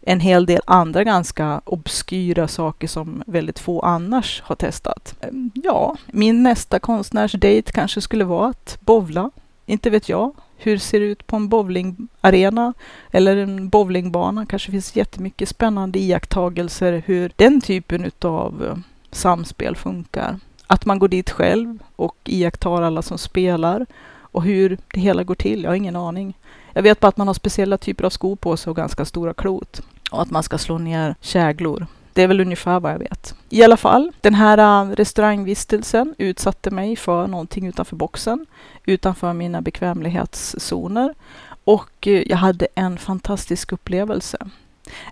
en 0.00 0.20
hel 0.20 0.46
del 0.46 0.60
andra 0.64 1.04
ganska 1.04 1.60
obskyra 1.64 2.48
saker 2.48 2.88
som 2.88 3.22
väldigt 3.26 3.58
få 3.58 3.80
annars 3.80 4.42
har 4.44 4.56
testat. 4.56 5.14
Ja, 5.54 5.96
min 6.06 6.42
nästa 6.42 6.78
konstnärsdate 6.78 7.72
kanske 7.72 8.00
skulle 8.00 8.24
vara 8.24 8.48
att 8.48 8.78
bowla. 8.80 9.30
Inte 9.66 9.90
vet 9.90 10.08
jag. 10.08 10.32
Hur 10.56 10.78
ser 10.78 11.00
det 11.00 11.06
ut 11.06 11.26
på 11.26 11.36
en 11.36 11.48
bowlingarena 11.48 12.74
eller 13.10 13.36
en 13.36 13.68
bowlingbana? 13.68 14.46
Kanske 14.46 14.70
finns 14.70 14.96
jättemycket 14.96 15.48
spännande 15.48 15.98
iakttagelser 15.98 17.02
hur 17.06 17.32
den 17.36 17.60
typen 17.60 18.10
av 18.20 18.64
eh, 18.64 18.76
samspel 19.10 19.76
funkar. 19.76 20.38
Att 20.66 20.86
man 20.86 20.98
går 20.98 21.08
dit 21.08 21.30
själv 21.30 21.78
och 21.96 22.16
iakttar 22.24 22.82
alla 22.82 23.02
som 23.02 23.18
spelar 23.18 23.86
och 24.34 24.42
hur 24.42 24.78
det 24.94 25.00
hela 25.00 25.24
går 25.24 25.34
till. 25.34 25.62
Jag 25.62 25.70
har 25.70 25.76
ingen 25.76 25.96
aning. 25.96 26.38
Jag 26.72 26.82
vet 26.82 27.00
bara 27.00 27.08
att 27.08 27.16
man 27.16 27.26
har 27.26 27.34
speciella 27.34 27.78
typer 27.78 28.04
av 28.04 28.10
skor 28.10 28.36
på 28.36 28.56
sig 28.56 28.70
och 28.70 28.76
ganska 28.76 29.04
stora 29.04 29.34
klot 29.34 29.82
och 30.10 30.22
att 30.22 30.30
man 30.30 30.42
ska 30.42 30.58
slå 30.58 30.78
ner 30.78 31.14
käglor. 31.20 31.86
Det 32.14 32.22
är 32.22 32.28
väl 32.28 32.40
ungefär 32.40 32.80
vad 32.80 32.92
jag 32.92 32.98
vet. 32.98 33.34
I 33.48 33.62
alla 33.62 33.76
fall, 33.76 34.12
den 34.20 34.34
här 34.34 34.58
äh, 34.58 34.90
restaurangvistelsen 34.90 36.14
utsatte 36.18 36.70
mig 36.70 36.96
för 36.96 37.26
någonting 37.26 37.66
utanför 37.66 37.96
boxen, 37.96 38.46
utanför 38.84 39.32
mina 39.32 39.60
bekvämlighetszoner 39.60 41.14
och 41.64 42.06
eh, 42.06 42.22
jag 42.26 42.36
hade 42.36 42.66
en 42.74 42.98
fantastisk 42.98 43.72
upplevelse. 43.72 44.38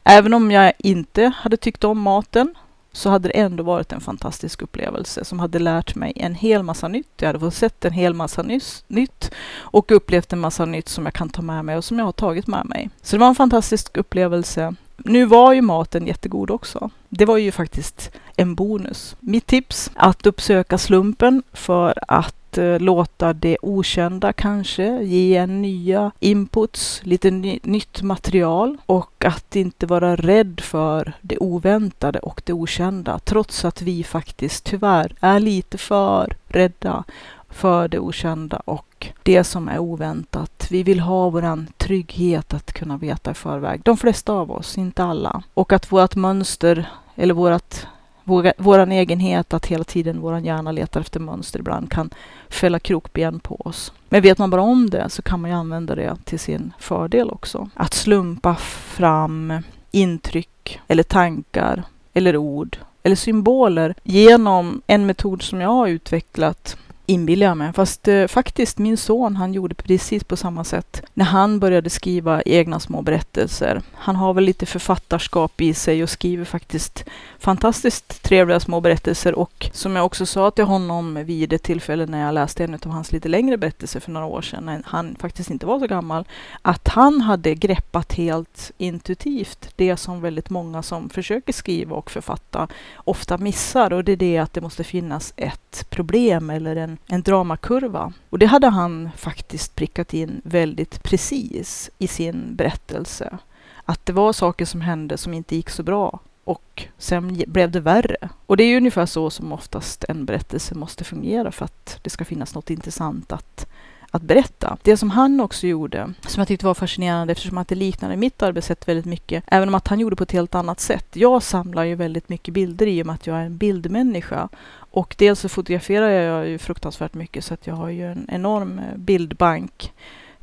Även 0.05 0.35
om 0.35 0.51
jag 0.51 0.73
inte 0.79 1.33
hade 1.37 1.57
tyckt 1.57 1.85
om 1.85 2.01
maten 2.01 2.55
så 2.93 3.11
hade 3.11 3.29
det 3.29 3.39
ändå 3.39 3.63
varit 3.63 3.93
en 3.93 4.01
fantastisk 4.01 4.63
upplevelse 4.63 5.25
som 5.25 5.41
hade 5.41 5.59
lärt 5.59 5.95
mig 5.95 6.13
en 6.17 6.35
hel 6.35 6.63
massa 6.63 6.89
nytt. 6.89 7.09
Jag 7.17 7.27
hade 7.27 7.41
fått 7.41 7.55
sett 7.55 7.85
en 7.85 7.93
hel 7.93 8.15
massa 8.15 8.43
nyss, 8.43 8.85
nytt 8.89 9.31
och 9.55 9.93
upplevt 9.93 10.33
en 10.33 10.41
massa 10.41 10.65
nytt 10.65 10.89
som 10.89 11.05
jag 11.05 11.15
kan 11.15 11.29
ta 11.29 11.43
med 11.43 11.65
mig 11.65 11.77
och 11.77 11.85
som 11.85 11.99
jag 11.99 12.05
har 12.05 12.13
tagit 12.13 12.47
med 12.47 12.67
mig. 12.67 12.91
Så 13.03 13.17
det 13.17 13.21
var 13.21 13.29
en 13.29 13.35
fantastisk 13.35 13.97
upplevelse 13.97 14.75
nu 15.05 15.25
var 15.25 15.53
ju 15.53 15.63
maten 15.63 16.07
jättegod 16.07 16.51
också. 16.51 16.91
Det 17.09 17.25
var 17.25 17.37
ju 17.37 17.53
faktiskt 17.53 18.11
en 18.37 18.55
bonus. 18.55 19.17
Mitt 19.21 19.47
tips, 19.47 19.91
att 19.95 20.27
uppsöka 20.27 20.79
slumpen 20.79 21.43
för 21.53 21.95
att 22.09 22.59
eh, 22.59 22.81
låta 22.81 23.33
det 23.33 23.57
okända 23.63 24.33
kanske 24.33 25.03
ge 25.03 25.37
en 25.37 25.63
nya 25.63 26.11
inputs, 26.21 27.01
lite 27.05 27.31
ny, 27.31 27.59
nytt 27.63 28.03
material 28.03 28.79
och 28.87 29.25
att 29.25 29.57
inte 29.57 29.87
vara 29.87 30.17
rädd 30.17 30.61
för 30.61 31.13
det 31.21 31.39
oväntade 31.39 32.19
och 32.19 32.43
det 32.45 32.53
okända 32.53 33.19
trots 33.19 33.65
att 33.65 33.83
vi 33.83 34.05
faktiskt 34.05 34.65
tyvärr 34.65 35.15
är 35.21 35.41
lite 35.41 35.79
för 35.79 36.37
rädda 36.49 37.05
för 37.51 37.89
det 37.89 37.99
okända 37.99 38.57
och 38.57 38.87
det 39.23 39.45
som 39.45 39.69
är 39.69 39.79
oväntat. 39.79 40.67
Vi 40.71 40.83
vill 40.83 41.01
ha 41.01 41.31
våran 41.31 41.67
trygghet 41.77 42.55
att 42.55 42.73
kunna 42.73 42.97
veta 42.97 43.31
i 43.31 43.35
förväg. 43.35 43.81
De 43.85 43.97
flesta 43.97 44.33
av 44.33 44.51
oss, 44.51 44.79
inte 44.79 45.05
alla. 45.05 45.43
Och 45.55 45.73
att 45.73 45.93
vårt 45.93 46.17
mönster 46.17 46.91
eller 47.17 47.35
vårat 47.35 47.87
vår, 48.25 48.53
våran 48.57 48.93
egenhet 48.93 49.55
att 49.55 49.67
hela 49.67 49.85
tiden 49.85 50.21
våran 50.21 50.45
hjärna 50.45 50.73
letar 50.73 51.01
efter 51.01 51.21
mönster 51.21 51.59
ibland 51.59 51.91
kan 51.91 52.11
fälla 52.49 52.79
krokben 52.79 53.41
på 53.41 53.57
oss. 53.65 53.93
Men 54.09 54.23
vet 54.23 54.39
man 54.39 54.51
bara 54.51 54.63
om 54.63 54.91
det 54.91 55.11
så 55.11 55.23
kan 55.23 55.41
man 55.41 55.51
ju 55.51 55.57
använda 55.57 55.95
det 55.95 56.17
till 56.25 56.39
sin 56.39 56.73
fördel 56.79 57.31
också. 57.31 57.71
Att 57.75 57.95
slumpa 57.95 58.55
fram 58.55 59.53
intryck 59.91 60.81
eller 60.89 61.03
tankar 61.03 61.83
eller 62.13 62.37
ord 62.37 62.79
eller 63.03 63.17
symboler 63.17 63.95
genom 64.03 64.83
en 64.87 65.07
metod 65.07 65.43
som 65.43 65.61
jag 65.61 65.69
har 65.69 65.89
utvecklat 65.89 66.77
inbillar 67.13 67.47
jag 67.47 67.57
mig. 67.57 67.73
Fast 67.73 68.09
eh, 68.09 68.27
faktiskt 68.27 68.79
min 68.79 68.97
son, 68.97 69.37
han 69.37 69.53
gjorde 69.53 69.75
precis 69.75 70.25
på 70.25 70.37
samma 70.37 70.65
sätt 70.65 71.03
när 71.15 71.25
han 71.25 71.59
började 71.59 71.91
skriva 71.91 72.43
egna 72.43 72.81
små 72.81 73.03
berättelser. 73.03 73.83
Han 73.95 74.17
har 74.17 74.35
väl 74.35 74.45
lite 74.45 74.67
författarskap 74.67 75.61
i 75.61 75.75
sig 75.75 76.03
och 76.03 76.11
skriver 76.11 76.45
faktiskt 76.45 77.05
fantastiskt 77.39 78.23
trevliga 78.23 78.61
små 78.61 78.81
berättelser 78.81 79.35
och 79.35 79.71
som 79.73 79.97
jag 79.97 80.07
också 80.07 80.27
sa 80.27 80.51
till 80.51 80.65
honom 80.65 81.25
vid 81.25 81.53
ett 81.53 81.63
tillfälle 81.63 82.07
när 82.07 82.21
jag 82.21 82.35
läste 82.35 82.65
en 82.65 82.75
av 82.75 82.91
hans 82.91 83.13
lite 83.13 83.29
längre 83.29 83.57
berättelser 83.57 84.01
för 84.01 84.11
några 84.11 84.27
år 84.27 84.43
sedan, 84.43 84.67
när 84.67 84.83
han 84.85 85.17
faktiskt 85.21 85.51
inte 85.51 85.67
var 85.67 85.79
så 85.79 85.87
gammal, 85.87 86.25
att 86.63 86.89
han 86.89 87.21
hade 87.21 87.55
greppat 87.55 88.13
helt 88.13 88.71
intuitivt 88.79 89.69
det 89.77 89.97
som 89.97 90.21
väldigt 90.21 90.51
många 90.51 90.83
som 90.83 91.11
försöker 91.11 91.53
skriva 91.53 91.97
och 91.97 92.11
författa 92.11 92.69
ofta 92.95 93.39
missar 93.39 93.93
och 93.93 94.05
det 94.05 94.13
är 94.13 94.17
det 94.17 94.39
att 94.39 94.53
det 94.53 94.61
måste 94.61 94.85
finnas 94.85 95.33
ett 95.37 95.87
problem 95.91 96.51
eller 96.51 96.77
en, 96.77 96.99
en 97.07 97.23
dramakurva. 97.23 98.13
Och 98.31 98.39
det 98.39 98.47
hade 98.47 98.69
han 98.69 99.11
faktiskt 99.17 99.77
prickat 99.77 100.15
in 100.15 100.41
väldigt 100.45 101.03
precis 101.03 101.91
i 101.99 102.07
sin 102.07 102.57
berättelse. 102.57 103.39
Att 103.85 104.07
det 104.07 104.13
var 104.13 104.33
saker 104.33 104.65
som 104.65 104.81
hände 104.81 105.19
som 105.19 105.35
inte 105.35 105.57
gick 105.57 105.71
så 105.71 105.83
bra 105.83 106.21
och 106.45 106.85
sen 106.99 107.43
blev 107.47 107.71
det 107.71 107.81
värre. 107.81 108.29
Och 108.47 108.57
det 108.57 108.65
är 108.65 108.77
ungefär 108.77 109.07
så 109.07 109.31
som 109.31 109.53
oftast 109.53 110.05
en 110.09 110.25
berättelse 110.25 110.75
måste 110.75 111.05
fungera 111.05 111.53
för 111.53 111.65
att 111.65 111.99
det 112.03 112.11
ska 112.11 112.25
finnas 112.25 112.55
något 112.55 112.71
intressant 112.71 113.33
att, 113.33 113.67
att 114.11 114.23
berätta. 114.23 114.77
Det 114.83 114.97
som 114.97 115.11
han 115.11 115.41
också 115.41 115.67
gjorde, 115.67 116.15
som 116.27 116.41
jag 116.41 116.49
tyckte 116.49 116.67
var 116.67 116.75
fascinerande 116.75 117.33
eftersom 117.33 117.59
att 117.59 117.69
det 117.69 117.75
liknade 117.75 118.17
mitt 118.17 118.43
arbetssätt 118.43 118.89
väldigt 118.89 119.05
mycket, 119.05 119.45
även 119.47 119.69
om 119.69 119.75
att 119.75 119.89
han 119.89 120.01
gjorde 120.01 120.17
på 120.17 120.23
ett 120.23 120.33
helt 120.33 120.55
annat 120.55 120.81
sätt. 120.81 121.17
Jag 121.17 121.43
samlar 121.43 121.85
ju 121.85 121.95
väldigt 121.95 122.29
mycket 122.29 122.55
bilder 122.55 122.87
i 122.87 123.03
och 123.03 123.07
med 123.07 123.15
att 123.15 123.27
jag 123.27 123.37
är 123.37 123.45
en 123.45 123.57
bildmänniska. 123.57 124.49
Och 124.93 125.15
dels 125.19 125.41
så 125.41 125.49
fotograferar 125.49 126.09
jag 126.09 126.49
ju 126.49 126.59
fruktansvärt 126.59 127.15
mycket 127.15 127.45
så 127.45 127.55
att 127.55 127.67
jag 127.67 127.75
har 127.75 127.89
ju 127.89 128.13
en 128.13 128.27
enorm 128.29 128.79
eh, 128.79 128.97
bildbank 128.97 129.93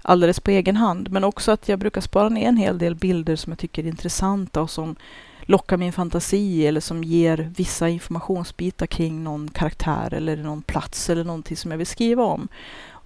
alldeles 0.02 0.40
på 0.40 0.52
egen 0.52 0.76
hand. 0.76 1.12
Men 1.12 1.24
också 1.24 1.52
att 1.52 1.70
jag 1.70 1.80
brukar 1.80 2.02
spara 2.02 2.30
ner 2.30 2.48
en 2.48 2.58
hel 2.58 2.78
del 2.78 2.96
bilder 2.96 3.36
som 3.36 3.52
jag 3.52 3.60
tycker 3.60 3.84
är 3.84 3.88
intressanta 3.88 4.62
och 4.62 4.70
som 4.70 4.96
lockar 5.42 5.78
min 5.78 5.94
fantasi 5.94 6.68
eller 6.68 6.82
som 6.82 7.04
ger 7.04 7.52
vissa 7.56 7.90
informationsbitar 7.90 8.86
kring 8.86 9.24
någon 9.24 9.48
karaktär 9.48 10.14
eller 10.14 10.38
någon 10.38 10.62
plats 10.62 11.10
eller 11.10 11.24
någonting 11.24 11.58
som 11.58 11.72
jag 11.72 11.78
vill 11.78 11.88
skriva 11.88 12.24
om. 12.24 12.48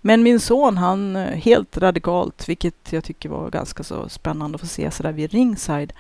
Men 0.01 0.23
min 0.23 0.39
son, 0.39 0.77
han 0.77 1.15
eh, 1.15 1.37
helt 1.37 1.77
radikalt, 1.77 2.49
vilket 2.49 2.93
jag 2.93 3.03
tycker 3.03 3.29
var 3.29 3.49
ganska 3.49 3.83
så 3.83 4.09
spännande 4.09 4.55
att 4.55 4.61
få 4.61 4.67
se 4.67 4.91
sådär 4.91 5.11
vid 5.11 5.31
ringside. 5.31 5.93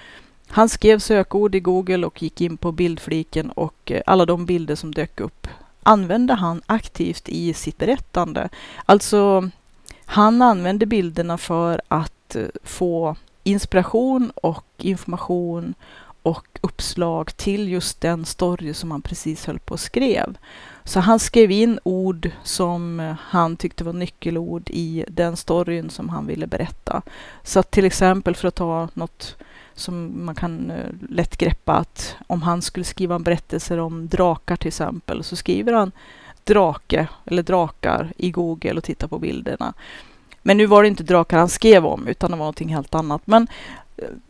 Han 0.47 0.69
skrev 0.69 0.99
sökord 0.99 1.55
i 1.55 1.59
Google 1.59 2.07
och 2.07 2.23
gick 2.23 2.41
in 2.41 2.57
på 2.57 2.71
bildfliken 2.71 3.51
och 3.51 3.91
eh, 3.91 4.01
alla 4.05 4.25
de 4.25 4.45
bilder 4.45 4.75
som 4.75 4.93
dök 4.93 5.19
upp 5.19 5.47
använde 5.83 6.33
han 6.33 6.61
aktivt 6.65 7.29
i 7.29 7.53
sitt 7.53 7.77
berättande. 7.77 8.49
Alltså, 8.85 9.49
han 10.05 10.41
använde 10.41 10.85
bilderna 10.85 11.37
för 11.37 11.81
att 11.87 12.35
eh, 12.35 12.45
få 12.63 13.15
inspiration 13.43 14.31
och 14.35 14.65
information 14.77 15.73
och 16.23 16.59
uppslag 16.61 17.37
till 17.37 17.69
just 17.69 18.01
den 18.01 18.25
story 18.25 18.73
som 18.73 18.91
han 18.91 19.01
precis 19.01 19.45
höll 19.45 19.59
på 19.59 19.73
och 19.73 19.79
skrev. 19.79 20.37
Så 20.83 20.99
han 20.99 21.19
skrev 21.19 21.51
in 21.51 21.79
ord 21.83 22.31
som 22.43 22.99
eh, 22.99 23.15
han 23.19 23.57
tyckte 23.57 23.83
var 23.83 23.93
nyckelord 23.93 24.69
i 24.69 25.05
den 25.07 25.37
storyn 25.37 25.89
som 25.89 26.09
han 26.09 26.27
ville 26.27 26.47
berätta. 26.47 27.01
Så 27.43 27.59
att 27.59 27.71
till 27.71 27.85
exempel 27.85 28.35
för 28.35 28.47
att 28.47 28.55
ta 28.55 28.89
något 28.93 29.35
som 29.75 30.25
man 30.25 30.35
kan 30.35 30.71
eh, 30.71 30.89
lätt 31.09 31.37
greppa 31.37 31.73
att 31.73 32.15
om 32.27 32.41
han 32.41 32.61
skulle 32.61 32.85
skriva 32.85 33.15
en 33.15 33.23
berättelse 33.23 33.79
om 33.79 34.07
drakar 34.07 34.55
till 34.55 34.67
exempel 34.67 35.23
så 35.23 35.35
skriver 35.35 35.73
han 35.73 35.91
drake 36.43 37.07
eller 37.25 37.43
drakar 37.43 38.13
i 38.17 38.31
Google 38.31 38.73
och 38.73 38.83
tittar 38.83 39.07
på 39.07 39.19
bilderna. 39.19 39.73
Men 40.41 40.57
nu 40.57 40.65
var 40.65 40.83
det 40.83 40.87
inte 40.87 41.03
drakar 41.03 41.37
han 41.37 41.49
skrev 41.49 41.85
om 41.85 42.07
utan 42.07 42.31
det 42.31 42.37
var 42.37 42.43
någonting 42.43 42.75
helt 42.75 42.95
annat. 42.95 43.21
Men 43.27 43.47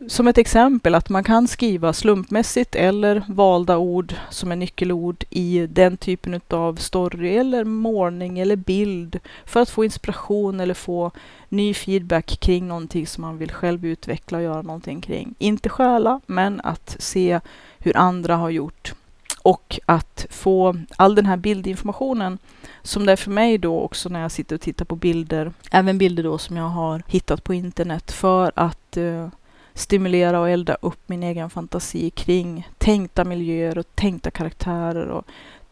som 0.08 0.28
ett 0.28 0.38
exempel 0.38 0.94
att 0.94 1.08
man 1.08 1.24
kan 1.24 1.48
skriva 1.48 1.92
slumpmässigt 1.92 2.74
eller 2.74 3.24
valda 3.28 3.78
ord 3.78 4.14
som 4.30 4.52
är 4.52 4.56
nyckelord 4.56 5.24
i 5.30 5.66
den 5.66 5.96
typen 5.96 6.40
av 6.48 6.76
story 6.76 7.36
eller 7.36 7.64
målning 7.64 8.38
eller 8.38 8.56
bild 8.56 9.20
för 9.44 9.60
att 9.60 9.70
få 9.70 9.84
inspiration 9.84 10.60
eller 10.60 10.74
få 10.74 11.10
ny 11.48 11.74
feedback 11.74 12.40
kring 12.40 12.68
någonting 12.68 13.06
som 13.06 13.22
man 13.22 13.38
vill 13.38 13.52
själv 13.52 13.86
utveckla 13.86 14.38
och 14.38 14.44
göra 14.44 14.62
någonting 14.62 15.00
kring. 15.00 15.34
Inte 15.38 15.68
stjäla, 15.68 16.20
men 16.26 16.60
att 16.60 16.96
se 16.98 17.40
hur 17.78 17.96
andra 17.96 18.36
har 18.36 18.50
gjort 18.50 18.94
och 19.42 19.80
att 19.86 20.26
få 20.30 20.76
all 20.96 21.14
den 21.14 21.26
här 21.26 21.36
bildinformationen 21.36 22.38
som 22.82 23.06
det 23.06 23.12
är 23.12 23.16
för 23.16 23.30
mig 23.30 23.58
då 23.58 23.80
också 23.80 24.08
när 24.08 24.20
jag 24.20 24.32
sitter 24.32 24.56
och 24.56 24.60
tittar 24.60 24.84
på 24.84 24.96
bilder, 24.96 25.52
även 25.70 25.98
bilder 25.98 26.22
då 26.22 26.38
som 26.38 26.56
jag 26.56 26.68
har 26.68 27.02
hittat 27.06 27.44
på 27.44 27.54
internet 27.54 28.12
för 28.12 28.52
att 28.54 28.96
uh, 28.96 29.28
stimulera 29.74 30.40
och 30.40 30.50
elda 30.50 30.76
upp 30.80 31.00
min 31.06 31.22
egen 31.22 31.50
fantasi 31.50 32.10
kring 32.10 32.68
tänkta 32.78 33.24
miljöer 33.24 33.78
och 33.78 33.94
tänkta 33.94 34.30
karaktärer 34.30 35.08
och 35.08 35.24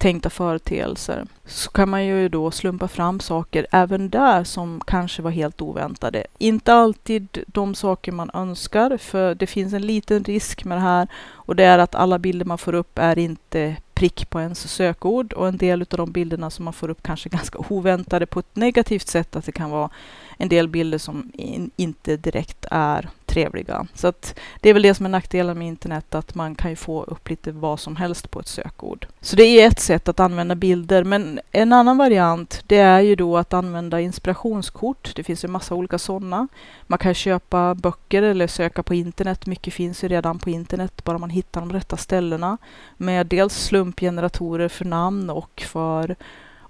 tänkta 0.02 0.30
företeelser. 0.30 1.26
Så 1.46 1.70
kan 1.70 1.88
man 1.88 2.04
ju 2.04 2.28
då 2.28 2.50
slumpa 2.50 2.88
fram 2.88 3.20
saker 3.20 3.66
även 3.70 4.10
där 4.10 4.44
som 4.44 4.80
kanske 4.86 5.22
var 5.22 5.30
helt 5.30 5.60
oväntade. 5.60 6.26
Inte 6.38 6.74
alltid 6.74 7.44
de 7.46 7.74
saker 7.74 8.12
man 8.12 8.30
önskar, 8.34 8.96
för 8.96 9.34
det 9.34 9.46
finns 9.46 9.72
en 9.72 9.86
liten 9.86 10.24
risk 10.24 10.64
med 10.64 10.78
det 10.78 10.82
här 10.82 11.08
och 11.30 11.56
det 11.56 11.64
är 11.64 11.78
att 11.78 11.94
alla 11.94 12.18
bilder 12.18 12.44
man 12.44 12.58
får 12.58 12.74
upp 12.74 12.98
är 12.98 13.18
inte 13.18 13.76
prick 13.94 14.30
på 14.30 14.40
ens 14.40 14.72
sökord 14.72 15.32
och 15.32 15.48
en 15.48 15.56
del 15.56 15.82
av 15.82 15.96
de 15.96 16.12
bilderna 16.12 16.50
som 16.50 16.64
man 16.64 16.74
får 16.74 16.88
upp 16.88 17.02
kanske 17.02 17.28
ganska 17.38 17.58
oväntade 17.68 18.26
på 18.26 18.40
ett 18.40 18.56
negativt 18.56 19.08
sätt, 19.08 19.36
att 19.36 19.44
det 19.44 19.52
kan 19.52 19.70
vara 19.70 19.90
en 20.36 20.48
del 20.48 20.68
bilder 20.68 20.98
som 20.98 21.32
in, 21.34 21.70
inte 21.76 22.16
direkt 22.16 22.66
är 22.70 23.08
trevliga. 23.32 23.86
Så 23.94 24.08
att 24.08 24.38
det 24.60 24.70
är 24.70 24.74
väl 24.74 24.82
det 24.82 24.94
som 24.94 25.06
är 25.06 25.10
nackdelen 25.10 25.58
med 25.58 25.68
internet, 25.68 26.14
att 26.14 26.34
man 26.34 26.54
kan 26.54 26.70
ju 26.70 26.76
få 26.76 27.02
upp 27.02 27.30
lite 27.30 27.52
vad 27.52 27.80
som 27.80 27.96
helst 27.96 28.30
på 28.30 28.40
ett 28.40 28.48
sökord. 28.48 29.06
Så 29.20 29.36
det 29.36 29.44
är 29.44 29.68
ett 29.68 29.80
sätt 29.80 30.08
att 30.08 30.20
använda 30.20 30.54
bilder, 30.54 31.04
men 31.04 31.40
en 31.50 31.72
annan 31.72 31.98
variant, 31.98 32.64
det 32.66 32.78
är 32.78 33.00
ju 33.00 33.16
då 33.16 33.36
att 33.36 33.52
använda 33.52 34.00
inspirationskort. 34.00 35.12
Det 35.16 35.22
finns 35.22 35.44
ju 35.44 35.48
massa 35.48 35.74
olika 35.74 35.98
sådana. 35.98 36.48
Man 36.82 36.98
kan 36.98 37.14
köpa 37.14 37.74
böcker 37.74 38.22
eller 38.22 38.46
söka 38.46 38.82
på 38.82 38.94
internet. 38.94 39.46
Mycket 39.46 39.74
finns 39.74 40.04
ju 40.04 40.08
redan 40.08 40.38
på 40.38 40.50
internet, 40.50 41.04
bara 41.04 41.18
man 41.18 41.30
hittar 41.30 41.60
de 41.60 41.72
rätta 41.72 41.96
ställena. 41.96 42.58
Med 42.96 43.26
dels 43.26 43.64
slumpgeneratorer 43.64 44.68
för 44.68 44.84
namn 44.84 45.30
och 45.30 45.64
för 45.66 46.16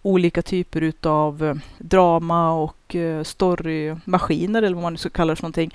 olika 0.03 0.43
typer 0.43 0.81
utav 0.81 1.45
eh, 1.45 1.55
drama 1.79 2.53
och 2.53 2.97
eh, 2.97 3.23
storymaskiner 3.23 4.63
eller 4.63 4.75
vad 4.75 4.83
man 4.83 4.93
nu 4.93 4.99
ska 4.99 5.11
kalla 5.11 5.33
det 5.33 5.37
för 5.37 5.43
någonting. 5.43 5.75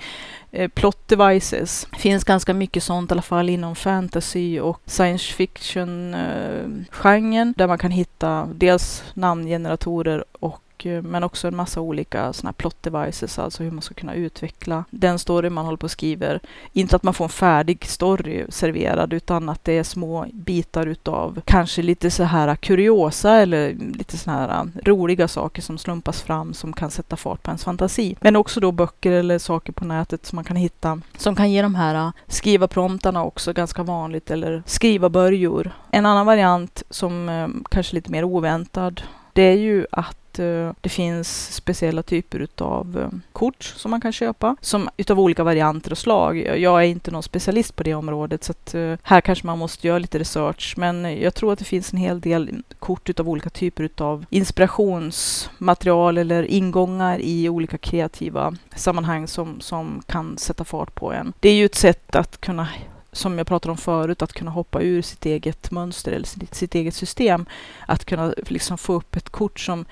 Eh, 0.50 0.68
plot 0.68 1.08
devices. 1.08 1.88
Det 1.90 1.98
finns 1.98 2.24
ganska 2.24 2.54
mycket 2.54 2.82
sånt 2.82 3.10
i 3.10 3.14
alla 3.14 3.22
fall 3.22 3.48
inom 3.48 3.76
fantasy 3.76 4.60
och 4.60 4.80
science 4.86 5.32
fiction-genren 5.32 7.54
där 7.56 7.66
man 7.66 7.78
kan 7.78 7.90
hitta 7.90 8.48
dels 8.54 9.04
namngeneratorer 9.14 10.24
och 10.32 10.62
och, 10.78 10.86
eh, 10.86 11.02
men 11.02 11.24
också 11.24 11.48
en 11.48 11.56
massa 11.56 11.80
olika 11.80 12.32
såna 12.32 12.52
plot 12.52 12.82
devices, 12.82 13.38
alltså 13.38 13.62
hur 13.62 13.70
man 13.70 13.82
ska 13.82 13.94
kunna 13.94 14.14
utveckla 14.14 14.84
den 14.90 15.18
story 15.18 15.50
man 15.50 15.64
håller 15.64 15.76
på 15.76 15.84
och 15.84 15.90
skriver. 15.90 16.40
Inte 16.72 16.96
att 16.96 17.02
man 17.02 17.14
får 17.14 17.24
en 17.24 17.28
färdig 17.28 17.84
story 17.84 18.44
serverad, 18.48 19.12
utan 19.12 19.48
att 19.48 19.64
det 19.64 19.72
är 19.72 19.82
små 19.82 20.26
bitar 20.32 20.86
utav 20.86 21.40
kanske 21.44 21.82
lite 21.82 22.10
så 22.10 22.24
här 22.24 22.56
kuriosa 22.56 23.34
eller 23.34 23.74
lite 23.74 24.18
så 24.18 24.30
här 24.30 24.48
eh, 24.48 24.64
roliga 24.84 25.28
saker 25.28 25.62
som 25.62 25.78
slumpas 25.78 26.22
fram 26.22 26.54
som 26.54 26.72
kan 26.72 26.90
sätta 26.90 27.16
fart 27.16 27.42
på 27.42 27.50
ens 27.50 27.64
fantasi. 27.64 28.16
Men 28.20 28.36
också 28.36 28.60
då 28.60 28.72
böcker 28.72 29.12
eller 29.12 29.38
saker 29.38 29.72
på 29.72 29.84
nätet 29.84 30.26
som 30.26 30.36
man 30.36 30.44
kan 30.44 30.56
hitta 30.56 31.00
som 31.16 31.34
kan 31.34 31.50
ge 31.50 31.62
de 31.62 31.74
här 31.74 31.94
eh, 31.94 32.10
skriva 32.26 32.68
promptarna 32.68 33.24
också 33.24 33.52
ganska 33.52 33.82
vanligt 33.82 34.30
eller 34.30 34.62
skriva 34.66 35.08
börjor. 35.08 35.70
En 35.90 36.06
annan 36.06 36.26
variant 36.26 36.82
som 36.90 37.28
kanske 37.70 37.92
är 37.92 37.94
lite 37.94 38.10
mer 38.10 38.24
oväntad 38.24 39.02
det 39.38 39.42
är 39.42 39.56
ju 39.56 39.86
att 39.92 40.27
Eh, 40.38 40.72
det 40.80 40.88
finns 40.88 41.54
speciella 41.54 42.02
typer 42.02 42.38
utav 42.38 42.98
eh, 42.98 43.18
kort 43.32 43.62
som 43.62 43.90
man 43.90 44.00
kan 44.00 44.12
köpa 44.12 44.56
som 44.60 44.88
utav 44.96 45.20
olika 45.20 45.44
varianter 45.44 45.90
och 45.90 45.98
slag. 45.98 46.38
Jag 46.38 46.84
är 46.84 46.86
inte 46.86 47.10
någon 47.10 47.22
specialist 47.22 47.76
på 47.76 47.82
det 47.82 47.94
området 47.94 48.44
så 48.44 48.52
att 48.52 48.74
eh, 48.74 48.94
här 49.02 49.20
kanske 49.20 49.46
man 49.46 49.58
måste 49.58 49.86
göra 49.86 49.98
lite 49.98 50.18
research 50.18 50.74
men 50.76 51.20
jag 51.20 51.34
tror 51.34 51.52
att 51.52 51.58
det 51.58 51.64
finns 51.64 51.92
en 51.92 51.98
hel 51.98 52.20
del 52.20 52.62
kort 52.78 53.08
utav 53.08 53.28
olika 53.28 53.50
typer 53.50 53.84
utav 53.84 54.24
inspirationsmaterial 54.30 56.18
eller 56.18 56.42
ingångar 56.42 57.18
i 57.20 57.48
olika 57.48 57.78
kreativa 57.78 58.54
sammanhang 58.76 59.26
som, 59.26 59.60
som 59.60 60.02
kan 60.06 60.38
sätta 60.38 60.64
fart 60.64 60.94
på 60.94 61.12
en. 61.12 61.32
Det 61.40 61.48
är 61.48 61.54
ju 61.54 61.64
ett 61.64 61.74
sätt 61.74 62.16
att 62.16 62.40
kunna 62.40 62.68
som 63.12 63.38
jag 63.38 63.46
pratade 63.46 63.70
om 63.70 63.78
förut, 63.78 64.22
att 64.22 64.32
kunna 64.32 64.50
hoppa 64.50 64.82
ur 64.82 65.02
sitt 65.02 65.26
eget 65.26 65.70
mönster 65.70 66.12
eller 66.12 66.26
sitt, 66.26 66.54
sitt 66.54 66.74
eget 66.74 66.94
system. 66.94 67.46
Att 67.86 68.04
kunna 68.04 68.34
liksom 68.46 68.78
få 68.78 68.92
upp 68.92 69.16
ett 69.16 69.28
kort 69.28 69.60
som 69.60 69.84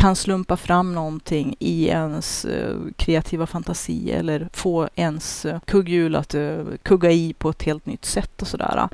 kan 0.00 0.16
slumpa 0.16 0.56
fram 0.56 0.94
någonting 0.94 1.56
i 1.58 1.86
ens 1.86 2.44
eh, 2.44 2.76
kreativa 2.96 3.46
fantasi 3.46 4.10
eller 4.12 4.48
få 4.52 4.88
ens 4.94 5.44
eh, 5.44 5.60
kugghjul 5.60 6.16
att 6.16 6.34
eh, 6.34 6.64
kugga 6.82 7.10
i 7.10 7.34
på 7.38 7.50
ett 7.50 7.62
helt 7.62 7.86
nytt 7.86 8.04
sätt 8.04 8.42
och 8.42 8.48
sådär. 8.48 8.88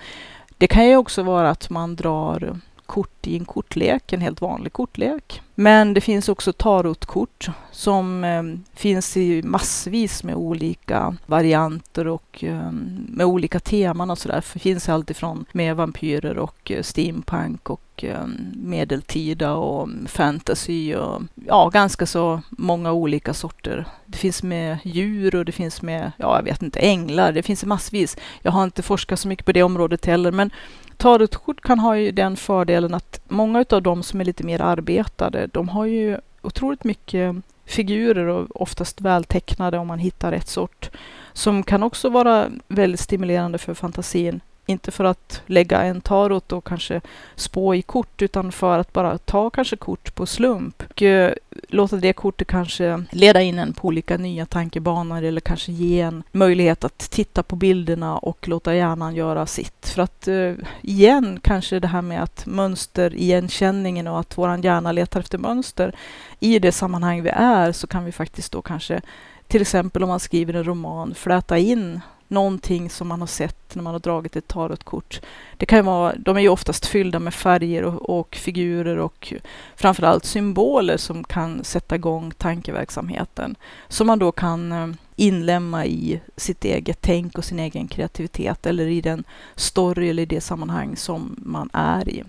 Det 0.59 0.66
kan 0.66 0.86
ju 0.88 0.96
också 0.96 1.22
vara 1.22 1.50
att 1.50 1.70
man 1.70 1.96
drar 1.96 2.61
kort 2.87 3.26
i 3.26 3.37
en 3.37 3.45
kortlek, 3.45 4.12
en 4.12 4.20
helt 4.20 4.41
vanlig 4.41 4.72
kortlek. 4.72 5.43
Men 5.55 5.95
det 5.95 6.01
finns 6.01 6.28
också 6.28 6.53
tarotkort 6.53 7.49
som 7.72 8.24
eh, 8.24 8.43
finns 8.74 9.16
i 9.16 9.43
massvis 9.43 10.24
med 10.24 10.34
olika 10.34 11.16
varianter 11.26 12.09
och 12.09 12.45
eh, 12.45 12.70
med 13.09 13.26
olika 13.26 13.61
teman 13.61 14.11
och 14.11 14.18
sådär. 14.18 14.45
Det 14.53 14.59
finns 14.59 14.89
alltifrån 14.89 15.45
med 15.53 15.76
vampyrer 15.76 16.39
och 16.39 16.70
eh, 16.70 16.82
steampunk 16.82 17.70
och 17.70 18.05
eh, 18.05 18.26
medeltida 18.55 19.55
och 19.55 19.82
ehm, 19.82 20.07
fantasy 20.07 20.95
och 20.95 21.22
ja, 21.47 21.68
ganska 21.68 22.07
så 22.07 22.41
många 22.51 22.93
olika 22.93 23.34
sorter. 23.34 23.87
Det 24.07 24.18
finns 24.18 24.43
med 24.43 24.78
djur 24.84 25.34
och 25.34 25.45
det 25.45 25.53
finns 25.53 25.82
med, 25.82 26.12
ja, 26.16 26.37
jag 26.37 26.45
vet 26.45 26.62
inte, 26.62 26.78
änglar. 26.78 27.32
Det 27.32 27.43
finns 27.43 27.64
massvis. 27.64 28.16
Jag 28.43 28.53
har 28.53 28.64
inte 28.64 28.82
forskat 28.82 29.20
så 29.20 29.28
mycket 29.28 29.47
på 29.47 29.53
det 29.53 29.62
området 29.62 30.07
heller, 30.07 30.32
men 30.32 30.51
Tarotkort 30.97 31.61
kan 31.61 31.78
ha 31.78 31.97
ju 31.97 32.12
den 32.12 32.36
fördelen 32.36 32.94
att 32.94 33.20
många 33.28 33.64
av 33.70 33.82
de 33.82 34.03
som 34.03 34.20
är 34.20 34.24
lite 34.24 34.44
mer 34.44 34.61
arbetade, 34.61 35.47
de 35.47 35.68
har 35.68 35.84
ju 35.86 36.18
otroligt 36.42 36.84
mycket 36.84 37.36
figurer 37.64 38.26
och 38.26 38.61
oftast 38.62 39.01
vältecknade 39.01 39.78
om 39.78 39.86
man 39.86 39.99
hittar 39.99 40.30
rätt 40.30 40.49
sort, 40.49 40.90
som 41.32 41.62
kan 41.62 41.82
också 41.82 42.09
vara 42.09 42.51
väldigt 42.68 43.01
stimulerande 43.01 43.59
för 43.59 43.74
fantasin. 43.74 44.40
Inte 44.68 44.90
för 44.90 45.04
att 45.04 45.42
lägga 45.46 45.82
en 45.82 46.00
tarot 46.00 46.52
och 46.52 46.66
kanske 46.66 47.00
spå 47.34 47.74
i 47.74 47.82
kort, 47.82 48.22
utan 48.22 48.52
för 48.52 48.78
att 48.78 48.92
bara 48.92 49.18
ta 49.18 49.50
kanske 49.50 49.76
kort 49.76 50.14
på 50.14 50.26
slump 50.26 50.82
och 50.90 51.02
eh, 51.02 51.32
låta 51.68 51.96
det 51.96 52.12
kortet 52.12 52.48
kanske 52.48 53.04
leda 53.10 53.42
in 53.42 53.58
en 53.58 53.72
på 53.72 53.88
olika 53.88 54.16
nya 54.16 54.46
tankebanor 54.46 55.22
eller 55.22 55.40
kanske 55.40 55.72
ge 55.72 56.00
en 56.00 56.22
möjlighet 56.32 56.84
att 56.84 56.98
titta 56.98 57.42
på 57.42 57.56
bilderna 57.56 58.18
och 58.18 58.48
låta 58.48 58.74
hjärnan 58.74 59.14
göra 59.14 59.46
sitt. 59.46 59.88
För 59.88 60.02
att 60.02 60.28
eh, 60.28 60.52
igen, 60.82 61.40
kanske 61.42 61.80
det 61.80 61.88
här 61.88 62.02
med 62.02 62.22
att 62.22 62.46
mönster 62.46 63.14
igenkänningen 63.14 64.06
och 64.06 64.20
att 64.20 64.38
vår 64.38 64.64
hjärna 64.64 64.92
letar 64.92 65.20
efter 65.20 65.38
mönster 65.38 65.94
i 66.40 66.58
det 66.58 66.72
sammanhang 66.72 67.22
vi 67.22 67.30
är 67.30 67.72
så 67.72 67.86
kan 67.86 68.04
vi 68.04 68.12
faktiskt 68.12 68.52
då 68.52 68.62
kanske 68.62 69.00
till 69.48 69.62
exempel 69.62 70.02
om 70.02 70.08
man 70.08 70.20
skriver 70.20 70.54
en 70.54 70.64
roman, 70.64 71.14
fläta 71.14 71.58
in 71.58 72.00
någonting 72.29 72.91
som 72.91 73.09
man 73.09 73.20
har 73.20 73.27
sett 73.27 73.74
när 73.74 73.83
man 73.83 73.93
har 73.93 74.01
dragit 74.01 74.37
ett 74.37 74.49
tarotkort. 74.49 75.20
Det 75.57 75.66
kan 75.66 75.85
vara, 75.85 76.14
de 76.18 76.37
är 76.37 76.41
ju 76.41 76.49
oftast 76.49 76.87
fyllda 76.87 77.18
med 77.18 77.35
färger 77.35 77.85
och, 77.85 78.18
och 78.18 78.37
figurer 78.37 78.97
och 78.97 79.35
framförallt 79.77 80.24
symboler 80.24 80.97
som 80.97 81.24
kan 81.24 81.64
sätta 81.64 81.95
igång 81.95 82.33
tankeverksamheten. 82.39 83.57
Som 83.89 84.07
man 84.07 84.18
då 84.18 84.33
kan 84.33 84.72
eh, 84.72 84.89
inlämna 85.16 85.87
i 85.87 86.20
sitt 86.37 86.64
eget 86.64 86.99
tänk 87.01 87.39
och 87.39 87.45
sin 87.45 87.59
egen 87.59 87.89
kreativitet 87.89 88.66
eller 88.66 88.87
i 88.87 89.01
den 89.01 89.24
story 89.55 90.11
eller 90.11 90.22
i 90.22 90.27
det 90.27 90.41
sammanhang 90.41 90.97
som 90.97 91.37
man 91.39 91.70
är 91.72 92.09
i. 92.09 92.24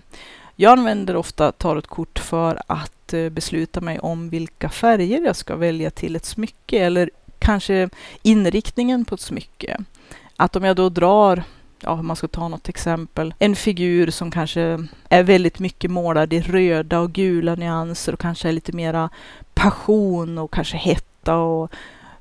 Jag 0.60 0.72
använder 0.72 1.16
ofta 1.16 1.52
tarotkort 1.52 2.18
för 2.18 2.62
att 2.66 3.12
eh, 3.12 3.28
besluta 3.28 3.80
mig 3.80 3.98
om 3.98 4.30
vilka 4.30 4.68
färger 4.68 5.20
jag 5.24 5.36
ska 5.36 5.56
välja 5.56 5.90
till 5.90 6.16
ett 6.16 6.24
smycke 6.24 6.78
eller 6.78 7.10
kanske 7.38 7.88
inriktningen 8.22 9.04
på 9.04 9.14
ett 9.14 9.20
smycke. 9.20 9.78
Att 10.36 10.56
om 10.56 10.64
jag 10.64 10.76
då 10.76 10.88
drar 10.88 11.44
ja, 11.80 11.90
om 11.90 12.06
man 12.06 12.16
ska 12.16 12.28
ta 12.28 12.48
något 12.48 12.68
exempel, 12.68 13.34
en 13.38 13.56
figur 13.56 14.10
som 14.10 14.30
kanske 14.30 14.86
är 15.08 15.22
väldigt 15.22 15.58
mycket 15.58 15.90
målad 15.90 16.32
i 16.32 16.40
röda 16.40 17.00
och 17.00 17.12
gula 17.12 17.54
nyanser 17.54 18.12
och 18.12 18.20
kanske 18.20 18.48
är 18.48 18.52
lite 18.52 18.72
mera 18.72 19.10
passion 19.54 20.38
och 20.38 20.52
kanske 20.52 20.76
hetta 20.76 21.36
och 21.36 21.72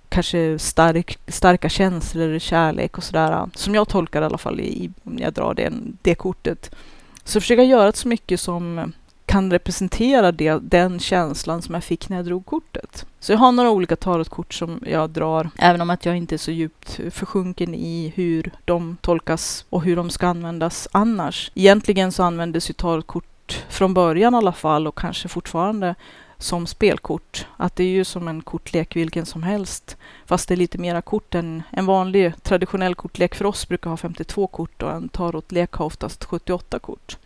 kanske 0.10 0.60
stark, 0.60 1.20
starka 1.28 1.70
känslor, 1.70 2.40
kärlek 2.40 2.98
och 2.98 3.04
sådär. 3.04 3.50
Som 3.56 3.76
jag 3.76 3.88
tolkar 3.88 4.22
i 4.22 4.26
alla 4.26 4.38
fall 4.38 4.60
i, 4.60 4.92
om 5.04 5.20
jag 5.20 5.34
drar 5.34 5.54
den, 5.54 5.98
det 6.02 6.16
kortet. 6.16 6.76
Så 7.24 7.42
försöka 7.42 7.64
göra 7.64 7.90
ett 7.90 7.96
smycke 7.96 8.38
som 8.38 8.94
kan 9.28 9.52
representera 9.52 10.32
det, 10.32 10.60
den 10.62 11.00
känslan 11.00 11.62
som 11.62 11.74
jag 11.74 11.84
fick 11.84 12.10
när 12.10 12.18
jag 12.18 12.26
drog 12.26 12.46
kortet. 12.46 13.06
Så 13.20 13.32
jag 13.32 13.40
har 13.40 13.52
några 13.52 13.72
olika 13.72 13.96
tarotkort 13.96 14.54
som 14.54 14.84
jag 14.86 15.10
drar, 15.10 15.50
även 15.58 15.82
om 15.82 15.90
att 15.90 16.06
jag 16.06 16.18
inte 16.18 16.36
är 16.36 16.38
så 16.38 16.52
djupt 16.52 17.00
försjunken 17.12 17.76
i 17.76 18.14
hur 18.16 18.52
de 18.66 18.98
tolkas 19.02 19.66
och 19.70 19.84
hur 19.84 19.96
de 19.96 20.10
ska 20.10 20.28
användas 20.28 20.88
annars. 20.92 21.52
Egentligen 21.56 22.12
så 22.12 22.24
användes 22.24 22.70
ju 22.70 22.74
tarotkort 22.74 23.66
från 23.70 23.94
början 23.94 24.34
i 24.34 24.38
alla 24.38 24.54
fall 24.54 24.88
och 24.88 24.98
kanske 24.98 25.28
fortfarande 25.28 25.96
som 26.38 26.68
spelkort. 26.68 27.46
Att 27.58 27.76
det 27.76 27.84
är 27.84 27.88
ju 27.88 28.06
som 28.06 28.28
en 28.28 28.42
kortlek 28.42 28.96
vilken 28.96 29.26
som 29.26 29.44
helst. 29.44 29.98
Fast 30.26 30.48
det 30.48 30.54
är 30.54 30.58
lite 30.58 30.78
mera 30.78 31.02
kort 31.02 31.36
än 31.36 31.64
en 31.70 31.86
vanlig 31.86 32.44
traditionell 32.44 32.96
kortlek 32.96 33.36
för 33.36 33.46
oss 33.46 33.68
brukar 33.68 33.90
ha 33.90 33.98
52 33.98 34.48
kort 34.48 34.84
och 34.84 34.92
en 34.92 35.10
tarotlek 35.10 35.74
har 35.74 35.86
oftast 35.86 36.26
78 36.26 36.80
kort. 36.80 37.18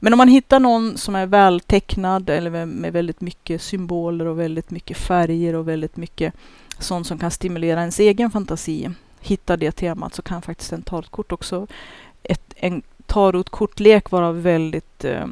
Men 0.00 0.12
om 0.12 0.16
man 0.16 0.28
hittar 0.28 0.60
någon 0.60 0.98
som 0.98 1.14
är 1.14 1.26
vältecknad 1.26 2.30
eller 2.30 2.66
med 2.66 2.92
väldigt 2.92 3.20
mycket 3.20 3.62
symboler 3.62 4.26
och 4.26 4.38
väldigt 4.38 4.70
mycket 4.70 4.96
färger 4.96 5.54
och 5.54 5.68
väldigt 5.68 5.96
mycket 5.96 6.34
sånt 6.78 7.06
som 7.06 7.18
kan 7.18 7.30
stimulera 7.30 7.80
ens 7.80 8.00
egen 8.00 8.30
fantasi, 8.30 8.90
hitta 9.20 9.56
det 9.56 9.72
temat 9.72 10.14
så 10.14 10.22
kan 10.22 10.42
faktiskt 10.42 10.72
en 10.72 10.82
tarotkort 10.82 11.32
också 11.32 11.66
ett, 12.22 12.54
en 12.56 12.82
tarotkortlek 13.08 14.10
vara 14.10 14.32
väldigt 14.32 15.04
eh, 15.04 15.26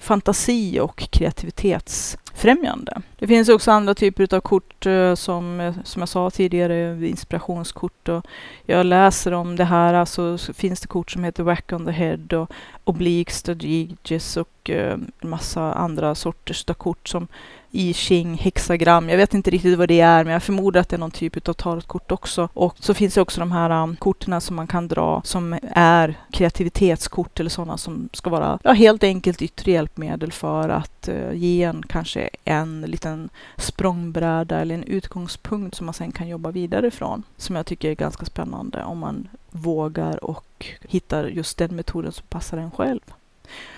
fantasi 0.00 0.80
och 0.80 0.98
kreativitetsfrämjande. 0.98 3.02
Det 3.18 3.26
finns 3.26 3.48
också 3.48 3.70
andra 3.70 3.94
typer 3.94 4.34
av 4.34 4.40
kort 4.40 4.86
eh, 4.86 5.14
som, 5.14 5.60
eh, 5.60 5.74
som 5.84 6.02
jag 6.02 6.08
sa 6.08 6.30
tidigare, 6.30 7.08
inspirationskort 7.08 8.08
och 8.08 8.26
jag 8.66 8.86
läser 8.86 9.32
om 9.32 9.56
det 9.56 9.64
här, 9.64 9.94
alltså 9.94 10.38
finns 10.38 10.80
det 10.80 10.88
kort 10.88 11.10
som 11.10 11.24
heter 11.24 11.42
Whack 11.42 11.72
on 11.72 11.86
the 11.86 11.92
Head 11.92 12.36
och 12.36 12.52
Oblique 12.84 13.34
Strategies 13.34 14.36
och 14.36 14.70
eh, 14.70 14.98
massa 15.20 15.72
andra 15.72 16.14
sorters 16.14 16.64
av 16.68 16.74
kort 16.74 17.08
som 17.08 17.28
i 17.70 17.94
Ching 17.94 18.34
hexagram. 18.34 19.08
Jag 19.08 19.16
vet 19.16 19.34
inte 19.34 19.50
riktigt 19.50 19.78
vad 19.78 19.88
det 19.88 20.00
är, 20.00 20.24
men 20.24 20.32
jag 20.32 20.42
förmodar 20.42 20.80
att 20.80 20.88
det 20.88 20.96
är 20.96 21.00
någon 21.00 21.10
typ 21.10 21.48
av 21.48 21.52
tarotkort 21.52 22.12
också. 22.12 22.48
Och 22.54 22.76
så 22.78 22.94
finns 22.94 23.14
det 23.14 23.20
också 23.20 23.40
de 23.40 23.52
här 23.52 23.82
um, 23.82 23.96
korten 23.96 24.40
som 24.40 24.56
man 24.56 24.66
kan 24.66 24.88
dra 24.88 25.22
som 25.24 25.58
är 25.72 26.14
kreativitetskort 26.32 27.40
eller 27.40 27.50
sådana 27.50 27.76
som 27.76 28.08
ska 28.12 28.30
vara 28.30 28.58
ja, 28.62 28.72
helt 28.72 29.04
enkelt 29.04 29.42
yttre 29.42 29.72
hjälpmedel 29.72 30.32
för 30.32 30.68
att 30.68 31.08
uh, 31.08 31.34
ge 31.34 31.62
en 31.62 31.82
kanske 31.82 32.30
en 32.44 32.80
liten 32.80 33.28
språngbräda 33.56 34.60
eller 34.60 34.74
en 34.74 34.84
utgångspunkt 34.84 35.76
som 35.76 35.86
man 35.86 35.94
sen 35.94 36.12
kan 36.12 36.28
jobba 36.28 36.50
vidare 36.50 36.86
ifrån. 36.86 37.22
Som 37.36 37.56
jag 37.56 37.66
tycker 37.66 37.90
är 37.90 37.94
ganska 37.94 38.26
spännande 38.26 38.84
om 38.84 38.98
man 38.98 39.28
vågar 39.50 40.24
och 40.24 40.66
hittar 40.88 41.24
just 41.24 41.58
den 41.58 41.76
metoden 41.76 42.12
som 42.12 42.26
passar 42.28 42.58
en 42.58 42.70
själv. 42.70 43.00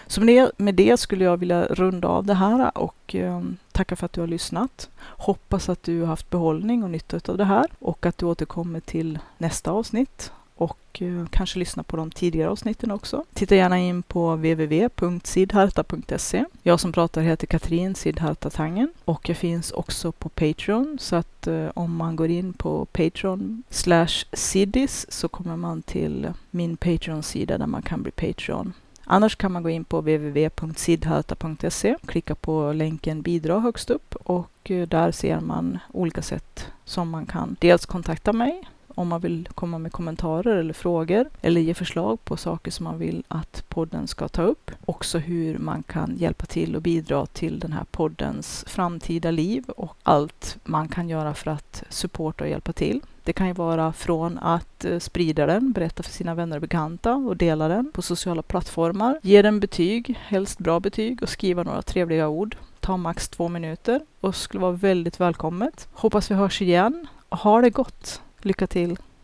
Så 0.07 0.21
med 0.57 0.75
det, 0.75 0.97
skulle 0.97 1.25
jag 1.25 1.37
vilja 1.37 1.65
runda 1.65 2.09
av 2.09 2.27
det 2.27 2.35
här 2.35 2.79
och 2.79 3.15
ehm, 3.15 3.57
tacka 3.73 3.97
för 3.97 4.07
att 4.07 4.13
du 4.13 4.21
har 4.21 4.29
lyssnat. 4.29 4.89
Hoppas 5.01 5.69
att 5.69 5.83
du 5.83 6.01
har 6.01 6.07
haft 6.07 6.31
behållning 6.31 6.83
och 6.83 6.91
nytta 6.91 7.33
av 7.33 7.39
det 7.39 7.45
här 7.45 7.67
och 7.79 8.07
att 8.07 8.19
du 8.19 8.27
återkommer 8.27 8.81
till 8.81 9.19
nästa 9.39 9.71
avsnitt 9.71 10.33
och 10.61 11.03
eh, 11.03 11.27
kanske 11.31 11.59
lyssna 11.59 11.83
på 11.83 11.97
de 11.97 12.11
tidigare 12.11 12.51
avsnitten 12.51 12.91
också. 12.91 13.25
Titta 13.35 13.57
gärna 13.57 13.79
in 13.79 14.03
på 14.03 14.37
www.sidharta.se. 14.37 16.45
Jag 16.63 16.81
som 16.81 16.93
pratar 16.93 17.23
heter 17.23 17.47
Katrin 17.47 17.95
Sidharta 17.95 18.51
Tangen 18.51 18.93
och 19.05 19.29
jag 19.29 19.37
finns 19.37 19.71
också 19.71 20.13
på 20.13 20.29
Patreon 20.29 20.99
så 21.01 21.17
att 21.17 21.47
eh, 21.47 21.69
om 21.75 21.97
man 21.97 22.17
går 22.17 22.29
in 22.29 22.53
på 22.53 22.85
Patreon 22.85 23.63
slash 23.71 24.25
Sidis 24.33 25.07
så 25.09 25.29
kommer 25.29 25.57
man 25.57 25.83
till 25.83 26.33
min 26.51 26.77
Patreon-sida 26.77 27.59
där 27.59 27.67
man 27.67 27.83
kan 27.83 28.03
bli 28.03 28.13
Patreon. 28.13 28.73
Annars 29.13 29.37
kan 29.37 29.53
man 29.53 29.63
gå 29.63 29.71
in 29.71 29.85
på 29.85 30.01
www.sidharta.se, 30.01 31.97
klicka 32.07 32.35
på 32.35 32.73
länken 32.73 33.23
bidra 33.23 33.61
högst 33.61 33.91
upp 33.91 34.15
och 34.15 34.71
eh, 34.71 34.89
där 34.89 35.13
ser 35.13 35.41
man 35.41 35.79
olika 35.93 36.23
sätt 36.23 36.67
som 36.85 37.11
man 37.11 37.27
kan 37.27 37.57
dels 37.61 37.87
kontakta 37.87 38.33
mig 38.33 38.69
om 38.89 39.09
man 39.09 39.21
vill 39.21 39.49
komma 39.55 39.79
med 39.79 39.93
kommentarer 39.93 40.57
eller 40.57 40.75
frågor 40.75 41.29
eller 41.41 41.61
ge 41.61 41.75
förslag 41.75 42.25
på 42.25 42.37
saker 42.37 42.71
som 42.71 42.85
man 42.85 42.99
vill 42.99 43.25
att 43.29 43.65
podden 43.69 44.07
ska 44.07 44.29
ta 44.29 44.43
upp. 44.43 44.71
Också 44.85 45.19
hur 45.19 45.59
man 45.59 45.83
kan 45.83 46.17
hjälpa 46.17 46.47
till 46.47 46.77
och 46.77 46.83
bidra 46.83 47.27
till 47.27 47.59
den 47.59 47.73
här 47.73 47.85
poddens 47.91 48.65
framtida 48.69 49.31
liv 49.31 49.65
och 49.69 49.97
allt 50.03 50.59
man 50.65 50.89
kan 50.89 51.09
göra 51.09 51.35
för 51.35 51.51
att 51.51 51.83
supporta 51.89 52.45
och 52.45 52.51
hjälpa 52.51 52.73
till. 52.73 53.01
Det 53.25 53.33
kan 53.33 53.47
ju 53.47 53.53
vara 53.53 53.93
från 53.93 54.39
att 54.39 54.85
eh, 54.85 54.99
sprida 54.99 55.47
den, 55.47 55.73
berätta 55.73 56.03
för 56.03 56.11
sina 56.11 56.35
vänner 56.35 56.57
och 56.57 56.61
bekanta 56.61 57.15
och 57.15 57.37
dela 57.37 57.69
den 57.69 57.93
på 57.93 58.03
sociala 58.03 58.43
plattformar. 58.43 59.19
Ge 59.23 59.43
den 59.43 59.61
betyg, 59.61 60.19
helst 60.21 60.59
bra 60.59 60.81
betyg 60.81 61.23
och 61.23 61.29
skriva 61.29 61.63
några 61.63 61.83
trevliga 61.83 62.29
ord. 62.29 62.57
Ta 62.81 62.97
max 62.97 63.29
två 63.29 63.49
minuter 63.49 64.01
och 64.21 64.35
skulle 64.35 64.61
vara 64.61 64.73
väldigt 64.73 65.21
välkommet. 65.21 65.89
Hoppas 65.93 66.31
vi 66.31 66.35
hörs 66.35 66.63
igen. 66.63 67.07
Ha 67.29 67.61
det 67.61 67.71
gott! 67.71 68.23
Lycka 68.43 68.67
till! 68.67 68.97